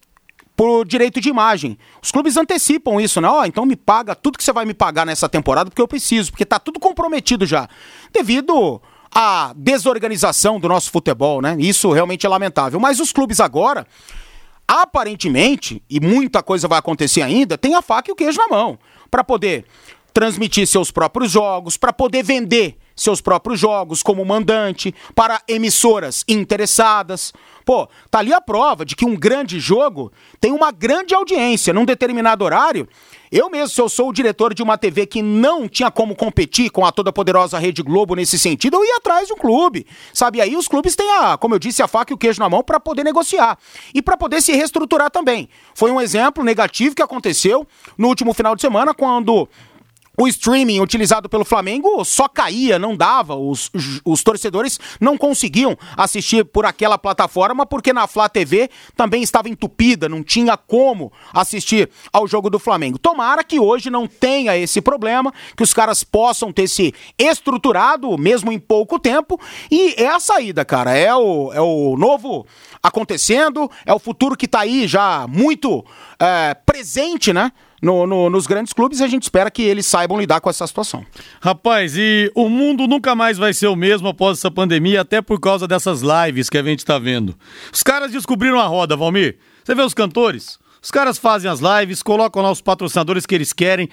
por 0.55 0.87
direito 0.87 1.21
de 1.21 1.29
imagem. 1.29 1.77
Os 2.01 2.11
clubes 2.11 2.35
antecipam 2.35 2.99
isso, 2.99 3.21
né? 3.21 3.29
Ó, 3.29 3.45
então 3.45 3.63
me 3.63 3.75
paga 3.75 4.15
tudo 4.15 4.39
que 4.39 4.43
você 4.43 4.51
vai 4.51 4.65
me 4.65 4.73
pagar 4.73 5.05
nessa 5.05 5.29
temporada 5.29 5.69
porque 5.69 5.81
eu 5.81 5.87
preciso, 5.87 6.31
porque 6.31 6.43
tá 6.43 6.57
tudo 6.57 6.79
comprometido 6.79 7.45
já. 7.45 7.69
Devido 8.11 8.81
a 9.13 9.53
desorganização 9.55 10.59
do 10.59 10.67
nosso 10.67 10.89
futebol, 10.89 11.43
né? 11.43 11.55
Isso 11.59 11.91
realmente 11.91 12.25
é 12.25 12.29
lamentável. 12.29 12.79
Mas 12.79 12.99
os 12.99 13.11
clubes 13.11 13.39
agora, 13.39 13.85
aparentemente, 14.67 15.82
e 15.89 15.99
muita 15.99 16.43
coisa 16.43 16.67
vai 16.67 16.80
acontecer 16.80 17.21
ainda, 17.21 17.58
tem 17.58 17.75
a 17.75 17.82
faca 17.82 18.10
e 18.10 18.13
o 18.13 18.15
queijo 18.15 18.38
na 18.38 18.47
mão. 18.49 18.77
Para 19.10 19.23
poder 19.23 19.65
transmitir 20.13 20.67
seus 20.67 20.91
próprios 20.91 21.32
jogos, 21.32 21.77
para 21.77 21.93
poder 21.93 22.23
vender 22.23 22.77
seus 22.97 23.21
próprios 23.21 23.60
jogos 23.60 24.01
como 24.01 24.25
mandante, 24.25 24.93
para 25.15 25.41
emissoras 25.47 26.25
interessadas. 26.27 27.31
Pô, 27.63 27.88
tá 28.10 28.19
ali 28.19 28.33
a 28.33 28.41
prova 28.41 28.83
de 28.83 28.95
que 28.95 29.05
um 29.05 29.15
grande 29.15 29.60
jogo 29.60 30.12
tem 30.41 30.51
uma 30.51 30.71
grande 30.71 31.13
audiência 31.13 31.73
num 31.73 31.86
determinado 31.86 32.43
horário. 32.43 32.88
Eu 33.29 33.49
mesmo, 33.49 33.67
se 33.67 33.81
eu 33.81 33.89
sou 33.89 34.10
o 34.10 34.13
diretor 34.13 34.53
de 34.53 34.63
uma 34.63 34.77
TV 34.77 35.05
que 35.05 35.21
não 35.21 35.67
tinha 35.67 35.91
como 35.91 36.15
competir 36.15 36.69
com 36.69 36.86
a 36.86 36.93
toda 36.93 37.12
poderosa 37.12 37.60
Rede 37.60 37.83
Globo 37.83 38.15
nesse 38.15 38.39
sentido, 38.39 38.77
eu 38.77 38.86
ia 38.86 38.95
atrás 38.95 39.27
de 39.27 39.33
um 39.33 39.38
clube. 39.38 39.86
Sabe, 40.13 40.39
aí 40.39 40.55
os 40.55 40.67
clubes 40.67 40.95
têm 40.95 41.12
a, 41.12 41.38
como 41.38 41.53
eu 41.53 41.60
disse, 41.60 41.83
a 41.83 41.88
faca 41.88 42.13
e 42.13 42.15
o 42.15 42.17
queijo 42.17 42.39
na 42.39 42.49
mão 42.49 42.63
para 42.63 42.79
poder 42.79 43.03
negociar 43.03 43.57
e 43.93 44.01
para 44.01 44.15
poder 44.15 44.41
se 44.41 44.53
reestruturar 44.53 45.12
também. 45.12 45.49
Foi 45.75 45.91
um 45.91 45.99
exemplo 45.99 46.43
negativo 46.43 46.95
que 46.95 47.01
aconteceu 47.01 47.67
no 47.97 48.07
último 48.07 48.33
final 48.33 48.55
de 48.55 48.62
semana 48.62 48.93
quando 48.93 49.47
o 50.19 50.27
streaming 50.27 50.80
utilizado 50.80 51.30
pelo 51.30 51.45
Flamengo 51.45 52.03
só 52.03 52.27
caía, 52.27 52.80
não 52.80 52.97
dava. 52.97 53.36
Os, 53.36 53.69
os 54.03 54.23
torcedores 54.23 54.80
não 54.99 55.15
conseguiam 55.15 55.77
assistir 55.95 56.43
por 56.43 56.65
aquela 56.65 56.97
plataforma 56.97 57.67
porque 57.67 57.93
na 57.93 58.08
Flá 58.08 58.27
TV 58.27 58.69
também 58.95 59.21
estava 59.21 59.47
entupida, 59.47 60.10
não 60.10 60.23
tinha 60.23 60.58
como 60.58 61.12
assistir 61.32 61.89
ao 62.12 62.27
jogo 62.27 62.49
do 62.49 62.58
Flamengo. 62.58 62.97
Tomara 62.97 63.43
que 63.43 63.60
hoje 63.60 63.91
não 63.91 64.08
tenha 64.08 64.58
esse 64.58 64.82
problema, 64.82 65.32
que 65.56 65.62
os 65.62 65.71
caras 65.73 66.03
possam 66.03 66.51
ter 66.51 66.67
se 66.67 66.93
estruturado, 67.17 68.17
mesmo 68.17 68.51
em 68.51 68.58
pouco 68.58 68.97
tempo. 68.97 69.39
E 69.69 69.93
é 70.01 70.08
a 70.08 70.19
saída, 70.19 70.65
cara. 70.65 70.97
É 70.97 71.13
o, 71.13 71.53
é 71.53 71.62
o 71.62 71.95
novo 71.95 72.47
acontecendo, 72.82 73.69
é 73.86 73.93
o 73.93 73.99
futuro 73.99 74.36
que 74.36 74.45
está 74.45 74.62
aí 74.62 74.88
já 74.88 75.27
muito 75.27 75.86
é, 76.19 76.56
presente, 76.56 77.32
né? 77.32 77.51
No, 77.81 78.07
no, 78.07 78.29
nos 78.29 78.47
grandes 78.47 78.73
clubes 78.73 78.99
e 78.99 79.03
a 79.03 79.07
gente 79.07 79.23
espera 79.23 79.51
que 79.51 79.61
eles 79.61 79.85
saibam 79.85 80.19
lidar 80.19 80.41
com 80.41 80.49
essa 80.49 80.65
situação. 80.65 81.05
Rapaz, 81.41 81.95
e 81.95 82.31
o 82.35 82.49
mundo 82.49 82.87
nunca 82.87 83.15
mais 83.15 83.37
vai 83.37 83.53
ser 83.53 83.67
o 83.67 83.75
mesmo 83.75 84.07
após 84.07 84.39
essa 84.39 84.49
pandemia, 84.49 85.01
até 85.01 85.21
por 85.21 85.39
causa 85.39 85.67
dessas 85.67 86.01
lives 86.01 86.49
que 86.49 86.57
a 86.57 86.63
gente 86.63 86.79
está 86.79 86.97
vendo. 86.97 87.35
Os 87.71 87.83
caras 87.83 88.11
descobriram 88.11 88.59
a 88.59 88.65
roda, 88.65 88.95
Valmir. 88.95 89.37
Você 89.63 89.75
vê 89.75 89.81
os 89.81 89.93
cantores? 89.93 90.59
Os 90.81 90.91
caras 90.91 91.17
fazem 91.17 91.49
as 91.49 91.59
lives, 91.59 92.01
colocam 92.01 92.41
lá 92.41 92.51
os 92.51 92.61
patrocinadores 92.61 93.25
que 93.25 93.35
eles 93.35 93.51
querem, 93.51 93.89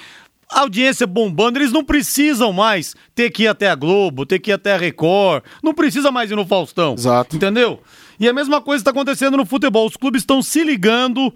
a 0.50 0.60
audiência 0.60 1.06
bombando, 1.06 1.58
eles 1.58 1.72
não 1.72 1.84
precisam 1.84 2.52
mais 2.52 2.94
ter 3.14 3.30
que 3.30 3.44
ir 3.44 3.48
até 3.48 3.68
a 3.68 3.74
Globo, 3.74 4.26
ter 4.26 4.38
que 4.38 4.50
ir 4.50 4.54
até 4.54 4.74
a 4.74 4.76
Record, 4.76 5.42
não 5.62 5.74
precisa 5.74 6.10
mais 6.12 6.30
ir 6.30 6.36
no 6.36 6.46
Faustão. 6.46 6.94
Exato. 6.94 7.34
Entendeu? 7.34 7.80
E 8.20 8.28
a 8.28 8.32
mesma 8.32 8.60
coisa 8.60 8.80
está 8.80 8.90
acontecendo 8.90 9.36
no 9.36 9.44
futebol. 9.44 9.86
Os 9.86 9.96
clubes 9.96 10.22
estão 10.22 10.42
se 10.42 10.62
ligando 10.62 11.34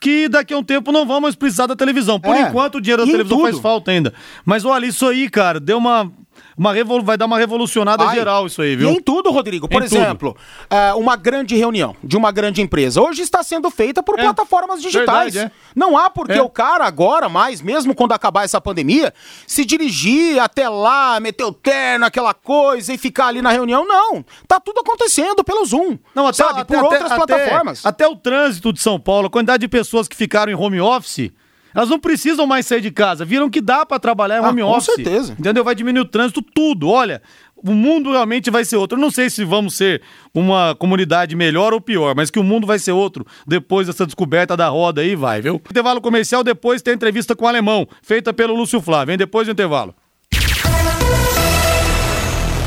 que 0.00 0.28
daqui 0.28 0.54
a 0.54 0.58
um 0.58 0.62
tempo 0.62 0.92
não 0.92 1.06
vamos 1.06 1.34
precisar 1.34 1.66
da 1.66 1.76
televisão. 1.76 2.20
Por 2.20 2.34
é. 2.34 2.42
enquanto, 2.42 2.76
o 2.76 2.80
dinheiro 2.80 3.04
da 3.04 3.10
televisão 3.10 3.40
faz 3.40 3.58
falta 3.58 3.90
ainda. 3.90 4.12
Mas 4.44 4.64
olha, 4.64 4.86
isso 4.86 5.06
aí, 5.06 5.28
cara, 5.28 5.58
deu 5.58 5.78
uma 5.78 6.10
uma 6.58 6.72
revol... 6.72 7.02
vai 7.02 7.16
dar 7.16 7.26
uma 7.26 7.38
revolucionada 7.38 8.06
geral 8.08 8.46
isso 8.46 8.60
aí, 8.60 8.74
viu? 8.74 8.90
E 8.90 8.94
em 8.94 9.00
tudo, 9.00 9.30
Rodrigo. 9.30 9.68
Por 9.68 9.80
em 9.80 9.84
exemplo, 9.84 10.36
é, 10.68 10.92
uma 10.94 11.14
grande 11.14 11.54
reunião 11.54 11.94
de 12.02 12.16
uma 12.16 12.32
grande 12.32 12.60
empresa 12.60 13.00
hoje 13.00 13.22
está 13.22 13.42
sendo 13.42 13.70
feita 13.70 14.02
por 14.02 14.18
é, 14.18 14.22
plataformas 14.22 14.82
digitais. 14.82 15.34
Verdade, 15.34 15.52
é. 15.54 15.72
Não 15.74 15.96
há 15.96 16.10
porque 16.10 16.32
é. 16.32 16.42
o 16.42 16.50
cara 16.50 16.84
agora, 16.84 17.28
mais, 17.28 17.62
mesmo 17.62 17.94
quando 17.94 18.12
acabar 18.12 18.44
essa 18.44 18.60
pandemia, 18.60 19.14
se 19.46 19.64
dirigir 19.64 20.40
até 20.40 20.68
lá, 20.68 21.20
meter 21.20 21.44
o 21.44 21.52
terno, 21.52 22.04
aquela 22.04 22.34
coisa 22.34 22.92
e 22.92 22.98
ficar 22.98 23.28
ali 23.28 23.40
na 23.40 23.50
reunião. 23.50 23.86
Não. 23.86 24.24
Tá 24.46 24.58
tudo 24.58 24.80
acontecendo 24.80 25.44
pelo 25.44 25.64
Zoom. 25.64 25.96
Não, 26.14 26.26
até, 26.26 26.36
sabe? 26.36 26.60
Até, 26.60 26.76
por 26.76 26.86
até, 26.86 26.94
outras 26.94 27.12
plataformas. 27.12 27.86
Até 27.86 28.08
o 28.08 28.16
trânsito 28.16 28.72
de 28.72 28.80
São 28.80 28.98
Paulo, 28.98 29.28
a 29.28 29.30
quantidade 29.30 29.60
de 29.60 29.68
pessoas 29.68 30.08
que 30.08 30.16
ficaram 30.16 30.50
em 30.50 30.56
home 30.56 30.80
office 30.80 31.30
elas 31.74 31.88
não 31.88 31.98
precisam 31.98 32.46
mais 32.46 32.66
sair 32.66 32.80
de 32.80 32.90
casa. 32.90 33.24
Viram 33.24 33.50
que 33.50 33.60
dá 33.60 33.84
para 33.84 33.98
trabalhar 33.98 34.40
em 34.40 34.44
ah, 34.44 34.48
home 34.48 34.62
com 34.62 34.68
office. 34.68 34.86
Com 34.86 34.94
certeza. 34.96 35.36
Entendeu? 35.38 35.64
Vai 35.64 35.74
diminuir 35.74 36.02
o 36.02 36.04
trânsito, 36.04 36.42
tudo. 36.42 36.88
Olha, 36.88 37.22
o 37.56 37.72
mundo 37.72 38.10
realmente 38.10 38.50
vai 38.50 38.64
ser 38.64 38.76
outro. 38.76 38.96
Eu 38.96 39.00
não 39.00 39.10
sei 39.10 39.28
se 39.30 39.44
vamos 39.44 39.76
ser 39.76 40.02
uma 40.34 40.74
comunidade 40.74 41.34
melhor 41.34 41.72
ou 41.72 41.80
pior, 41.80 42.14
mas 42.14 42.30
que 42.30 42.38
o 42.38 42.44
mundo 42.44 42.66
vai 42.66 42.78
ser 42.78 42.92
outro 42.92 43.26
depois 43.46 43.86
dessa 43.86 44.06
descoberta 44.06 44.56
da 44.56 44.68
roda 44.68 45.00
aí, 45.00 45.14
vai, 45.14 45.40
viu? 45.40 45.56
Intervalo 45.56 46.00
comercial, 46.00 46.44
depois 46.44 46.82
tem 46.82 46.94
entrevista 46.94 47.34
com 47.34 47.44
o 47.44 47.48
alemão, 47.48 47.86
feita 48.02 48.32
pelo 48.32 48.54
Lúcio 48.54 48.80
Flávio, 48.80 49.12
hein? 49.12 49.18
Depois 49.18 49.46
do 49.46 49.52
intervalo. 49.52 49.94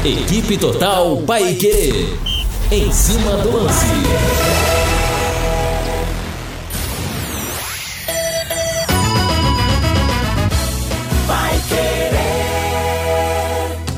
Equipe 0.04 0.58
Total 0.58 1.18
Paique. 1.28 2.18
Em 2.72 2.92
cima 2.92 3.38
do 3.38 3.52
lance. 3.52 4.71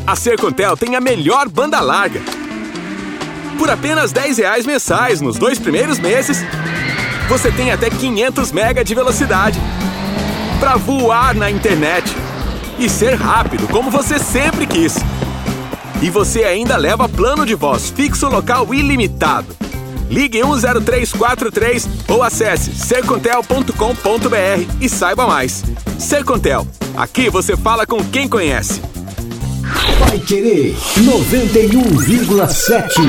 A 0.06 0.18
Sercontel 0.18 0.76
tem 0.76 0.96
a 0.96 1.02
melhor 1.02 1.48
banda 1.48 1.80
larga. 1.80 2.22
Por 3.58 3.70
apenas 3.70 4.12
10 4.12 4.38
reais 4.38 4.66
mensais 4.66 5.22
nos 5.22 5.38
dois 5.38 5.58
primeiros 5.58 5.98
meses, 5.98 6.44
você 7.30 7.50
tem 7.50 7.72
até 7.72 7.90
500 7.90 8.52
mega 8.52 8.84
de 8.84 8.94
velocidade 8.94 9.58
para 10.60 10.76
voar 10.76 11.34
na 11.34 11.50
internet 11.50 12.14
e 12.78 12.90
ser 12.90 13.14
rápido 13.14 13.66
como 13.70 13.90
você 13.90 14.20
sempre 14.20 14.68
quis. 14.68 14.98
E 16.02 16.10
você 16.10 16.44
ainda 16.44 16.76
leva 16.76 17.08
plano 17.08 17.46
de 17.46 17.56
voz 17.56 17.90
fixo 17.90 18.28
local 18.28 18.74
ilimitado. 18.74 19.56
Ligue 20.10 20.42
10343 20.42 21.88
ou 22.10 22.22
acesse 22.22 22.76
sercontel.com.br 22.76 23.72
e 24.82 24.90
saiba 24.90 25.26
mais. 25.26 25.64
Sercontel, 25.98 26.68
aqui 26.98 27.30
você 27.30 27.56
fala 27.56 27.86
com 27.86 28.04
quem 28.04 28.28
conhece. 28.28 28.82
Vai 29.64 30.20
Querer 30.20 30.76
91,7. 30.98 33.02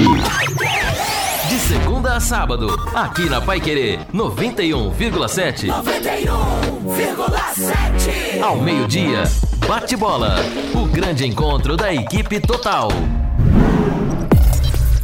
De 1.48 1.58
segunda 1.58 2.14
a 2.14 2.20
sábado, 2.20 2.68
aqui 2.94 3.28
na 3.28 3.40
Pai 3.40 3.60
Querer 3.60 3.98
91,7. 4.14 5.66
91,7. 5.66 8.40
Ao 8.40 8.56
meio-dia, 8.56 9.24
bate 9.66 9.96
bola. 9.96 10.36
O 10.74 10.86
grande 10.86 11.26
encontro 11.26 11.76
da 11.76 11.92
equipe 11.92 12.38
total. 12.38 12.86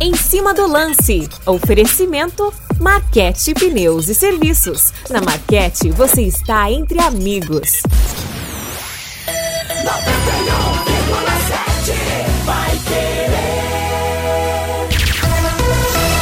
Em 0.01 0.15
cima 0.15 0.55
do 0.55 0.69
lance. 0.69 1.29
Oferecimento 1.45 2.55
Marquete 2.79 3.55
Pneus 3.55 4.07
e 4.09 4.15
Serviços. 4.15 4.93
Na 5.11 5.21
Marquete, 5.21 5.91
você 5.91 6.23
está 6.23 6.71
entre 6.71 7.01
amigos. 7.01 7.83
91. 9.83 11.00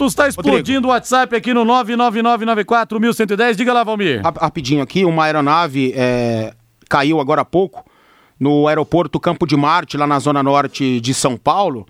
Está 0.06 0.28
explodindo 0.28 0.88
o 0.88 0.90
WhatsApp 0.90 1.34
aqui 1.36 1.52
no 1.52 1.64
999941110. 1.64 3.54
Diga 3.56 3.72
lá, 3.72 3.84
Valmir. 3.84 4.22
Rapidinho 4.22 4.82
aqui, 4.82 5.04
uma 5.04 5.24
aeronave 5.24 5.92
é, 5.96 6.52
caiu 6.88 7.20
agora 7.20 7.42
há 7.42 7.44
pouco 7.44 7.84
no 8.38 8.68
aeroporto 8.68 9.18
Campo 9.18 9.46
de 9.46 9.56
Marte, 9.56 9.96
lá 9.96 10.06
na 10.06 10.18
zona 10.18 10.42
norte 10.42 11.00
de 11.00 11.12
São 11.12 11.36
Paulo. 11.36 11.86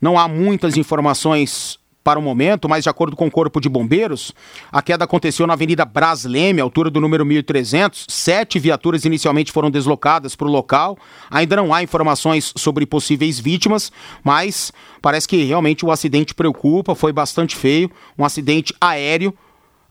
Não 0.00 0.18
há 0.18 0.28
muitas 0.28 0.76
informações 0.76 1.77
para 2.08 2.18
o 2.18 2.22
momento, 2.22 2.70
mas 2.70 2.84
de 2.84 2.88
acordo 2.88 3.14
com 3.14 3.26
o 3.26 3.30
Corpo 3.30 3.60
de 3.60 3.68
Bombeiros, 3.68 4.32
a 4.72 4.80
queda 4.80 5.04
aconteceu 5.04 5.46
na 5.46 5.52
Avenida 5.52 5.84
Brasleme, 5.84 6.58
altura 6.58 6.88
do 6.88 7.02
número 7.02 7.22
1300. 7.26 8.06
Sete 8.08 8.58
viaturas 8.58 9.04
inicialmente 9.04 9.52
foram 9.52 9.70
deslocadas 9.70 10.34
para 10.34 10.46
o 10.46 10.50
local. 10.50 10.96
Ainda 11.30 11.56
não 11.56 11.74
há 11.74 11.82
informações 11.82 12.54
sobre 12.56 12.86
possíveis 12.86 13.38
vítimas, 13.38 13.92
mas 14.24 14.72
parece 15.02 15.28
que 15.28 15.44
realmente 15.44 15.84
o 15.84 15.90
acidente 15.90 16.34
preocupa, 16.34 16.94
foi 16.94 17.12
bastante 17.12 17.54
feio. 17.54 17.90
Um 18.18 18.24
acidente 18.24 18.74
aéreo 18.80 19.34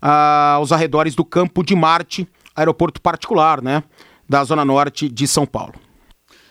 ah, 0.02 0.54
aos 0.56 0.72
arredores 0.72 1.14
do 1.14 1.24
Campo 1.24 1.64
de 1.64 1.76
Marte, 1.76 2.28
aeroporto 2.56 3.00
particular, 3.00 3.62
né? 3.62 3.84
Da 4.28 4.44
zona 4.44 4.66
norte 4.66 5.08
de 5.08 5.28
São 5.28 5.46
Paulo. 5.46 5.87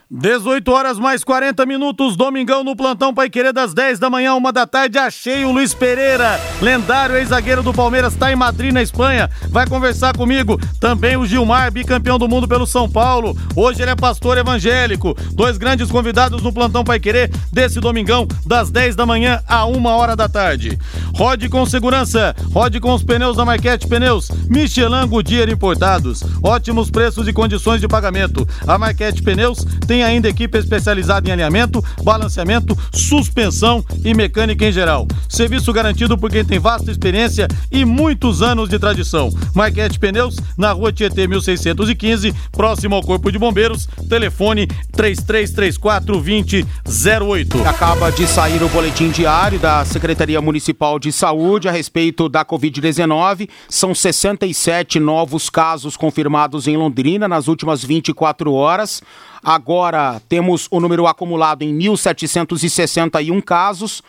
18 0.08 0.70
horas 0.70 1.00
mais 1.00 1.24
40 1.24 1.66
minutos, 1.66 2.16
domingão 2.16 2.62
no 2.62 2.76
plantão 2.76 3.12
Pai 3.12 3.28
Querer 3.28 3.52
das 3.52 3.74
10 3.74 3.98
da 3.98 4.08
manhã, 4.08 4.34
uma 4.34 4.52
da 4.52 4.64
tarde. 4.64 4.98
Achei 4.98 5.44
o 5.44 5.50
Luiz 5.50 5.74
Pereira, 5.74 6.40
lendário 6.62 7.16
ex-zagueiro 7.16 7.60
do 7.60 7.74
Palmeiras, 7.74 8.12
está 8.12 8.30
em 8.30 8.36
Madrid, 8.36 8.72
na 8.72 8.80
Espanha. 8.80 9.28
Vai 9.48 9.66
conversar 9.66 10.16
comigo. 10.16 10.60
Também 10.78 11.16
o 11.16 11.26
Gilmar, 11.26 11.72
bicampeão 11.72 12.20
do 12.20 12.28
mundo 12.28 12.46
pelo 12.46 12.68
São 12.68 12.88
Paulo. 12.88 13.36
Hoje 13.56 13.82
ele 13.82 13.90
é 13.90 13.96
pastor 13.96 14.38
evangélico. 14.38 15.12
Dois 15.32 15.58
grandes 15.58 15.90
convidados 15.90 16.40
no 16.40 16.52
plantão 16.52 16.84
Pai 16.84 17.00
Querer 17.00 17.28
desse 17.52 17.80
domingão, 17.80 18.28
das 18.46 18.70
10 18.70 18.94
da 18.94 19.04
manhã 19.04 19.42
a 19.48 19.66
1 19.66 19.86
hora 19.86 20.14
da 20.14 20.28
tarde. 20.28 20.78
Rode 21.16 21.48
com 21.48 21.66
segurança, 21.66 22.36
rode 22.52 22.78
com 22.78 22.94
os 22.94 23.02
pneus 23.02 23.36
da 23.36 23.44
Marquete 23.44 23.88
Pneus, 23.88 24.30
Michelin 24.48 25.08
Goodyear 25.08 25.48
importados. 25.48 26.22
Ótimos 26.44 26.90
preços 26.90 27.26
e 27.26 27.32
condições 27.32 27.80
de 27.80 27.88
pagamento. 27.88 28.46
A 28.68 28.78
Marquete 28.78 29.20
Pneus 29.20 29.66
tem 29.86 29.95
tem 29.96 30.02
ainda 30.02 30.28
equipe 30.28 30.58
especializada 30.58 31.26
em 31.26 31.32
alinhamento, 31.32 31.82
balanceamento, 32.04 32.76
suspensão 32.92 33.82
e 34.04 34.12
mecânica 34.12 34.66
em 34.66 34.70
geral. 34.70 35.08
Serviço 35.26 35.72
garantido 35.72 36.18
por 36.18 36.30
quem 36.30 36.44
tem 36.44 36.58
vasta 36.58 36.90
experiência 36.90 37.48
e 37.72 37.82
muitos 37.82 38.42
anos 38.42 38.68
de 38.68 38.78
tradição. 38.78 39.30
Marquete 39.54 39.98
Pneus, 39.98 40.36
na 40.54 40.72
rua 40.72 40.92
Tietê 40.92 41.26
1615, 41.26 42.34
próximo 42.52 42.94
ao 42.94 43.02
Corpo 43.02 43.32
de 43.32 43.38
Bombeiros. 43.38 43.88
Telefone 44.06 44.66
3334 44.92 46.12
2008. 46.12 47.66
Acaba 47.66 48.10
de 48.12 48.26
sair 48.26 48.62
o 48.62 48.68
boletim 48.68 49.08
diário 49.08 49.58
da 49.58 49.82
Secretaria 49.86 50.42
Municipal 50.42 50.98
de 50.98 51.10
Saúde 51.10 51.70
a 51.70 51.72
respeito 51.72 52.28
da 52.28 52.44
Covid-19. 52.44 53.48
São 53.66 53.94
67 53.94 55.00
novos 55.00 55.48
casos 55.48 55.96
confirmados 55.96 56.68
em 56.68 56.76
Londrina 56.76 57.26
nas 57.26 57.48
últimas 57.48 57.82
24 57.82 58.52
horas. 58.52 59.02
Agora 59.48 60.20
temos 60.28 60.66
o 60.72 60.80
número 60.80 61.06
acumulado 61.06 61.62
em 61.62 61.72
1.761 61.78 63.40
casos. 63.44 64.02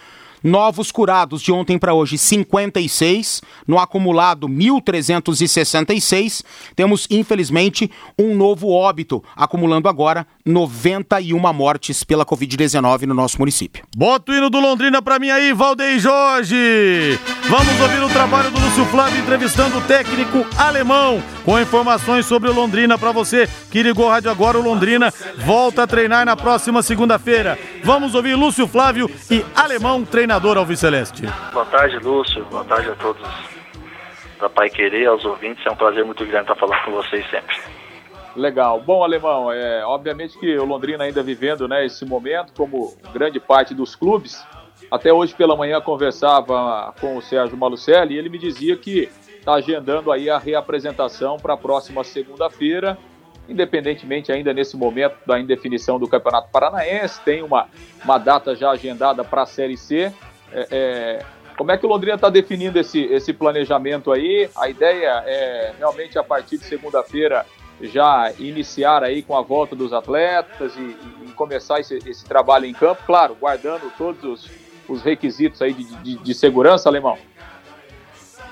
Novos 0.44 0.92
curados 0.92 1.42
de 1.42 1.52
ontem 1.52 1.78
para 1.78 1.94
hoje, 1.94 2.18
56. 2.18 3.42
No 3.68 3.80
acumulado, 3.80 4.48
1.366. 4.48 6.44
Temos, 6.76 7.08
infelizmente, 7.10 7.90
um 8.18 8.36
novo 8.36 8.70
óbito, 8.70 9.24
acumulando 9.36 9.90
agora 9.90 10.26
91 10.46 11.54
mortes 11.54 12.04
pela 12.04 12.26
Covid-19 12.26 13.04
no 13.04 13.14
nosso 13.14 13.40
município. 13.40 13.84
Bota 13.96 14.32
o 14.32 14.36
hino 14.36 14.50
do 14.50 14.60
Londrina 14.60 15.02
para 15.02 15.20
mim 15.20 15.30
aí, 15.30 15.54
Valdeir 15.54 16.00
Jorge. 16.00 17.20
Vamos 17.50 17.80
ouvir 17.80 18.04
o 18.04 18.10
trabalho 18.10 18.52
do 18.52 18.60
Lúcio 18.60 18.86
Flávio 18.86 19.20
entrevistando 19.20 19.78
o 19.78 19.82
técnico 19.82 20.46
alemão 20.58 21.22
com 21.46 21.60
informações 21.60 22.26
sobre 22.26 22.50
o 22.50 22.54
Londrina 22.54 22.98
para 22.98 23.12
você 23.12 23.48
que 23.72 23.82
ligou 23.82 24.10
a 24.10 24.14
rádio 24.14 24.32
agora. 24.32 24.58
O 24.58 24.62
Londrina 24.62 25.14
volta 25.46 25.84
a 25.84 25.88
treinar 25.88 26.26
na 26.26 26.36
próxima 26.36 26.82
segunda-feira. 26.82 27.58
Vamos 27.84 28.16
ouvir 28.16 28.36
Lúcio 28.36 28.68
Flávio 28.68 29.10
e 29.32 29.46
Alemão, 29.56 30.04
treinador 30.28 30.58
Alviceleste. 30.58 31.24
Boa 31.54 31.66
tarde, 31.68 31.98
Lúcio. 32.00 32.44
Boa 32.52 32.66
tarde 32.66 32.90
a 32.90 32.96
todos 32.96 33.26
da 34.42 34.50
Pai 34.50 34.70
Querer, 34.70 35.08
aos 35.08 35.24
ouvintes. 35.24 35.66
É 35.66 35.72
um 35.72 35.76
prazer 35.76 36.04
muito 36.04 36.26
grande 36.26 36.52
estar 36.52 36.56
falando 36.56 36.84
com 36.84 36.92
vocês 36.92 37.26
sempre. 37.30 37.56
Legal. 38.36 38.82
Bom, 38.82 39.06
Alemão, 39.06 39.50
é, 39.50 39.86
obviamente 39.86 40.38
que 40.38 40.58
o 40.58 40.66
Londrina 40.66 41.06
ainda 41.06 41.24
vivendo 41.24 41.66
né, 41.66 41.86
esse 41.86 42.06
momento, 42.06 42.52
como 42.58 42.94
grande 43.14 43.40
parte 43.40 43.74
dos 43.74 43.96
clubes. 43.96 44.46
Até 44.92 45.14
hoje 45.14 45.34
pela 45.34 45.56
manhã 45.56 45.80
conversava 45.80 46.94
com 47.00 47.16
o 47.16 47.22
Sérgio 47.22 47.56
Malucelli 47.56 48.16
e 48.16 48.18
ele 48.18 48.28
me 48.28 48.38
dizia 48.38 48.76
que 48.76 49.10
está 49.40 49.54
agendando 49.54 50.12
aí 50.12 50.30
a 50.30 50.38
reapresentação 50.38 51.38
para 51.38 51.54
a 51.54 51.58
próxima 51.58 52.04
segunda-feira, 52.04 52.98
independentemente 53.48 54.32
ainda 54.32 54.54
nesse 54.54 54.76
momento 54.76 55.16
da 55.26 55.40
indefinição 55.40 56.00
do 56.00 56.08
Campeonato 56.08 56.50
Paranaense, 56.52 57.20
tem 57.22 57.42
uma, 57.42 57.68
uma 58.04 58.18
data 58.18 58.56
já 58.56 58.72
agendada 58.72 59.24
para 59.24 59.44
a 59.44 59.46
Série 59.46 59.78
C. 59.78 60.12
É, 60.52 60.68
é, 60.72 61.26
como 61.58 61.72
é 61.72 61.78
que 61.78 61.86
o 61.86 61.90
Londrina 61.90 62.16
está 62.16 62.30
definindo 62.30 62.78
esse, 62.80 63.02
esse 63.06 63.34
planejamento 63.34 64.12
aí? 64.12 64.50
A 64.56 64.70
ideia 64.70 65.24
é 65.26 65.74
realmente 65.78 66.18
a 66.18 66.24
partir 66.24 66.58
de 66.58 66.66
segunda-feira 66.66 67.46
já 67.82 68.32
iniciar 68.40 69.04
aí 69.04 69.22
com 69.22 69.38
a 69.38 69.42
volta 69.42 69.76
dos 69.76 69.94
atletas 69.94 70.76
e, 70.76 70.98
e 71.26 71.32
começar 71.36 71.80
esse, 71.80 71.98
esse, 72.06 72.26
trabalho 72.26 72.66
em 72.66 72.74
campo, 72.74 73.04
claro, 73.06 73.36
guardando 73.40 73.92
todos 73.98 74.24
os, 74.24 74.52
os 74.88 75.04
requisitos 75.04 75.62
aí 75.62 75.74
de, 75.74 75.84
de, 75.84 76.16
de, 76.18 76.34
segurança, 76.34 76.90
alemão. 76.90 77.18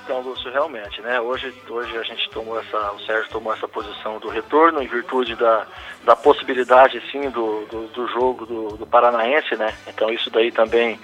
Então, 0.06 0.22
Lúcio, 0.22 0.52
realmente, 0.52 1.02
né? 1.02 1.20
Hoje, 1.20 1.52
hoje 1.68 1.98
a 1.98 2.04
gente 2.04 2.30
tomou 2.30 2.60
essa, 2.60 2.92
o 2.92 3.00
Sérgio 3.00 3.28
tomou 3.32 3.52
essa 3.52 3.68
posição 3.68 4.20
do 4.20 4.30
retorno 4.30 4.80
em 4.80 4.86
virtude 4.86 5.36
da, 5.36 5.66
da 6.04 6.16
possibilidade, 6.16 7.02
sim, 7.12 7.28
do, 7.32 7.66
do, 7.66 7.88
do 7.88 8.08
jogo 8.10 8.46
do, 8.46 8.78
do 8.78 8.86
Paranaense, 8.86 9.56
né? 9.56 9.74
Então 9.88 10.12
isso 10.12 10.30
daí 10.30 10.52
também 10.52 11.00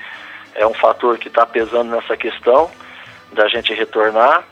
é 0.53 0.67
um 0.67 0.73
fator 0.75 1.17
que 1.17 1.29
está 1.29 1.47
pesando 1.47 1.89
nessa 1.89 2.15
questão 2.15 2.69
da 3.33 3.47
gente 3.47 3.73
retornar. 3.73 4.43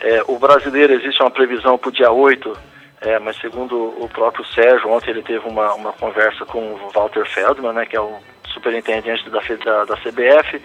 É, 0.00 0.24
o 0.26 0.38
brasileiro 0.38 0.94
existe 0.94 1.20
uma 1.22 1.30
previsão 1.30 1.76
para 1.76 1.90
o 1.90 1.92
dia 1.92 2.10
8 2.10 2.56
é, 3.00 3.18
mas 3.18 3.36
segundo 3.36 3.94
o 4.02 4.08
próprio 4.08 4.44
Sérgio, 4.46 4.90
ontem 4.90 5.10
ele 5.10 5.22
teve 5.22 5.46
uma, 5.48 5.74
uma 5.74 5.92
conversa 5.92 6.44
com 6.44 6.58
o 6.58 6.90
Walter 6.92 7.24
Feldman, 7.26 7.72
né, 7.72 7.86
que 7.86 7.96
é 7.96 8.00
o 8.00 8.18
superintendente 8.52 9.28
da, 9.30 9.40
da, 9.40 9.84
da 9.84 9.96
CBF, 9.96 10.60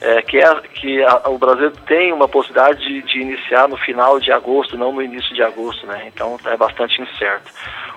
é, 0.00 0.22
que, 0.22 0.38
é, 0.38 0.54
que 0.74 1.02
a, 1.04 1.28
o 1.28 1.38
Brasil 1.38 1.70
tem 1.86 2.12
uma 2.12 2.28
possibilidade 2.28 2.78
de, 2.80 3.02
de, 3.02 3.20
iniciar 3.20 3.68
no 3.68 3.76
final 3.76 4.18
de 4.18 4.32
agosto, 4.32 4.76
não 4.76 4.92
no 4.92 5.02
início 5.02 5.34
de 5.34 5.42
agosto, 5.42 5.86
né? 5.86 6.04
Então 6.08 6.36
é 6.46 6.56
bastante 6.56 7.00
incerto. 7.00 7.50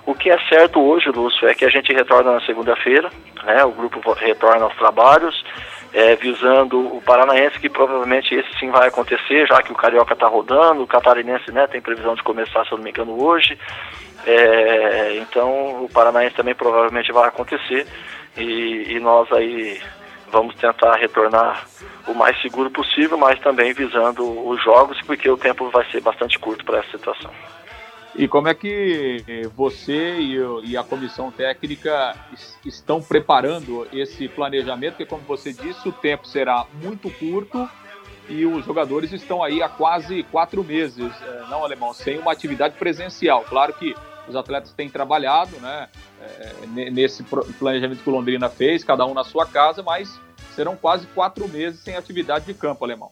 O 0.05 0.13
que 0.13 0.29
é 0.29 0.37
certo 0.47 0.79
hoje, 0.79 1.09
Lúcio, 1.09 1.47
é 1.47 1.53
que 1.53 1.65
a 1.65 1.69
gente 1.69 1.93
retorna 1.93 2.33
na 2.33 2.41
segunda-feira, 2.41 3.09
né? 3.43 3.63
O 3.63 3.71
grupo 3.71 3.99
retorna 4.13 4.65
aos 4.65 4.75
trabalhos 4.75 5.43
é, 5.93 6.15
visando 6.15 6.79
o 6.79 7.01
Paranaense, 7.01 7.59
que 7.59 7.69
provavelmente 7.69 8.33
esse 8.33 8.59
sim 8.59 8.69
vai 8.69 8.87
acontecer, 8.87 9.47
já 9.47 9.61
que 9.61 9.71
o 9.71 9.75
Carioca 9.75 10.13
está 10.13 10.27
rodando, 10.27 10.83
o 10.83 10.87
Catarinense 10.87 11.51
né, 11.51 11.67
tem 11.67 11.81
previsão 11.81 12.15
de 12.15 12.23
começar, 12.23 12.65
se 12.65 12.71
eu 12.71 12.77
não 12.77 12.83
me 12.83 12.91
engano, 12.91 13.21
hoje. 13.21 13.57
É, 14.25 15.17
então 15.17 15.83
o 15.83 15.89
Paranaense 15.89 16.35
também 16.35 16.53
provavelmente 16.53 17.11
vai 17.11 17.27
acontecer 17.27 17.87
e, 18.37 18.93
e 18.93 18.99
nós 18.99 19.31
aí 19.31 19.81
vamos 20.31 20.55
tentar 20.55 20.95
retornar 20.95 21.65
o 22.07 22.13
mais 22.13 22.39
seguro 22.41 22.69
possível, 22.69 23.17
mas 23.17 23.39
também 23.39 23.73
visando 23.73 24.47
os 24.47 24.63
jogos, 24.63 25.01
porque 25.03 25.29
o 25.29 25.37
tempo 25.37 25.69
vai 25.69 25.85
ser 25.91 26.01
bastante 26.01 26.37
curto 26.37 26.63
para 26.63 26.79
essa 26.79 26.91
situação. 26.91 27.31
E 28.15 28.27
como 28.27 28.47
é 28.47 28.53
que 28.53 29.23
você 29.55 30.17
e 30.63 30.75
a 30.75 30.83
comissão 30.83 31.31
técnica 31.31 32.15
estão 32.65 33.01
preparando 33.01 33.87
esse 33.93 34.27
planejamento? 34.27 34.93
Porque, 34.93 35.05
como 35.05 35.21
você 35.23 35.53
disse, 35.53 35.87
o 35.87 35.91
tempo 35.91 36.27
será 36.27 36.65
muito 36.81 37.09
curto 37.11 37.69
e 38.29 38.45
os 38.45 38.63
jogadores 38.65 39.11
estão 39.11 39.43
aí 39.43 39.61
há 39.61 39.67
quase 39.67 40.23
quatro 40.23 40.63
meses, 40.63 41.11
é, 41.21 41.45
não, 41.49 41.63
Alemão, 41.63 41.93
sem 41.93 42.19
uma 42.19 42.31
atividade 42.31 42.75
presencial. 42.75 43.43
Claro 43.43 43.73
que 43.73 43.95
os 44.27 44.35
atletas 44.35 44.71
têm 44.71 44.87
trabalhado 44.87 45.57
né, 45.59 45.89
é, 46.21 46.89
nesse 46.91 47.23
planejamento 47.23 48.03
que 48.03 48.09
o 48.09 48.13
Londrina 48.13 48.47
fez, 48.47 48.83
cada 48.83 49.05
um 49.05 49.15
na 49.15 49.23
sua 49.23 49.47
casa, 49.47 49.81
mas 49.81 50.19
serão 50.55 50.75
quase 50.75 51.07
quatro 51.07 51.47
meses 51.47 51.79
sem 51.79 51.95
atividade 51.95 52.45
de 52.45 52.53
campo, 52.53 52.85
Alemão. 52.85 53.11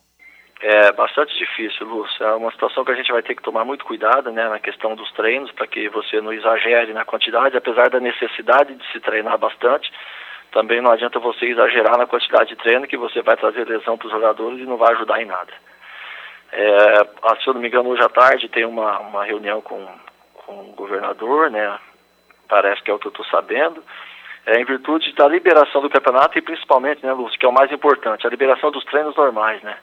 É 0.60 0.90
bastante 0.92 1.36
difícil, 1.38 1.86
Lúcio. 1.86 2.24
É 2.24 2.34
uma 2.34 2.50
situação 2.50 2.84
que 2.84 2.90
a 2.90 2.94
gente 2.94 3.12
vai 3.12 3.22
ter 3.22 3.36
que 3.36 3.42
tomar 3.42 3.64
muito 3.64 3.84
cuidado 3.84 4.32
né, 4.32 4.48
na 4.48 4.58
questão 4.58 4.96
dos 4.96 5.10
treinos, 5.12 5.52
para 5.52 5.68
que 5.68 5.88
você 5.88 6.20
não 6.20 6.32
exagere 6.32 6.92
na 6.92 7.04
quantidade, 7.04 7.56
apesar 7.56 7.88
da 7.90 8.00
necessidade 8.00 8.74
de 8.74 8.92
se 8.92 8.98
treinar 8.98 9.38
bastante. 9.38 9.92
Também 10.50 10.80
não 10.80 10.90
adianta 10.90 11.20
você 11.20 11.46
exagerar 11.46 11.96
na 11.96 12.06
quantidade 12.06 12.48
de 12.48 12.56
treino, 12.56 12.88
que 12.88 12.96
você 12.96 13.22
vai 13.22 13.36
trazer 13.36 13.68
lesão 13.68 13.96
para 13.96 14.06
os 14.06 14.12
jogadores 14.12 14.58
e 14.58 14.64
não 14.64 14.76
vai 14.76 14.92
ajudar 14.94 15.22
em 15.22 15.26
nada. 15.26 15.52
É, 16.50 17.04
se 17.40 17.46
eu 17.46 17.54
não 17.54 17.60
me 17.60 17.68
engano, 17.68 17.90
hoje 17.90 18.02
à 18.02 18.08
tarde 18.08 18.48
tem 18.48 18.64
uma, 18.64 18.98
uma 18.98 19.24
reunião 19.24 19.60
com, 19.60 19.86
com 20.34 20.70
o 20.70 20.72
governador, 20.72 21.50
né? 21.50 21.78
Parece 22.48 22.82
que 22.82 22.90
é 22.90 22.94
o 22.94 22.98
que 22.98 23.06
eu 23.06 23.10
estou 23.10 23.26
sabendo. 23.26 23.84
É, 24.46 24.58
em 24.58 24.64
virtude 24.64 25.12
da 25.12 25.28
liberação 25.28 25.82
do 25.82 25.90
campeonato 25.90 26.38
e 26.38 26.42
principalmente, 26.42 27.04
né, 27.04 27.12
Lúcio, 27.12 27.38
que 27.38 27.44
é 27.44 27.48
o 27.48 27.52
mais 27.52 27.70
importante, 27.70 28.26
a 28.26 28.30
liberação 28.30 28.70
dos 28.70 28.84
treinos 28.86 29.14
normais, 29.14 29.62
né? 29.62 29.76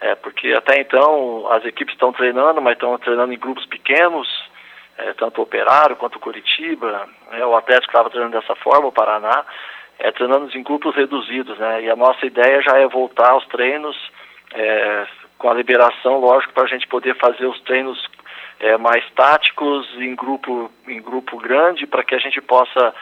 É, 0.00 0.14
porque 0.14 0.52
até 0.54 0.80
então 0.80 1.46
as 1.52 1.64
equipes 1.64 1.94
estão 1.94 2.12
treinando, 2.12 2.60
mas 2.62 2.72
estão 2.72 2.96
treinando 2.98 3.32
em 3.34 3.38
grupos 3.38 3.66
pequenos, 3.66 4.26
é, 4.96 5.12
tanto 5.12 5.38
o 5.40 5.44
Operário 5.44 5.96
quanto 5.96 6.16
o 6.16 6.20
Curitiba, 6.20 7.06
né, 7.30 7.44
o 7.44 7.54
Atlético 7.54 7.92
estava 7.92 8.08
treinando 8.08 8.38
dessa 8.38 8.54
forma, 8.56 8.88
o 8.88 8.92
Paraná, 8.92 9.44
é, 9.98 10.10
treinando 10.10 10.50
em 10.56 10.62
grupos 10.62 10.94
reduzidos, 10.96 11.58
né? 11.58 11.82
E 11.82 11.90
a 11.90 11.96
nossa 11.96 12.24
ideia 12.24 12.62
já 12.62 12.78
é 12.78 12.88
voltar 12.88 13.32
aos 13.32 13.46
treinos 13.48 13.96
é, 14.54 15.06
com 15.36 15.50
a 15.50 15.54
liberação, 15.54 16.18
lógico, 16.18 16.54
para 16.54 16.64
a 16.64 16.68
gente 16.68 16.88
poder 16.88 17.14
fazer 17.16 17.44
os 17.44 17.60
treinos 17.62 18.02
é, 18.58 18.78
mais 18.78 19.04
táticos 19.10 19.86
em 19.98 20.14
grupo, 20.14 20.70
em 20.88 21.02
grupo 21.02 21.36
grande, 21.36 21.86
para 21.86 22.02
que 22.02 22.14
a 22.14 22.18
gente 22.18 22.40
possa 22.40 22.94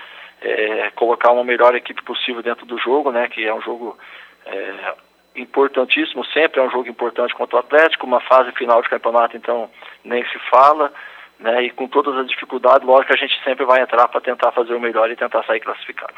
é, 0.43 0.91
colocar 0.97 1.31
uma 1.31 1.45
melhor 1.45 1.75
equipe 1.77 2.03
possível 2.03 2.43
dentro 2.43 2.67
do 2.67 2.77
jogo, 2.79 3.13
né? 3.13 3.29
Que 3.29 3.47
é 3.47 3.55
um 3.55 3.63
jogo 3.63 3.97
é, 4.45 4.95
importantíssimo, 5.41 6.25
sempre 6.27 6.61
é 6.61 6.63
um 6.63 6.71
jogo 6.71 6.89
importante 6.89 7.35
contra 7.35 7.57
o 7.57 7.59
Atlético, 7.61 8.07
uma 8.07 8.21
fase 8.21 8.53
final 8.53 8.83
de 8.83 8.89
campeonato, 8.89 9.37
então 9.37 9.71
nem 10.05 10.25
se 10.29 10.39
fala, 10.51 10.93
né? 11.39 11.65
E 11.65 11.71
com 11.71 11.87
todas 11.89 12.17
as 12.17 12.27
dificuldades, 12.27 12.87
lógico 12.87 13.13
a 13.13 13.17
gente 13.17 13.43
sempre 13.45 13.65
vai 13.65 13.81
entrar 13.81 14.09
para 14.09 14.21
tentar 14.21 14.53
fazer 14.53 14.75
o 14.75 14.81
melhor 14.81 15.11
e 15.11 15.17
tentar 15.17 15.45
sair 15.45 15.61
classificado. 15.61 16.15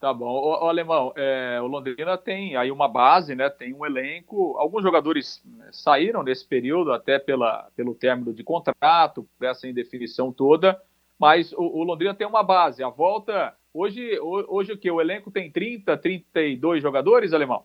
Tá 0.00 0.14
bom. 0.14 0.30
O, 0.30 0.64
o 0.64 0.68
Alemão, 0.68 1.12
é, 1.14 1.58
o 1.60 1.66
Londrina 1.66 2.16
tem 2.16 2.56
aí 2.56 2.70
uma 2.70 2.88
base, 2.88 3.34
né? 3.34 3.50
Tem 3.50 3.74
um 3.74 3.84
elenco. 3.84 4.56
Alguns 4.56 4.82
jogadores 4.82 5.42
né, 5.44 5.68
saíram 5.70 6.22
nesse 6.22 6.48
período, 6.48 6.90
até 6.90 7.18
pela, 7.18 7.68
pelo 7.76 7.94
término 7.94 8.32
de 8.32 8.42
contrato, 8.42 9.28
por 9.38 9.46
essa 9.46 9.68
indefinição 9.68 10.32
toda. 10.32 10.80
Mas 11.20 11.52
o, 11.52 11.80
o 11.80 11.84
Londrina 11.84 12.14
tem 12.14 12.26
uma 12.26 12.42
base. 12.42 12.82
A 12.82 12.88
volta. 12.88 13.52
Hoje, 13.74 14.18
hoje 14.20 14.72
o 14.72 14.78
que? 14.78 14.90
O 14.90 15.00
elenco 15.00 15.30
tem 15.30 15.50
30, 15.50 15.96
32 15.98 16.82
jogadores, 16.82 17.34
Alemão? 17.34 17.62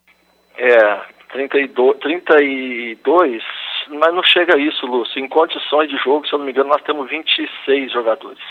É, 0.57 1.01
32, 1.31 1.97
32, 1.99 3.43
mas 3.89 4.13
não 4.13 4.23
chega 4.23 4.55
a 4.55 4.59
isso, 4.59 4.85
Lúcio. 4.85 5.19
Em 5.19 5.27
condições 5.27 5.89
de 5.89 5.97
jogo, 5.97 6.27
se 6.27 6.33
eu 6.33 6.39
não 6.39 6.45
me 6.45 6.51
engano, 6.51 6.69
nós 6.69 6.83
temos 6.83 7.09
26 7.09 7.91
jogadores. 7.91 8.43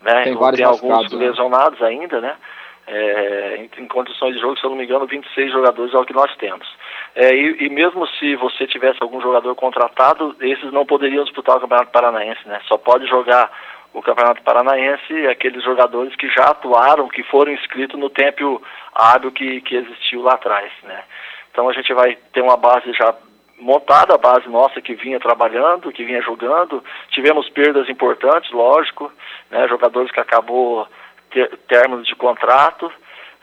né? 0.00 0.24
Tem, 0.24 0.36
tem 0.54 0.64
alguns 0.64 1.12
né? 1.12 1.26
lesionados 1.26 1.82
ainda, 1.82 2.20
né? 2.20 2.36
É, 2.88 3.56
em, 3.56 3.82
em, 3.82 3.88
condições 3.88 4.34
de 4.34 4.40
jogo, 4.40 4.56
se 4.56 4.64
eu 4.64 4.70
não 4.70 4.76
me 4.76 4.84
engano, 4.84 5.08
26 5.08 5.50
jogadores 5.50 5.92
é 5.92 5.98
o 5.98 6.04
que 6.04 6.14
nós 6.14 6.34
temos. 6.36 6.68
É, 7.16 7.34
e, 7.34 7.64
e, 7.64 7.68
mesmo 7.68 8.06
se 8.06 8.36
você 8.36 8.64
tivesse 8.64 8.98
algum 9.00 9.20
jogador 9.20 9.52
contratado, 9.56 10.36
esses 10.40 10.72
não 10.72 10.86
poderiam 10.86 11.24
disputar 11.24 11.56
o 11.56 11.60
Campeonato 11.60 11.90
Paranaense, 11.90 12.46
né? 12.46 12.60
Só 12.68 12.78
pode 12.78 13.06
jogar 13.08 13.50
o 13.96 14.02
Campeonato 14.02 14.42
Paranaense 14.42 15.26
aqueles 15.26 15.64
jogadores 15.64 16.14
que 16.16 16.28
já 16.28 16.50
atuaram, 16.50 17.08
que 17.08 17.22
foram 17.22 17.50
inscritos 17.52 17.98
no 17.98 18.10
tempo 18.10 18.62
hábil 18.94 19.32
que, 19.32 19.62
que 19.62 19.74
existiu 19.74 20.20
lá 20.20 20.34
atrás, 20.34 20.70
né? 20.82 21.02
Então 21.50 21.66
a 21.66 21.72
gente 21.72 21.94
vai 21.94 22.14
ter 22.30 22.42
uma 22.42 22.58
base 22.58 22.92
já 22.92 23.14
montada, 23.58 24.14
a 24.14 24.18
base 24.18 24.46
nossa 24.50 24.82
que 24.82 24.94
vinha 24.94 25.18
trabalhando, 25.18 25.90
que 25.90 26.04
vinha 26.04 26.20
jogando. 26.20 26.84
Tivemos 27.08 27.48
perdas 27.48 27.88
importantes, 27.88 28.50
lógico, 28.50 29.10
né? 29.50 29.66
Jogadores 29.66 30.12
que 30.12 30.20
acabou 30.20 30.86
ter, 31.30 31.56
términos 31.66 32.06
de 32.06 32.14
contrato, 32.14 32.92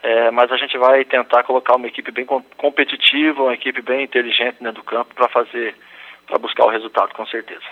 é, 0.03 0.29
mas 0.29 0.51
a 0.51 0.57
gente 0.57 0.77
vai 0.77 1.03
tentar 1.03 1.41
colocar 1.45 1.77
uma 1.77 1.87
equipe 1.87 2.11
bem 2.11 2.27
competitiva, 2.57 3.41
uma 3.41 3.55
equipe 3.55 3.81
bem 3.81 4.03
inteligente 4.03 4.57
dentro 4.61 4.83
do 4.83 4.83
campo 4.83 5.15
para 5.15 5.27
fazer, 5.29 5.75
para 6.27 6.37
buscar 6.37 6.65
o 6.65 6.69
resultado, 6.69 7.11
com 7.15 7.25
certeza. 7.25 7.65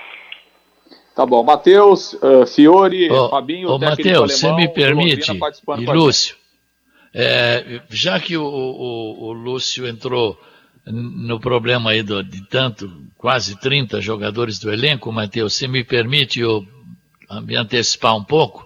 Tá 1.16 1.26
bom, 1.26 1.44
Matheus, 1.44 2.14
uh, 2.14 2.46
Fiore, 2.48 3.12
oh, 3.12 3.30
Fabinho, 3.30 3.70
oh, 3.70 3.78
Matheus, 3.78 4.34
você 4.34 4.52
me 4.54 4.70
permite, 4.70 5.30
e 5.78 5.86
Lúcio, 5.86 6.38
é, 7.14 7.82
já 7.90 8.18
que 8.18 8.38
o, 8.38 8.44
o, 8.44 9.26
o, 9.28 9.34
Lúcio 9.34 9.86
entrou 9.86 10.40
no 10.86 11.38
problema 11.40 11.92
aí 11.92 12.02
do, 12.02 12.24
de 12.24 12.48
tanto, 12.48 12.90
quase 13.18 13.60
30 13.60 14.00
jogadores 14.00 14.58
do 14.58 14.72
elenco, 14.72 15.12
Matheus, 15.12 15.54
se 15.54 15.68
me 15.68 15.84
permite 15.84 16.40
eu 16.40 16.66
me 17.44 17.58
antecipar 17.58 18.16
um 18.16 18.24
pouco, 18.24 18.66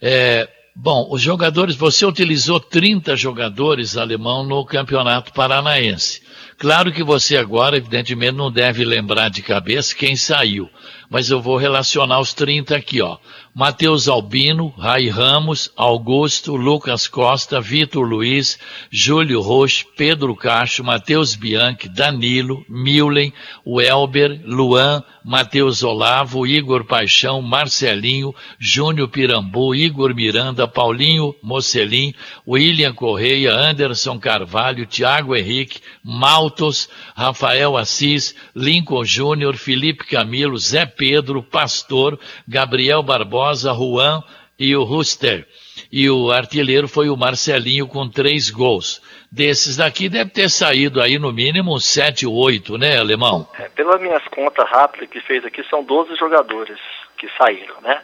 é, 0.00 0.48
Bom, 0.80 1.08
os 1.10 1.20
jogadores, 1.20 1.74
você 1.74 2.06
utilizou 2.06 2.60
30 2.60 3.16
jogadores 3.16 3.96
alemão 3.96 4.44
no 4.44 4.64
Campeonato 4.64 5.32
Paranaense. 5.32 6.22
Claro 6.56 6.92
que 6.92 7.02
você 7.02 7.36
agora, 7.36 7.76
evidentemente, 7.76 8.36
não 8.36 8.48
deve 8.48 8.84
lembrar 8.84 9.28
de 9.28 9.42
cabeça 9.42 9.92
quem 9.92 10.14
saiu, 10.14 10.70
mas 11.10 11.30
eu 11.30 11.40
vou 11.40 11.56
relacionar 11.56 12.20
os 12.20 12.34
30 12.34 12.76
aqui, 12.76 13.00
ó. 13.00 13.18
Matheus 13.54 14.06
Albino, 14.06 14.68
Rai 14.78 15.08
Ramos, 15.08 15.72
Augusto, 15.76 16.54
Lucas 16.54 17.08
Costa, 17.08 17.60
Vitor 17.60 18.06
Luiz, 18.06 18.56
Júlio 18.88 19.40
Roche, 19.40 19.84
Pedro 19.96 20.36
Cacho, 20.36 20.84
Matheus 20.84 21.34
Bianchi, 21.34 21.88
Danilo, 21.88 22.64
Milen, 22.68 23.32
Welber, 23.66 24.40
Luan, 24.44 25.02
Matheus 25.24 25.82
Olavo, 25.82 26.46
Igor 26.46 26.84
Paixão, 26.84 27.42
Marcelinho, 27.42 28.34
Júnior 28.58 29.08
Pirambu, 29.08 29.74
Igor 29.74 30.14
Miranda, 30.14 30.68
Paulinho 30.68 31.34
Mocelin, 31.42 32.14
William 32.46 32.94
Correia, 32.94 33.54
Anderson 33.54 34.18
Carvalho, 34.18 34.86
Tiago 34.86 35.34
Henrique, 35.34 35.80
Maltos, 36.04 36.88
Rafael 37.14 37.76
Assis, 37.76 38.34
Lincoln 38.54 39.04
Júnior, 39.04 39.56
Felipe 39.56 40.06
Camilo, 40.06 40.56
Zé 40.56 40.86
Pedro, 40.98 41.42
Pastor, 41.42 42.18
Gabriel 42.46 43.02
Barbosa, 43.02 43.72
Juan 43.72 44.22
e 44.58 44.74
o 44.74 44.82
Ruster. 44.82 45.46
E 45.90 46.10
o 46.10 46.32
artilheiro 46.32 46.88
foi 46.88 47.08
o 47.08 47.16
Marcelinho 47.16 47.86
com 47.86 48.08
três 48.08 48.50
gols. 48.50 49.00
Desses 49.30 49.76
daqui 49.76 50.08
deve 50.08 50.30
ter 50.30 50.50
saído 50.50 51.00
aí 51.00 51.18
no 51.18 51.32
mínimo 51.32 51.78
7 51.78 52.26
ou 52.26 52.34
8, 52.34 52.76
né, 52.76 52.98
Alemão? 52.98 53.48
É, 53.58 53.68
pelas 53.68 54.00
minhas 54.00 54.26
contas 54.28 54.68
rápidas 54.68 55.08
que 55.08 55.20
fez 55.20 55.44
aqui, 55.44 55.62
são 55.70 55.84
12 55.84 56.16
jogadores 56.16 56.78
que 57.16 57.28
saíram, 57.38 57.80
né? 57.80 58.02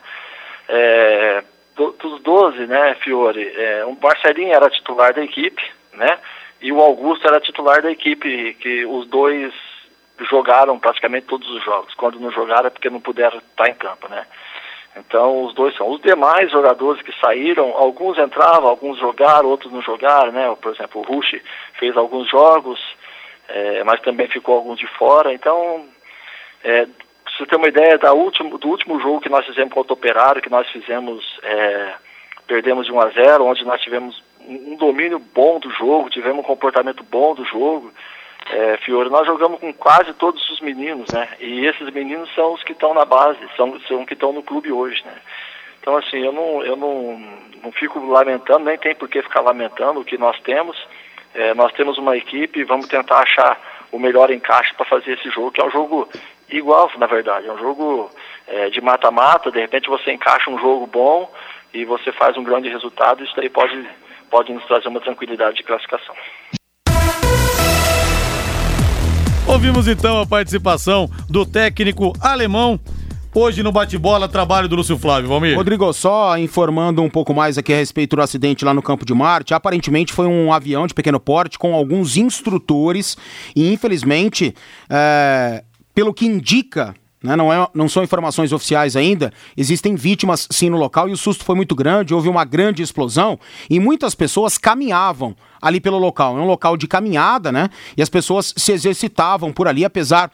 É, 0.69 1.45
do, 1.77 1.91
dos 1.93 2.23
12, 2.23 2.67
né, 2.67 2.95
Fiore, 3.03 3.43
é, 3.43 3.85
o 3.85 3.97
Marcelinho 4.01 4.55
era 4.55 4.71
titular 4.71 5.13
da 5.13 5.23
equipe, 5.23 5.63
né? 5.93 6.19
E 6.63 6.73
o 6.73 6.81
Augusto 6.81 7.27
era 7.27 7.41
titular 7.41 7.83
da 7.83 7.91
equipe, 7.91 8.55
que 8.55 8.87
os 8.87 9.07
dois 9.09 9.53
jogaram 10.21 10.79
praticamente 10.79 11.27
todos 11.27 11.49
os 11.51 11.65
jogos. 11.65 11.95
Quando 11.95 12.21
não 12.21 12.31
jogaram 12.31 12.67
é 12.67 12.71
porque 12.71 12.91
não 12.91 13.01
puderam 13.01 13.39
estar 13.39 13.69
em 13.69 13.75
campo, 13.75 14.09
né? 14.09 14.27
Então, 14.97 15.45
os 15.45 15.55
dois 15.55 15.77
são. 15.77 15.91
Os 15.91 16.01
demais 16.01 16.51
jogadores 16.51 17.03
que 17.03 17.12
saíram, 17.21 17.73
alguns 17.77 18.17
entravam, 18.17 18.69
alguns 18.69 18.99
jogaram, 18.99 19.49
outros 19.49 19.73
não 19.73 19.83
jogaram, 19.83 20.31
né? 20.31 20.55
Por 20.61 20.73
exemplo, 20.73 21.01
o 21.01 21.05
Rush 21.05 21.41
fez 21.79 21.97
alguns 21.97 22.31
jogos, 22.31 22.81
é, 23.49 23.83
mas 23.83 24.01
também 24.01 24.29
ficou 24.29 24.55
alguns 24.55 24.79
de 24.79 24.87
fora. 24.87 25.33
Então, 25.33 25.85
é, 26.62 26.87
você 27.37 27.45
ter 27.47 27.57
uma 27.57 27.69
ideia 27.69 27.99
da 27.99 28.12
último, 28.12 28.57
do 28.57 28.69
último 28.69 29.01
jogo 29.01 29.21
que 29.21 29.29
nós 29.29 29.45
fizemos 29.45 29.75
contra 29.75 29.93
o 29.93 29.97
Operário, 29.97 30.41
que 30.41 30.51
nós 30.51 30.69
fizemos, 30.71 31.41
é, 31.43 31.95
perdemos 32.47 32.87
de 32.87 32.93
1 32.93 33.01
a 33.01 33.09
0, 33.09 33.45
onde 33.45 33.65
nós 33.65 33.81
tivemos 33.81 34.23
um 34.47 34.77
domínio 34.77 35.19
bom 35.19 35.59
do 35.59 35.71
jogo, 35.71 36.11
tivemos 36.11 36.39
um 36.39 36.47
comportamento 36.47 37.03
bom 37.03 37.35
do 37.35 37.45
jogo. 37.45 37.93
É, 38.51 38.77
Fiore, 38.79 39.09
nós 39.09 39.27
jogamos 39.27 39.59
com 39.59 39.73
quase 39.73 40.13
todos 40.15 40.49
os 40.51 40.61
meninos, 40.61 41.11
né? 41.11 41.29
E 41.41 41.67
esses 41.67 41.91
meninos 41.91 42.33
são 42.35 42.53
os 42.53 42.63
que 42.63 42.73
estão 42.73 42.93
na 42.93 43.05
base, 43.05 43.39
são, 43.57 43.79
são 43.81 44.05
que 44.05 44.15
estão 44.15 44.33
no 44.33 44.43
clube 44.43 44.71
hoje, 44.71 45.03
né? 45.05 45.15
Então, 45.81 45.97
assim, 45.97 46.19
eu 46.19 46.33
não, 46.33 46.63
eu 46.63 46.77
não, 46.77 47.19
não 47.63 47.73
fico 47.73 47.99
lamentando, 48.07 48.65
nem 48.65 48.79
tem 48.79 48.95
por 48.95 49.09
que 49.09 49.23
ficar 49.23 49.41
lamentando 49.41 50.01
o 50.01 50.05
que 50.05 50.17
nós 50.17 50.39
temos. 50.41 50.77
É, 51.35 51.53
nós 51.55 51.73
temos 51.73 51.99
uma 51.99 52.17
equipe 52.17 52.61
e 52.61 52.65
vamos 52.65 52.87
tentar 52.87 53.21
achar 53.21 53.61
o 53.91 53.99
melhor 53.99 54.31
encaixe 54.31 54.75
para 54.75 54.87
fazer 54.87 55.13
esse 55.13 55.31
jogo, 55.31 55.51
que 55.51 55.61
é 55.61 55.65
um 55.65 55.71
jogo 55.71 56.09
igual, 56.49 56.91
na 56.97 57.07
verdade, 57.07 57.49
é 57.49 57.53
um 57.53 57.59
jogo 57.59 58.11
é, 58.47 58.71
de 58.71 58.81
mata-mata, 58.81 59.51
de 59.51 59.61
repente 59.61 59.89
você 59.89 60.13
encaixa 60.13 60.51
um 60.51 60.59
jogo 60.59 60.87
bom 60.87 61.31
e 61.73 61.85
você 61.85 62.13
faz 62.13 62.37
um 62.37 62.45
grande 62.45 62.69
resultado, 62.69 63.25
isso 63.25 63.35
daí 63.37 63.49
pode, 63.49 63.89
pode 64.31 64.53
nos 64.53 64.65
trazer 64.67 64.89
uma 64.89 65.01
tranquilidade 65.01 65.57
de 65.57 65.63
classificação. 65.63 66.15
Ouvimos 69.47 69.87
então 69.87 70.19
a 70.21 70.27
participação 70.27 71.09
do 71.29 71.45
técnico 71.45 72.13
alemão 72.21 72.81
Hoje 73.37 73.65
no 73.65 73.73
bate-bola, 73.73 74.29
trabalho 74.29 74.69
do 74.69 74.77
Lúcio 74.77 74.97
Flávio, 74.97 75.29
Valmir. 75.29 75.57
Rodrigo, 75.57 75.93
só 75.93 76.39
informando 76.39 77.03
um 77.03 77.11
pouco 77.11 77.35
mais 77.35 77.59
aqui 77.59 77.73
a 77.73 77.77
respeito 77.77 78.15
do 78.15 78.23
acidente 78.23 78.65
lá 78.65 78.73
no 78.73 78.81
Campo 78.81 79.05
de 79.05 79.13
Marte. 79.13 79.53
Aparentemente 79.53 80.13
foi 80.13 80.29
um 80.29 80.53
avião 80.53 80.87
de 80.87 80.95
pequeno 80.95 81.19
porte 81.19 81.59
com 81.59 81.75
alguns 81.75 82.17
instrutores 82.17 83.17
e, 83.57 83.73
infelizmente, 83.73 84.55
é, 84.89 85.65
pelo 85.93 86.15
que 86.15 86.25
indica 86.25 86.95
né? 87.25 87.35
Não, 87.35 87.51
é, 87.51 87.66
não 87.72 87.89
são 87.89 88.05
informações 88.05 88.53
oficiais 88.53 88.95
ainda. 88.95 89.33
Existem 89.57 89.97
vítimas 89.97 90.47
sim 90.51 90.68
no 90.68 90.77
local 90.77 91.09
e 91.09 91.12
o 91.12 91.16
susto 91.16 91.43
foi 91.43 91.57
muito 91.57 91.75
grande, 91.75 92.12
houve 92.12 92.29
uma 92.29 92.45
grande 92.45 92.83
explosão 92.83 93.41
e 93.70 93.81
muitas 93.81 94.14
pessoas 94.14 94.59
caminhavam 94.59 95.35
ali 95.61 95.81
pelo 95.81 95.99
local. 95.99 96.37
É 96.37 96.41
um 96.41 96.47
local 96.47 96.77
de 96.77 96.87
caminhada, 96.87 97.51
né? 97.51 97.70
E 97.97 98.03
as 98.03 98.11
pessoas 98.11 98.53
se 98.55 98.72
exercitavam 98.72 99.51
por 99.51 99.66
ali, 99.66 99.87
apesar 99.87 100.31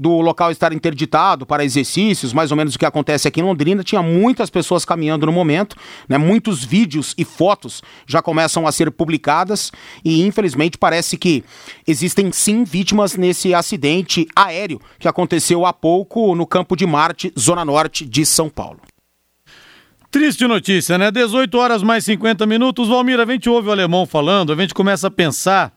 do 0.00 0.22
local 0.22 0.50
estar 0.50 0.72
interditado 0.72 1.44
para 1.44 1.62
exercícios, 1.62 2.32
mais 2.32 2.50
ou 2.50 2.56
menos 2.56 2.74
o 2.74 2.78
que 2.78 2.86
acontece 2.86 3.28
aqui 3.28 3.40
em 3.40 3.42
Londrina, 3.42 3.84
tinha 3.84 4.02
muitas 4.02 4.48
pessoas 4.48 4.82
caminhando 4.82 5.26
no 5.26 5.32
momento, 5.32 5.76
né? 6.08 6.16
Muitos 6.16 6.64
vídeos 6.64 7.14
e 7.18 7.24
fotos 7.24 7.82
já 8.06 8.22
começam 8.22 8.66
a 8.66 8.72
ser 8.72 8.90
publicadas 8.90 9.70
e 10.02 10.22
infelizmente 10.22 10.78
parece 10.78 11.18
que 11.18 11.44
existem 11.86 12.32
sim 12.32 12.64
vítimas 12.64 13.14
nesse 13.14 13.52
acidente 13.52 14.26
aéreo 14.34 14.80
que 14.98 15.06
aconteceu 15.06 15.66
há 15.66 15.72
pouco 15.72 16.34
no 16.34 16.46
Campo 16.46 16.74
de 16.74 16.86
Marte, 16.86 17.30
zona 17.38 17.62
norte 17.62 18.06
de 18.06 18.24
São 18.24 18.48
Paulo. 18.48 18.80
Triste 20.10 20.46
notícia, 20.46 20.96
né? 20.96 21.10
18 21.10 21.58
horas 21.58 21.82
mais 21.82 22.06
50 22.06 22.46
minutos. 22.46 22.88
Valmir, 22.88 23.20
a 23.20 23.26
gente 23.26 23.50
ouve 23.50 23.68
o 23.68 23.72
alemão 23.72 24.06
falando, 24.06 24.50
a 24.50 24.56
gente 24.56 24.72
começa 24.72 25.08
a 25.08 25.10
pensar 25.10 25.74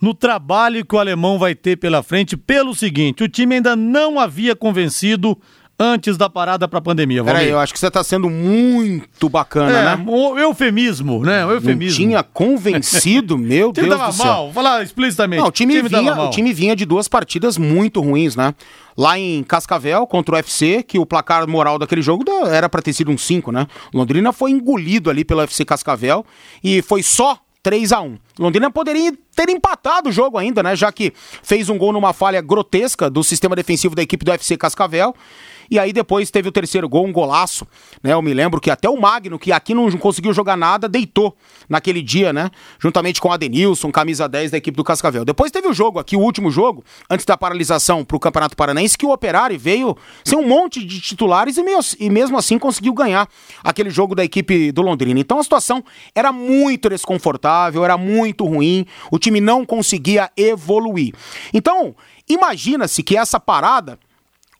no 0.00 0.14
trabalho 0.14 0.84
que 0.84 0.94
o 0.94 0.98
alemão 0.98 1.38
vai 1.38 1.54
ter 1.54 1.76
pela 1.76 2.02
frente, 2.02 2.36
pelo 2.36 2.74
seguinte: 2.74 3.22
o 3.22 3.28
time 3.28 3.56
ainda 3.56 3.74
não 3.74 4.18
havia 4.18 4.54
convencido 4.54 5.38
antes 5.78 6.16
da 6.16 6.28
parada 6.28 6.66
para 6.66 6.80
a 6.80 6.82
pandemia. 6.82 7.22
Peraí, 7.22 7.48
eu 7.48 7.58
acho 7.58 7.72
que 7.72 7.78
você 7.78 7.86
está 7.86 8.02
sendo 8.02 8.28
muito 8.28 9.28
bacana, 9.28 9.78
é, 9.78 9.96
né? 9.96 10.04
O 10.08 10.36
eufemismo, 10.36 11.24
né? 11.24 11.46
O 11.46 11.52
eufemismo. 11.52 12.00
Não 12.00 12.08
tinha 12.08 12.22
convencido, 12.22 13.38
meu 13.38 13.70
Deus 13.70 13.88
do 13.88 14.12
céu. 14.12 14.26
mal, 14.26 14.52
falar 14.52 14.82
explicitamente. 14.82 15.40
Não, 15.40 15.48
o 15.48 15.52
time, 15.52 15.78
o 15.78 15.88
time 15.88 15.88
vinha, 15.88 16.20
o 16.20 16.30
time 16.30 16.52
vinha 16.52 16.74
de 16.74 16.84
duas 16.84 17.06
partidas 17.06 17.56
muito 17.56 18.00
ruins, 18.00 18.34
né? 18.34 18.54
Lá 18.96 19.16
em 19.16 19.44
Cascavel, 19.44 20.04
contra 20.08 20.34
o 20.34 20.36
UFC, 20.36 20.82
que 20.82 20.98
o 20.98 21.06
placar 21.06 21.46
moral 21.48 21.78
daquele 21.78 22.02
jogo 22.02 22.24
era 22.48 22.68
para 22.68 22.82
ter 22.82 22.92
sido 22.92 23.12
um 23.12 23.18
5, 23.18 23.52
né? 23.52 23.68
Londrina 23.94 24.32
foi 24.32 24.50
engolido 24.50 25.08
ali 25.08 25.24
pelo 25.24 25.40
UFC 25.40 25.64
Cascavel 25.64 26.26
e 26.64 26.82
foi 26.82 27.04
só 27.04 27.38
3 27.68 27.92
a 27.92 28.00
1 28.00 28.16
Londrina 28.38 28.70
poderia 28.70 29.12
ter 29.36 29.50
empatado 29.50 30.08
o 30.08 30.12
jogo 30.12 30.38
ainda, 30.38 30.62
né? 30.62 30.74
Já 30.74 30.90
que 30.90 31.12
fez 31.42 31.68
um 31.68 31.76
gol 31.76 31.92
numa 31.92 32.14
falha 32.14 32.40
grotesca 32.40 33.10
do 33.10 33.22
sistema 33.22 33.54
defensivo 33.54 33.94
da 33.94 34.00
equipe 34.00 34.24
do 34.24 34.32
FC 34.32 34.56
Cascavel. 34.56 35.14
E 35.70 35.78
aí 35.78 35.92
depois 35.92 36.30
teve 36.30 36.48
o 36.48 36.52
terceiro 36.52 36.88
gol, 36.88 37.06
um 37.06 37.12
golaço, 37.12 37.66
né? 38.02 38.12
Eu 38.12 38.22
me 38.22 38.32
lembro 38.32 38.60
que 38.60 38.70
até 38.70 38.88
o 38.88 39.00
Magno, 39.00 39.38
que 39.38 39.52
aqui 39.52 39.74
não 39.74 39.90
conseguiu 39.92 40.32
jogar 40.32 40.56
nada, 40.56 40.88
deitou 40.88 41.36
naquele 41.68 42.02
dia, 42.02 42.32
né? 42.32 42.50
Juntamente 42.78 43.20
com 43.20 43.28
o 43.28 43.32
Adenilson, 43.32 43.90
camisa 43.90 44.28
10 44.28 44.50
da 44.50 44.58
equipe 44.58 44.76
do 44.76 44.84
Cascavel. 44.84 45.24
Depois 45.24 45.50
teve 45.50 45.68
o 45.68 45.72
jogo 45.72 45.98
aqui, 45.98 46.16
o 46.16 46.20
último 46.20 46.50
jogo, 46.50 46.84
antes 47.10 47.26
da 47.26 47.36
paralisação 47.36 48.04
pro 48.04 48.18
Campeonato 48.18 48.56
Paranaense, 48.56 48.96
que 48.96 49.06
o 49.06 49.12
Operário 49.12 49.58
veio 49.58 49.96
sem 50.24 50.38
um 50.38 50.46
monte 50.46 50.84
de 50.84 51.00
titulares 51.00 51.56
e, 51.56 51.62
meio, 51.62 51.78
e 51.98 52.10
mesmo 52.10 52.38
assim 52.38 52.58
conseguiu 52.58 52.94
ganhar 52.94 53.28
aquele 53.62 53.90
jogo 53.90 54.14
da 54.14 54.24
equipe 54.24 54.72
do 54.72 54.82
Londrina. 54.82 55.20
Então 55.20 55.38
a 55.38 55.42
situação 55.42 55.84
era 56.14 56.32
muito 56.32 56.88
desconfortável, 56.88 57.84
era 57.84 57.96
muito 57.96 58.44
ruim, 58.44 58.86
o 59.10 59.18
time 59.18 59.40
não 59.40 59.64
conseguia 59.64 60.30
evoluir. 60.36 61.14
Então, 61.52 61.94
imagina-se 62.28 63.02
que 63.02 63.16
essa 63.16 63.38
parada 63.38 63.98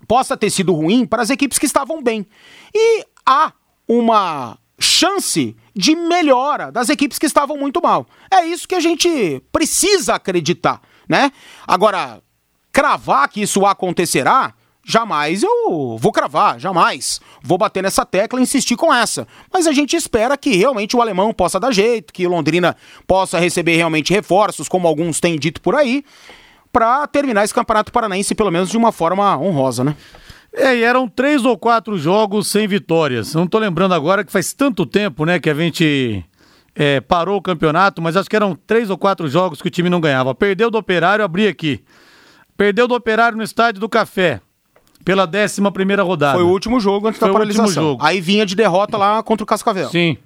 possa 0.06 0.36
ter 0.36 0.50
sido 0.50 0.72
ruim 0.72 1.06
para 1.06 1.22
as 1.22 1.30
equipes 1.30 1.58
que 1.58 1.66
estavam 1.66 2.02
bem. 2.02 2.26
E 2.74 3.04
há 3.26 3.52
uma 3.86 4.58
chance 4.78 5.56
de 5.74 5.96
melhora 5.96 6.70
das 6.70 6.88
equipes 6.88 7.18
que 7.18 7.26
estavam 7.26 7.56
muito 7.56 7.82
mal. 7.82 8.06
É 8.30 8.44
isso 8.44 8.68
que 8.68 8.74
a 8.74 8.80
gente 8.80 9.42
precisa 9.50 10.14
acreditar, 10.14 10.80
né? 11.08 11.32
Agora, 11.66 12.22
cravar 12.72 13.28
que 13.28 13.42
isso 13.42 13.66
acontecerá, 13.66 14.54
jamais 14.84 15.42
eu 15.42 15.98
vou 15.98 16.12
cravar, 16.12 16.58
jamais. 16.58 17.20
Vou 17.42 17.58
bater 17.58 17.82
nessa 17.82 18.06
tecla 18.06 18.38
e 18.38 18.42
insistir 18.42 18.76
com 18.76 18.92
essa. 18.92 19.26
Mas 19.52 19.66
a 19.66 19.72
gente 19.72 19.96
espera 19.96 20.36
que 20.36 20.56
realmente 20.56 20.96
o 20.96 21.02
alemão 21.02 21.32
possa 21.32 21.58
dar 21.58 21.72
jeito, 21.72 22.12
que 22.12 22.26
Londrina 22.26 22.76
possa 23.06 23.38
receber 23.38 23.76
realmente 23.76 24.12
reforços, 24.12 24.68
como 24.68 24.86
alguns 24.86 25.20
têm 25.20 25.38
dito 25.38 25.60
por 25.60 25.74
aí, 25.74 26.04
para 26.72 27.06
terminar 27.06 27.44
esse 27.44 27.54
Campeonato 27.54 27.92
Paranaense 27.92 28.34
pelo 28.34 28.50
menos 28.50 28.68
de 28.70 28.76
uma 28.76 28.92
forma 28.92 29.36
honrosa, 29.38 29.84
né? 29.84 29.96
É, 30.52 30.76
e 30.76 30.82
eram 30.82 31.08
três 31.08 31.44
ou 31.44 31.56
quatro 31.56 31.98
jogos 31.98 32.48
sem 32.48 32.66
vitórias. 32.66 33.34
Não 33.34 33.46
tô 33.46 33.58
lembrando 33.58 33.94
agora 33.94 34.24
que 34.24 34.32
faz 34.32 34.52
tanto 34.52 34.86
tempo, 34.86 35.24
né, 35.24 35.38
que 35.38 35.50
a 35.50 35.54
gente 35.54 36.24
é, 36.74 37.00
parou 37.00 37.36
o 37.36 37.42
campeonato, 37.42 38.00
mas 38.00 38.16
acho 38.16 38.28
que 38.30 38.36
eram 38.36 38.56
três 38.66 38.90
ou 38.90 38.96
quatro 38.96 39.28
jogos 39.28 39.60
que 39.60 39.68
o 39.68 39.70
time 39.70 39.90
não 39.90 40.00
ganhava. 40.00 40.34
Perdeu 40.34 40.70
do 40.70 40.78
Operário, 40.78 41.24
abri 41.24 41.46
aqui. 41.46 41.82
Perdeu 42.56 42.88
do 42.88 42.94
Operário 42.94 43.36
no 43.36 43.44
Estádio 43.44 43.80
do 43.80 43.88
Café, 43.88 44.40
pela 45.04 45.26
décima 45.26 45.70
primeira 45.70 46.02
rodada. 46.02 46.38
Foi 46.38 46.44
o 46.44 46.50
último 46.50 46.80
jogo 46.80 47.08
antes 47.08 47.18
Foi 47.18 47.28
da 47.28 47.32
paralisação. 47.32 47.96
Aí 48.00 48.20
vinha 48.20 48.44
de 48.44 48.56
derrota 48.56 48.96
lá 48.96 49.22
contra 49.22 49.44
o 49.44 49.46
Cascavel. 49.46 49.88
Sim. 49.90 50.16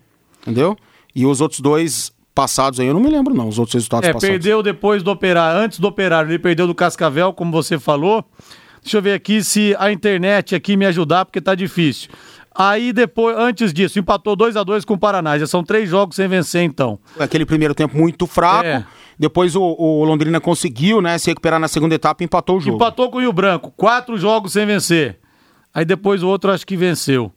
Entendeu? 0.41 0.77
E 1.15 1.27
os 1.27 1.41
outros 1.41 1.61
dois 1.61 2.13
passados 2.35 2.81
aí, 2.81 2.87
eu 2.87 2.95
não 2.95 3.01
me 3.01 3.11
lembro 3.11 3.35
não, 3.35 3.49
os 3.49 3.59
outros 3.59 3.75
resultados 3.75 4.09
é, 4.09 4.13
passados. 4.13 4.29
perdeu 4.29 4.63
depois 4.63 5.03
do 5.03 5.11
Operário, 5.11 5.61
antes 5.61 5.79
do 5.79 5.87
Operário, 5.87 6.31
ele 6.31 6.39
perdeu 6.39 6.67
do 6.67 6.75
Cascavel, 6.75 7.33
como 7.33 7.51
você 7.53 7.79
falou. 7.79 8.25
Deixa 8.83 8.99
eu 8.99 9.03
ver 9.03 9.15
aqui 9.15 9.45
se 9.45 9.77
a 9.79 9.93
internet 9.93 10.55
aqui 10.55 10.77
me 10.77 10.85
ajudar, 10.87 11.25
porque 11.25 11.41
tá 11.41 11.55
difícil. 11.55 12.11
Aí 12.55 12.93
depois, 12.93 13.37
antes 13.39 13.73
disso, 13.73 13.99
empatou 13.99 14.37
2 14.37 14.57
a 14.57 14.63
2 14.63 14.85
com 14.85 14.95
o 14.95 14.99
Paraná. 14.99 15.39
Já 15.39 15.47
são 15.47 15.63
três 15.63 15.89
jogos 15.89 16.17
sem 16.17 16.29
vencer, 16.29 16.63
então. 16.63 16.99
Aquele 17.19 17.47
primeiro 17.47 17.75
tempo 17.75 17.97
muito 17.97 18.27
fraco. 18.27 18.67
É. 18.67 18.85
Depois 19.19 19.55
o, 19.55 19.63
o, 19.63 20.05
Londrina 20.05 20.41
conseguiu, 20.41 21.01
né, 21.01 21.17
se 21.17 21.31
recuperar 21.31 21.61
na 21.61 21.69
segunda 21.69 21.95
etapa 21.95 22.23
e 22.23 22.27
empatou 22.27 22.57
o 22.57 22.61
jogo. 22.61 22.77
Empatou 22.77 23.11
com 23.11 23.19
o 23.19 23.21
Rio 23.21 23.33
Branco. 23.33 23.73
Quatro 23.77 24.19
jogos 24.19 24.53
sem 24.53 24.67
vencer. 24.67 25.19
Aí 25.73 25.85
depois 25.85 26.23
o 26.23 26.29
outro 26.29 26.51
acho 26.51 26.67
que 26.67 26.77
venceu. 26.77 27.33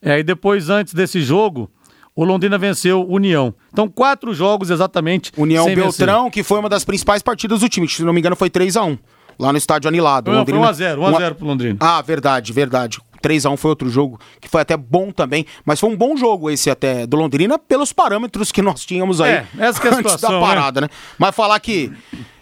É, 0.00 0.14
aí 0.14 0.22
depois, 0.22 0.68
antes 0.70 0.94
desse 0.94 1.20
jogo, 1.20 1.70
o 2.16 2.24
Londrina 2.24 2.56
venceu 2.56 3.06
União. 3.06 3.54
Então, 3.70 3.86
quatro 3.88 4.32
jogos 4.32 4.70
exatamente. 4.70 5.30
União 5.36 5.66
Beltrão, 5.66 6.24
vencer. 6.24 6.32
que 6.32 6.42
foi 6.42 6.58
uma 6.58 6.68
das 6.68 6.82
principais 6.82 7.22
partidas 7.22 7.60
do 7.60 7.68
time. 7.68 7.86
Se 7.86 8.02
não 8.02 8.12
me 8.12 8.20
engano, 8.20 8.34
foi 8.34 8.48
3 8.48 8.76
a 8.76 8.84
1 8.84 8.98
lá 9.38 9.52
no 9.52 9.58
estádio 9.58 9.86
Anilado. 9.86 10.30
Não, 10.30 10.38
Londrina... 10.38 10.74
foi 10.74 10.86
1x0, 10.86 10.96
1x0 10.96 11.34
pro 11.34 11.46
Londrina. 11.46 11.76
Ah, 11.78 12.00
verdade, 12.00 12.52
verdade. 12.54 12.98
3x1 13.22 13.56
foi 13.56 13.70
outro 13.70 13.90
jogo 13.90 14.20
que 14.40 14.48
foi 14.48 14.60
até 14.60 14.76
bom 14.76 15.10
também, 15.10 15.44
mas 15.64 15.80
foi 15.80 15.90
um 15.90 15.96
bom 15.96 16.16
jogo 16.16 16.48
esse 16.48 16.70
até 16.70 17.06
do 17.06 17.16
Londrina 17.16 17.58
pelos 17.58 17.92
parâmetros 17.92 18.52
que 18.52 18.62
nós 18.62 18.84
tínhamos 18.84 19.20
aí 19.20 19.32
é, 19.32 19.46
essa 19.58 19.82
é 19.82 19.90
a 19.90 19.94
antes 19.96 20.12
situação, 20.12 20.40
da 20.40 20.46
parada, 20.46 20.80
né? 20.80 20.88
né? 20.90 20.98
Mas 21.18 21.34
falar 21.34 21.58
que 21.58 21.92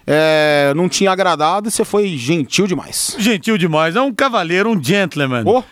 é, 0.07 0.73
não 0.75 0.87
tinha 0.87 1.11
agradado, 1.11 1.71
você 1.71 1.83
foi 1.83 2.09
gentil 2.17 2.67
demais. 2.67 3.15
Gentil 3.17 3.57
demais, 3.57 3.95
é 3.95 4.01
um 4.01 4.13
cavaleiro, 4.13 4.69
um 4.69 4.81
gentleman. 4.81 5.43
Oh. 5.55 5.63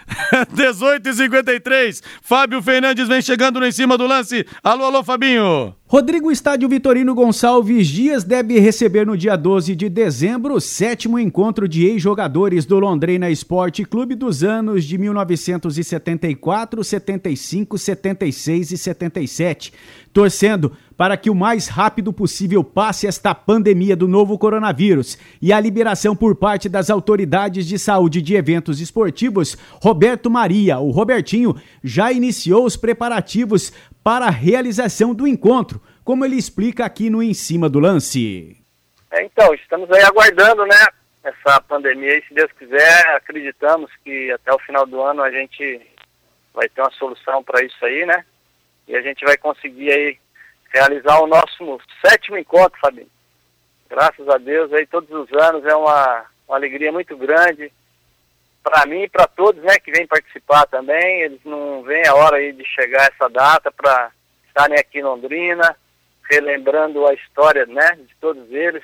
18 0.54 1.10
e 1.10 1.14
53 1.14 2.04
Fábio 2.22 2.62
Fernandes 2.62 3.08
vem 3.08 3.22
chegando 3.22 3.60
lá 3.60 3.68
em 3.68 3.72
cima 3.72 3.98
do 3.98 4.08
lance. 4.08 4.46
Alô, 4.64 4.86
alô, 4.86 5.04
Fabinho. 5.04 5.76
Rodrigo 5.88 6.32
Estádio 6.32 6.70
Vitorino 6.70 7.14
Gonçalves 7.14 7.88
Dias 7.88 8.24
deve 8.24 8.60
receber 8.60 9.06
no 9.06 9.18
dia 9.18 9.36
12 9.36 9.76
de 9.76 9.90
dezembro 9.90 10.56
o 10.56 10.62
sétimo 10.62 11.20
encontro 11.20 11.68
de 11.68 11.86
ex-jogadores 11.86 12.66
do 12.66 12.80
Londrina 12.80 13.30
Esporte 13.30 13.84
Clube 13.84 14.16
dos 14.16 14.44
anos 14.44 14.86
de 14.86 14.98
1974, 14.98 16.84
75, 16.84 17.78
76 17.78 18.72
e 18.72 18.78
77 18.78 19.74
torcendo 20.14 20.72
para 21.04 21.18
que 21.18 21.30
o 21.30 21.36
mais 21.36 21.68
rápido 21.68 22.14
possível 22.14 22.64
passe 22.64 23.06
esta 23.06 23.36
pandemia 23.36 23.94
do 23.94 24.08
novo 24.08 24.40
coronavírus 24.40 25.18
e 25.42 25.52
a 25.52 25.60
liberação 25.60 26.16
por 26.16 26.34
parte 26.34 26.70
das 26.70 26.90
autoridades 26.90 27.68
de 27.68 27.78
saúde 27.78 28.22
de 28.22 28.38
eventos 28.38 28.80
esportivos, 28.80 29.58
Roberto 29.82 30.32
Maria, 30.32 30.80
o 30.80 30.92
Robertinho, 30.92 31.62
já 31.84 32.10
iniciou 32.10 32.64
os 32.64 32.78
preparativos 32.78 33.74
para 34.02 34.28
a 34.28 34.30
realização 34.30 35.14
do 35.14 35.28
encontro, 35.28 35.82
como 36.06 36.24
ele 36.24 36.38
explica 36.38 36.86
aqui 36.86 37.10
no 37.10 37.22
Em 37.22 37.34
Cima 37.34 37.68
do 37.68 37.82
Lance. 37.82 38.56
É, 39.12 39.26
então, 39.26 39.54
estamos 39.56 39.92
aí 39.92 40.04
aguardando, 40.04 40.66
né, 40.66 40.88
essa 41.22 41.60
pandemia 41.60 42.18
e 42.18 42.24
se 42.26 42.34
Deus 42.34 42.52
quiser, 42.54 43.08
acreditamos 43.18 43.92
que 44.06 44.32
até 44.32 44.54
o 44.54 44.60
final 44.60 44.86
do 44.86 45.02
ano 45.02 45.22
a 45.22 45.30
gente 45.30 45.82
vai 46.54 46.70
ter 46.70 46.80
uma 46.80 46.92
solução 46.92 47.44
para 47.44 47.62
isso 47.62 47.86
aí, 47.86 48.06
né? 48.06 48.24
E 48.88 48.96
a 48.96 49.02
gente 49.02 49.26
vai 49.26 49.38
conseguir 49.38 49.92
aí 49.92 50.23
realizar 50.74 51.22
o 51.22 51.28
nosso 51.28 51.80
sétimo 52.04 52.38
encontro, 52.38 52.80
Fabinho. 52.80 53.08
Graças 53.88 54.28
a 54.28 54.38
Deus, 54.38 54.74
aí 54.74 54.88
todos 54.88 55.10
os 55.12 55.32
anos 55.40 55.64
é 55.66 55.76
uma, 55.76 56.26
uma 56.48 56.58
alegria 56.58 56.92
muito 56.92 57.16
grande 57.16 57.72
para 58.64 58.86
mim 58.88 59.04
e 59.04 59.10
para 59.10 59.28
todos, 59.28 59.62
né, 59.62 59.78
que 59.78 59.92
vêm 59.92 60.08
participar 60.08 60.66
também. 60.66 61.22
Eles 61.22 61.40
não 61.46 61.84
veem 61.84 62.08
a 62.08 62.16
hora 62.16 62.38
aí 62.38 62.52
de 62.54 62.66
chegar 62.66 63.12
essa 63.12 63.30
data 63.30 63.72
para 63.72 64.12
estarem 64.48 64.80
aqui 64.80 65.00
em 65.00 65.04
Londrina, 65.04 65.76
relembrando 66.30 67.06
a 67.06 67.14
história, 67.14 67.66
né, 67.68 67.92
de 67.98 68.16
todos 68.20 68.52
eles 68.52 68.84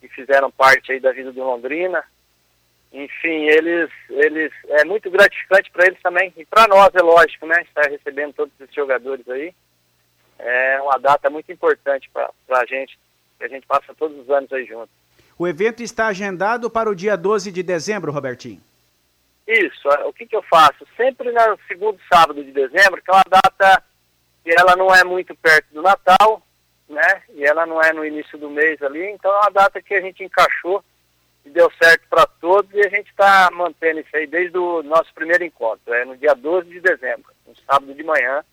que 0.00 0.08
fizeram 0.08 0.50
parte 0.50 0.92
aí 0.92 1.00
da 1.00 1.12
vida 1.12 1.32
do 1.32 1.42
Londrina. 1.42 2.02
Enfim, 2.92 3.46
eles, 3.46 3.88
eles 4.10 4.52
é 4.68 4.84
muito 4.84 5.10
gratificante 5.10 5.70
para 5.70 5.86
eles 5.86 6.02
também 6.02 6.32
e 6.36 6.44
para 6.44 6.66
nós 6.66 6.90
é 6.94 7.00
lógico, 7.00 7.46
né, 7.46 7.62
estar 7.62 7.88
recebendo 7.88 8.34
todos 8.34 8.52
esses 8.60 8.74
jogadores 8.74 9.26
aí 9.30 9.54
é 10.42 10.80
uma 10.82 10.98
data 10.98 11.28
muito 11.30 11.50
importante 11.52 12.10
para 12.12 12.30
a 12.50 12.66
gente, 12.66 12.98
que 13.38 13.44
a 13.44 13.48
gente 13.48 13.66
passa 13.66 13.94
todos 13.94 14.18
os 14.18 14.30
anos 14.30 14.52
aí 14.52 14.64
juntos. 14.64 14.90
O 15.38 15.48
evento 15.48 15.82
está 15.82 16.08
agendado 16.08 16.68
para 16.68 16.90
o 16.90 16.94
dia 16.94 17.16
12 17.16 17.50
de 17.50 17.62
dezembro, 17.62 18.12
Robertinho? 18.12 18.60
Isso, 19.46 19.88
é, 19.88 20.04
o 20.04 20.12
que, 20.12 20.26
que 20.26 20.36
eu 20.36 20.42
faço? 20.42 20.86
Sempre 20.96 21.32
no 21.32 21.58
segundo 21.66 21.98
sábado 22.12 22.44
de 22.44 22.52
dezembro, 22.52 23.02
que 23.02 23.10
é 23.10 23.14
uma 23.14 23.24
data 23.28 23.82
que 24.44 24.50
ela 24.50 24.76
não 24.76 24.94
é 24.94 25.02
muito 25.02 25.34
perto 25.34 25.66
do 25.72 25.82
Natal, 25.82 26.42
né? 26.88 27.22
E 27.34 27.44
ela 27.44 27.66
não 27.66 27.80
é 27.80 27.92
no 27.92 28.04
início 28.04 28.36
do 28.38 28.50
mês 28.50 28.82
ali, 28.82 29.10
então 29.10 29.30
é 29.32 29.40
uma 29.40 29.50
data 29.50 29.80
que 29.80 29.94
a 29.94 30.00
gente 30.00 30.22
encaixou 30.22 30.84
e 31.44 31.50
deu 31.50 31.70
certo 31.82 32.02
para 32.08 32.26
todos 32.26 32.70
e 32.74 32.80
a 32.80 32.88
gente 32.88 33.08
está 33.10 33.48
mantendo 33.52 34.00
isso 34.00 34.14
aí 34.14 34.26
desde 34.26 34.58
o 34.58 34.82
nosso 34.82 35.12
primeiro 35.14 35.44
encontro, 35.44 35.94
é 35.94 36.04
no 36.04 36.16
dia 36.16 36.34
12 36.34 36.68
de 36.68 36.80
dezembro, 36.80 37.32
um 37.46 37.54
sábado 37.66 37.94
de 37.94 38.02
manhã, 38.02 38.44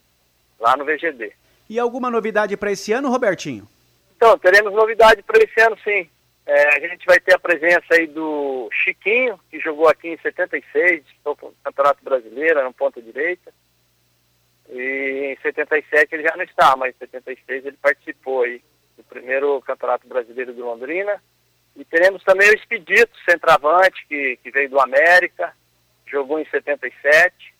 lá 0.59 0.77
no 0.77 0.85
VGD. 0.85 1.33
E 1.69 1.79
alguma 1.79 2.09
novidade 2.09 2.55
para 2.55 2.71
esse 2.71 2.91
ano, 2.93 3.09
Robertinho? 3.09 3.67
Então, 4.15 4.37
teremos 4.37 4.73
novidade 4.73 5.21
para 5.23 5.43
esse 5.43 5.59
ano, 5.61 5.77
sim. 5.83 6.09
É, 6.45 6.77
a 6.77 6.79
gente 6.79 7.05
vai 7.05 7.19
ter 7.19 7.35
a 7.35 7.39
presença 7.39 7.85
aí 7.91 8.07
do 8.07 8.69
Chiquinho, 8.71 9.37
que 9.51 9.59
jogou 9.59 9.89
aqui 9.89 10.07
em 10.07 10.17
76, 10.17 11.03
disputou 11.03 11.49
o 11.49 11.63
Campeonato 11.63 12.03
Brasileiro, 12.03 12.63
no 12.63 12.73
ponta 12.73 13.01
direita. 13.01 13.53
E 14.69 15.33
em 15.33 15.41
77 15.41 16.15
ele 16.15 16.23
já 16.23 16.35
não 16.37 16.43
está, 16.43 16.75
mas 16.77 16.95
em 16.95 16.99
76 16.99 17.65
ele 17.65 17.77
participou 17.81 18.43
aí 18.43 18.61
do 18.95 19.03
primeiro 19.03 19.61
Campeonato 19.61 20.07
Brasileiro 20.07 20.53
do 20.53 20.65
Londrina. 20.65 21.21
E 21.75 21.83
teremos 21.83 22.23
também 22.23 22.49
o 22.49 22.55
Expedito, 22.55 23.11
centroavante, 23.29 24.05
que, 24.07 24.39
que 24.41 24.49
veio 24.49 24.69
do 24.69 24.79
América, 24.79 25.53
jogou 26.05 26.39
em 26.39 26.45
77. 26.45 27.53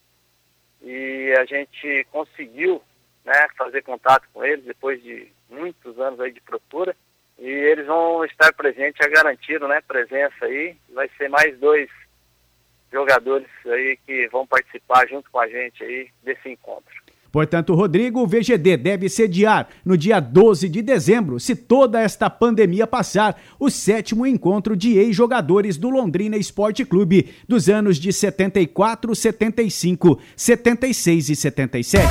E 0.82 1.36
a 1.38 1.45
gente 1.45 2.08
conseguiu 2.10 2.82
né, 3.28 3.48
fazer 3.58 3.84
contato 3.84 4.26
com 4.34 4.44
eles 4.44 4.64
depois 4.64 5.04
de 5.04 5.28
muitos 5.50 6.00
anos 6.00 6.20
aí 6.20 6.32
de 6.32 6.42
procura. 6.42 6.96
E 7.38 7.48
eles 7.48 7.86
vão 7.86 8.26
estar 8.26 8.52
presentes, 8.54 8.98
já 9.00 9.08
garantiram, 9.10 9.68
né, 9.68 9.82
presença 9.86 10.46
aí. 10.46 10.76
Vai 10.94 11.10
ser 11.18 11.30
mais 11.30 11.56
dois 11.60 11.90
jogadores 12.92 13.48
aí 13.66 14.00
que 14.06 14.28
vão 14.30 14.48
participar 14.48 15.08
junto 15.08 15.30
com 15.30 15.40
a 15.40 15.48
gente 15.48 15.84
aí 15.84 16.10
desse 16.24 16.50
encontro. 16.50 16.96
Portanto, 17.30 17.76
Rodrigo, 17.76 18.22
o 18.22 18.26
VGD 18.26 18.78
deve 18.78 19.10
sediar 19.10 19.68
no 19.86 19.98
dia 19.98 20.20
12 20.22 20.70
de 20.70 20.82
dezembro, 20.82 21.40
se 21.40 21.56
toda 21.56 22.02
esta 22.02 22.30
pandemia 22.30 22.88
passar, 22.88 23.40
o 23.60 23.70
sétimo 23.70 24.26
encontro 24.26 24.76
de 24.76 24.98
ex-jogadores 24.98 25.78
do 25.78 25.90
Londrina 25.90 26.38
Esporte 26.38 26.86
Clube 26.86 27.36
dos 27.48 27.68
anos 27.68 27.98
de 27.98 28.14
74, 28.14 29.14
75, 29.14 30.20
76 30.36 31.30
e 31.30 31.36
77. 31.36 32.08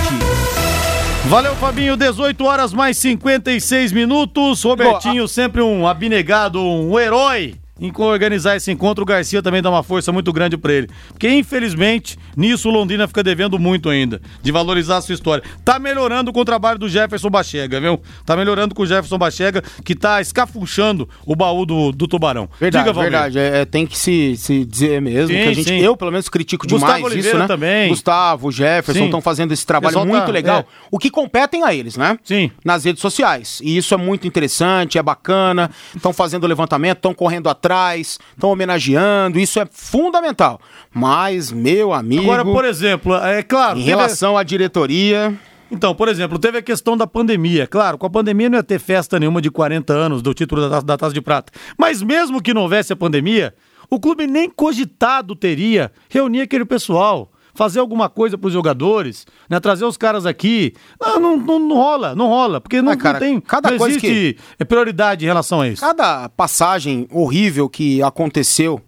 Valeu, 1.29 1.57
Fabinho. 1.57 1.97
18 1.97 2.45
horas 2.45 2.73
mais 2.73 2.97
56 2.99 3.93
minutos. 3.93 4.63
Robertinho, 4.63 5.27
sempre 5.27 5.61
um 5.61 5.87
abnegado, 5.87 6.61
um 6.61 6.99
herói 6.99 7.55
em 7.79 7.93
organizar 7.97 8.57
esse 8.57 8.71
encontro, 8.73 9.03
o 9.03 9.07
Garcia 9.07 9.43
também 9.43 9.61
dá 9.61 9.71
uma 9.71 9.83
força 9.83 10.11
muito 10.11 10.33
grande 10.33 10.57
para 10.57 10.73
ele. 10.73 10.89
Porque, 11.09 11.29
infelizmente, 11.29 12.19
nisso 12.35 12.71
o 12.71 12.73
Londrina 12.73 13.07
fica 13.07 13.23
devendo 13.23 13.59
muito 13.59 13.91
ainda, 13.91 14.21
de 14.43 14.51
valorizar 14.51 14.97
a 14.97 15.01
sua 15.03 15.15
história. 15.15 15.45
Tá 15.63 15.79
melhorando 15.79 16.33
com 16.33 16.41
o 16.41 16.45
trabalho 16.45 16.79
do 16.79 16.89
Jefferson 16.89 17.29
Bachega, 17.29 17.79
viu? 17.79 18.01
Tá 18.25 18.35
melhorando 18.35 18.75
com 18.75 18.83
o 18.83 18.87
Jefferson 18.87 19.19
Bachega, 19.19 19.63
que 19.85 19.95
tá 19.95 20.23
escafunchando 20.23 21.07
o 21.27 21.37
baú 21.37 21.67
do, 21.67 21.93
do 21.93 22.09
Tubarão. 22.09 22.49
Verdade, 22.59 22.89
Diga, 22.89 22.99
verdade. 22.99 23.39
É, 23.39 23.61
é, 23.61 23.65
tem 23.67 23.87
que 23.87 23.99
se, 23.99 24.37
se 24.39 24.65
dizer 24.65 25.03
mesmo, 25.03 25.29
sim, 25.29 25.43
que 25.43 25.49
a 25.49 25.53
gente, 25.53 25.69
sim. 25.69 25.81
eu 25.81 25.97
pelo 25.97 26.11
menos 26.11 26.31
critico 26.31 26.67
Gustavo 26.67 26.95
demais 26.95 27.05
Oliveira 27.05 27.29
isso, 27.29 27.39
né? 27.39 27.47
também. 27.47 27.89
Gustavo, 27.91 28.51
Jefferson 28.51 29.05
estão 29.05 29.21
fazendo 29.21 29.53
esse 29.53 29.67
trabalho 29.67 30.07
muito 30.07 30.27
tá, 30.27 30.33
legal. 30.33 30.61
É. 30.61 30.65
O 30.91 30.99
que 30.99 31.11
competem 31.11 31.63
a 31.63 31.75
eles, 31.75 31.97
né? 31.97 32.19
Sim. 32.25 32.51
Nas 32.65 32.85
redes 32.85 33.03
sociais. 33.03 33.61
E 33.63 33.77
isso 33.77 33.93
é 33.93 33.99
muito 33.99 34.27
interessante, 34.27 34.97
é 34.97 35.03
bacana. 35.03 35.71
Estão 35.95 36.13
fazendo 36.13 36.47
levantamento, 36.47 36.97
estão 36.97 37.13
correndo 37.13 37.51
atrás 37.51 37.66
atrás, 37.67 38.19
estão 38.33 38.51
homenageando, 38.51 39.39
isso 39.39 39.61
é 39.61 39.67
fundamental. 39.71 40.61
Mas, 40.95 41.51
meu 41.51 41.93
amigo. 41.93 42.23
Agora, 42.23 42.45
por 42.45 42.65
exemplo, 42.65 43.15
é 43.17 43.43
claro. 43.43 43.79
Em 43.79 43.85
teve... 43.85 43.97
relação 43.97 44.39
à 44.39 44.43
diretoria. 44.43 45.35
Então, 45.71 45.95
por 45.95 46.09
exemplo, 46.09 46.39
teve 46.39 46.59
a 46.59 46.63
questão 46.63 46.97
da 46.97 47.09
pandemia. 47.09 47.67
Claro, 47.67 47.99
com 47.99 48.07
a 48.07 48.11
pandemia 48.11 48.49
não 48.49 48.59
ia 48.59 48.63
ter 48.63 48.79
festa 48.79 49.19
nenhuma 49.19 49.43
de 49.43 49.51
40 49.51 49.93
anos 49.93 50.23
do 50.23 50.33
título 50.33 50.71
da, 50.71 50.81
da 50.81 50.97
Taça 50.97 51.13
de 51.13 51.21
Prata. 51.21 51.53
Mas 51.77 52.01
mesmo 52.03 52.41
que 52.41 52.55
não 52.55 52.63
houvesse 52.63 52.93
a 52.93 52.97
pandemia, 52.97 53.53
o 53.91 53.99
clube 53.99 54.29
nem 54.29 54.49
cogitado 54.49 55.35
teria 55.35 55.91
reunir 56.09 56.43
aquele 56.43 56.65
pessoal 56.65 57.33
fazer 57.57 57.81
alguma 57.81 58.09
coisa 58.09 58.37
para 58.39 58.47
os 58.47 58.53
jogadores, 58.53 59.27
né? 59.49 59.59
Trazer 59.59 59.85
os 59.85 59.97
caras 59.97 60.27
aqui. 60.27 60.75
Não, 61.01 61.19
não, 61.19 61.37
não, 61.37 61.59
não 61.59 61.77
rola, 61.77 62.15
não 62.15 62.29
rola, 62.29 62.61
porque 62.61 62.81
não, 62.81 62.93
é, 62.93 62.97
cara, 62.97 63.19
não 63.19 63.27
tem. 63.27 63.41
Cada 63.41 63.71
não 63.71 63.79
coisa 63.79 63.97
existe 63.97 64.39
que... 64.59 64.65
prioridade 64.65 65.25
em 65.25 65.29
relação 65.29 65.61
a 65.61 65.69
isso. 65.69 65.81
Cada 65.81 66.29
passagem 66.29 67.09
horrível 67.11 67.69
que 67.69 68.03
aconteceu. 68.03 68.81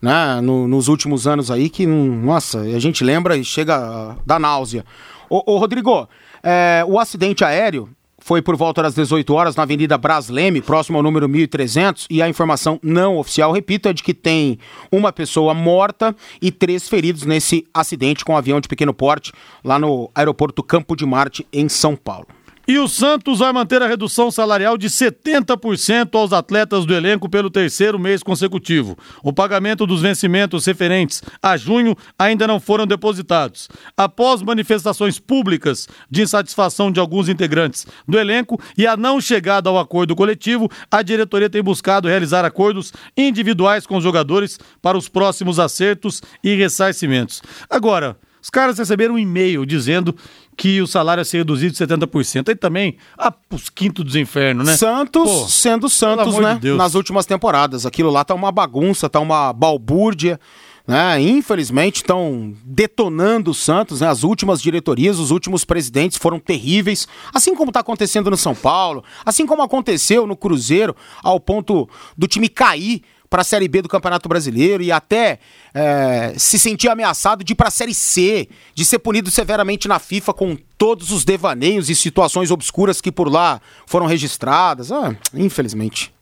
Né, 0.00 0.40
no, 0.40 0.66
nos 0.66 0.88
últimos 0.88 1.28
anos 1.28 1.48
aí, 1.48 1.70
que, 1.70 1.86
nossa, 1.86 2.58
a 2.58 2.78
gente 2.80 3.04
lembra 3.04 3.36
e 3.36 3.44
chega 3.44 4.16
da 4.26 4.36
náusea. 4.36 4.84
Ô, 5.30 5.54
ô 5.54 5.58
Rodrigo, 5.58 6.08
é, 6.42 6.84
o 6.88 6.98
acidente 6.98 7.44
aéreo 7.44 7.88
foi 8.22 8.40
por 8.40 8.56
volta 8.56 8.82
das 8.82 8.94
18 8.94 9.34
horas 9.34 9.56
na 9.56 9.64
Avenida 9.64 9.98
Brasleme, 9.98 10.62
próximo 10.62 10.96
ao 10.96 11.02
número 11.02 11.28
1300, 11.28 12.06
e 12.08 12.22
a 12.22 12.28
informação 12.28 12.78
não 12.82 13.18
oficial, 13.18 13.52
repito, 13.52 13.88
é 13.88 13.92
de 13.92 14.02
que 14.02 14.14
tem 14.14 14.58
uma 14.90 15.12
pessoa 15.12 15.52
morta 15.52 16.14
e 16.40 16.50
três 16.50 16.88
feridos 16.88 17.24
nesse 17.24 17.66
acidente 17.74 18.24
com 18.24 18.32
um 18.32 18.36
avião 18.36 18.60
de 18.60 18.68
pequeno 18.68 18.94
porte 18.94 19.32
lá 19.64 19.78
no 19.78 20.10
aeroporto 20.14 20.62
Campo 20.62 20.94
de 20.94 21.04
Marte, 21.04 21.46
em 21.52 21.68
São 21.68 21.96
Paulo. 21.96 22.26
E 22.66 22.78
o 22.78 22.86
Santos 22.86 23.40
vai 23.40 23.52
manter 23.52 23.82
a 23.82 23.88
redução 23.88 24.30
salarial 24.30 24.78
de 24.78 24.88
70% 24.88 26.14
aos 26.14 26.32
atletas 26.32 26.86
do 26.86 26.94
elenco 26.94 27.28
pelo 27.28 27.50
terceiro 27.50 27.98
mês 27.98 28.22
consecutivo. 28.22 28.96
O 29.20 29.32
pagamento 29.32 29.84
dos 29.84 30.00
vencimentos 30.00 30.64
referentes 30.64 31.22
a 31.42 31.56
junho 31.56 31.96
ainda 32.16 32.46
não 32.46 32.60
foram 32.60 32.86
depositados. 32.86 33.68
Após 33.96 34.42
manifestações 34.42 35.18
públicas 35.18 35.88
de 36.08 36.22
insatisfação 36.22 36.92
de 36.92 37.00
alguns 37.00 37.28
integrantes 37.28 37.84
do 38.06 38.16
elenco 38.16 38.60
e 38.78 38.86
a 38.86 38.96
não 38.96 39.20
chegada 39.20 39.68
ao 39.68 39.78
acordo 39.78 40.14
coletivo, 40.14 40.70
a 40.88 41.02
diretoria 41.02 41.50
tem 41.50 41.62
buscado 41.62 42.06
realizar 42.06 42.44
acordos 42.44 42.92
individuais 43.16 43.86
com 43.86 43.96
os 43.96 44.04
jogadores 44.04 44.60
para 44.80 44.96
os 44.96 45.08
próximos 45.08 45.58
acertos 45.58 46.22
e 46.44 46.54
ressarcimentos. 46.54 47.42
Agora, 47.68 48.16
os 48.42 48.50
caras 48.50 48.76
receberam 48.76 49.14
um 49.14 49.18
e-mail 49.18 49.64
dizendo 49.64 50.14
que 50.56 50.82
o 50.82 50.86
salário 50.86 51.20
ia 51.20 51.24
ser 51.24 51.38
reduzido 51.38 51.72
de 51.72 51.78
70%. 51.78 52.48
Aí 52.48 52.56
também, 52.56 52.96
ah, 53.16 53.32
os 53.50 53.70
quintos 53.70 54.04
dos 54.04 54.16
infernos, 54.16 54.66
né? 54.66 54.76
Santos 54.76 55.30
Pô, 55.30 55.48
sendo 55.48 55.88
Santos, 55.88 56.36
né? 56.38 56.58
De 56.60 56.72
Nas 56.72 56.94
últimas 56.94 57.24
temporadas. 57.24 57.86
Aquilo 57.86 58.10
lá 58.10 58.24
tá 58.24 58.34
uma 58.34 58.50
bagunça, 58.50 59.08
tá 59.08 59.20
uma 59.20 59.52
balbúrdia. 59.52 60.40
Né? 60.84 61.20
Infelizmente 61.20 61.96
estão 61.96 62.52
detonando 62.64 63.52
o 63.52 63.54
Santos, 63.54 64.00
né? 64.00 64.08
as 64.08 64.24
últimas 64.24 64.60
diretorias, 64.60 65.20
os 65.20 65.30
últimos 65.30 65.64
presidentes 65.64 66.18
foram 66.18 66.40
terríveis, 66.40 67.06
assim 67.32 67.54
como 67.54 67.70
está 67.70 67.78
acontecendo 67.78 68.28
no 68.28 68.36
São 68.36 68.52
Paulo, 68.52 69.04
assim 69.24 69.46
como 69.46 69.62
aconteceu 69.62 70.26
no 70.26 70.36
Cruzeiro, 70.36 70.96
ao 71.22 71.38
ponto 71.38 71.88
do 72.18 72.26
time 72.26 72.48
cair 72.48 73.02
para 73.32 73.40
a 73.40 73.44
Série 73.44 73.66
B 73.66 73.80
do 73.80 73.88
Campeonato 73.88 74.28
Brasileiro 74.28 74.82
e 74.82 74.92
até 74.92 75.38
é, 75.72 76.34
se 76.36 76.58
sentir 76.58 76.90
ameaçado 76.90 77.42
de 77.42 77.54
ir 77.54 77.56
para 77.56 77.68
a 77.68 77.70
Série 77.70 77.94
C, 77.94 78.46
de 78.74 78.84
ser 78.84 78.98
punido 78.98 79.30
severamente 79.30 79.88
na 79.88 79.98
FIFA 79.98 80.34
com 80.34 80.54
todos 80.76 81.10
os 81.10 81.24
devaneios 81.24 81.88
e 81.88 81.94
situações 81.94 82.50
obscuras 82.50 83.00
que 83.00 83.10
por 83.10 83.32
lá 83.32 83.58
foram 83.86 84.04
registradas. 84.04 84.92
Ah, 84.92 85.16
infelizmente. 85.32 86.12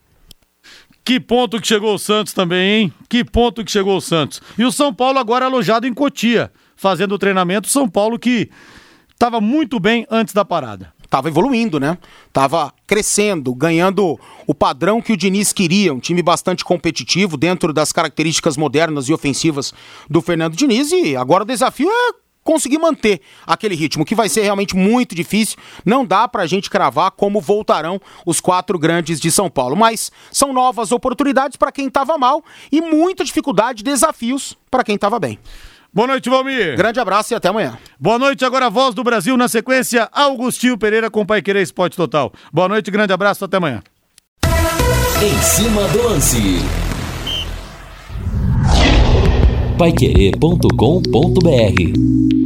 Que 1.04 1.18
ponto 1.18 1.60
que 1.60 1.66
chegou 1.66 1.96
o 1.96 1.98
Santos 1.98 2.32
também, 2.32 2.82
hein? 2.82 2.94
Que 3.08 3.24
ponto 3.24 3.64
que 3.64 3.72
chegou 3.72 3.96
o 3.96 4.00
Santos. 4.00 4.40
E 4.56 4.64
o 4.64 4.70
São 4.70 4.94
Paulo 4.94 5.18
agora 5.18 5.46
alojado 5.46 5.88
em 5.88 5.92
Cotia, 5.92 6.52
fazendo 6.76 7.16
o 7.16 7.18
treinamento. 7.18 7.66
São 7.66 7.88
Paulo 7.88 8.20
que 8.20 8.48
estava 9.12 9.40
muito 9.40 9.80
bem 9.80 10.06
antes 10.08 10.32
da 10.32 10.44
parada 10.44 10.92
estava 11.10 11.28
evoluindo, 11.28 11.80
né? 11.80 11.98
Tava 12.32 12.72
crescendo, 12.86 13.52
ganhando 13.52 14.18
o 14.46 14.54
padrão 14.54 15.02
que 15.02 15.12
o 15.12 15.16
Diniz 15.16 15.52
queria, 15.52 15.92
um 15.92 15.98
time 15.98 16.22
bastante 16.22 16.64
competitivo 16.64 17.36
dentro 17.36 17.72
das 17.72 17.90
características 17.90 18.56
modernas 18.56 19.08
e 19.08 19.12
ofensivas 19.12 19.74
do 20.08 20.22
Fernando 20.22 20.56
Diniz 20.56 20.92
e 20.92 21.16
agora 21.16 21.42
o 21.42 21.46
desafio 21.46 21.90
é 21.90 22.20
conseguir 22.44 22.78
manter 22.78 23.20
aquele 23.46 23.74
ritmo, 23.74 24.04
que 24.04 24.14
vai 24.14 24.28
ser 24.28 24.42
realmente 24.42 24.74
muito 24.74 25.14
difícil. 25.14 25.58
Não 25.84 26.06
dá 26.06 26.28
para 26.28 26.44
a 26.44 26.46
gente 26.46 26.70
cravar 26.70 27.10
como 27.10 27.40
voltarão 27.40 28.00
os 28.24 28.40
quatro 28.40 28.78
grandes 28.78 29.20
de 29.20 29.30
São 29.30 29.50
Paulo, 29.50 29.76
mas 29.76 30.10
são 30.30 30.52
novas 30.52 30.92
oportunidades 30.92 31.56
para 31.56 31.72
quem 31.72 31.88
estava 31.88 32.16
mal 32.16 32.42
e 32.70 32.80
muita 32.80 33.24
dificuldade, 33.24 33.82
desafios 33.82 34.56
para 34.70 34.84
quem 34.84 34.94
estava 34.94 35.18
bem. 35.18 35.38
Boa 35.92 36.06
noite, 36.06 36.30
Valmir. 36.30 36.76
Grande 36.76 37.00
abraço 37.00 37.34
e 37.34 37.36
até 37.36 37.48
amanhã. 37.48 37.76
Boa 37.98 38.18
noite, 38.18 38.44
agora 38.44 38.66
a 38.66 38.70
voz 38.70 38.94
do 38.94 39.02
Brasil 39.02 39.36
na 39.36 39.48
sequência, 39.48 40.08
Augustinho 40.12 40.78
Pereira 40.78 41.10
com 41.10 41.26
Pai 41.26 41.42
Querer 41.42 41.62
Esporte 41.62 41.96
Total. 41.96 42.32
Boa 42.52 42.68
noite, 42.68 42.90
grande 42.90 43.12
abraço, 43.12 43.44
até 43.44 43.56
amanhã. 43.56 43.82
Em 45.22 45.42
cima 45.42 45.86
do 45.88 46.02
lance. 46.02 46.60
Paiquerê.com.br 49.76 52.39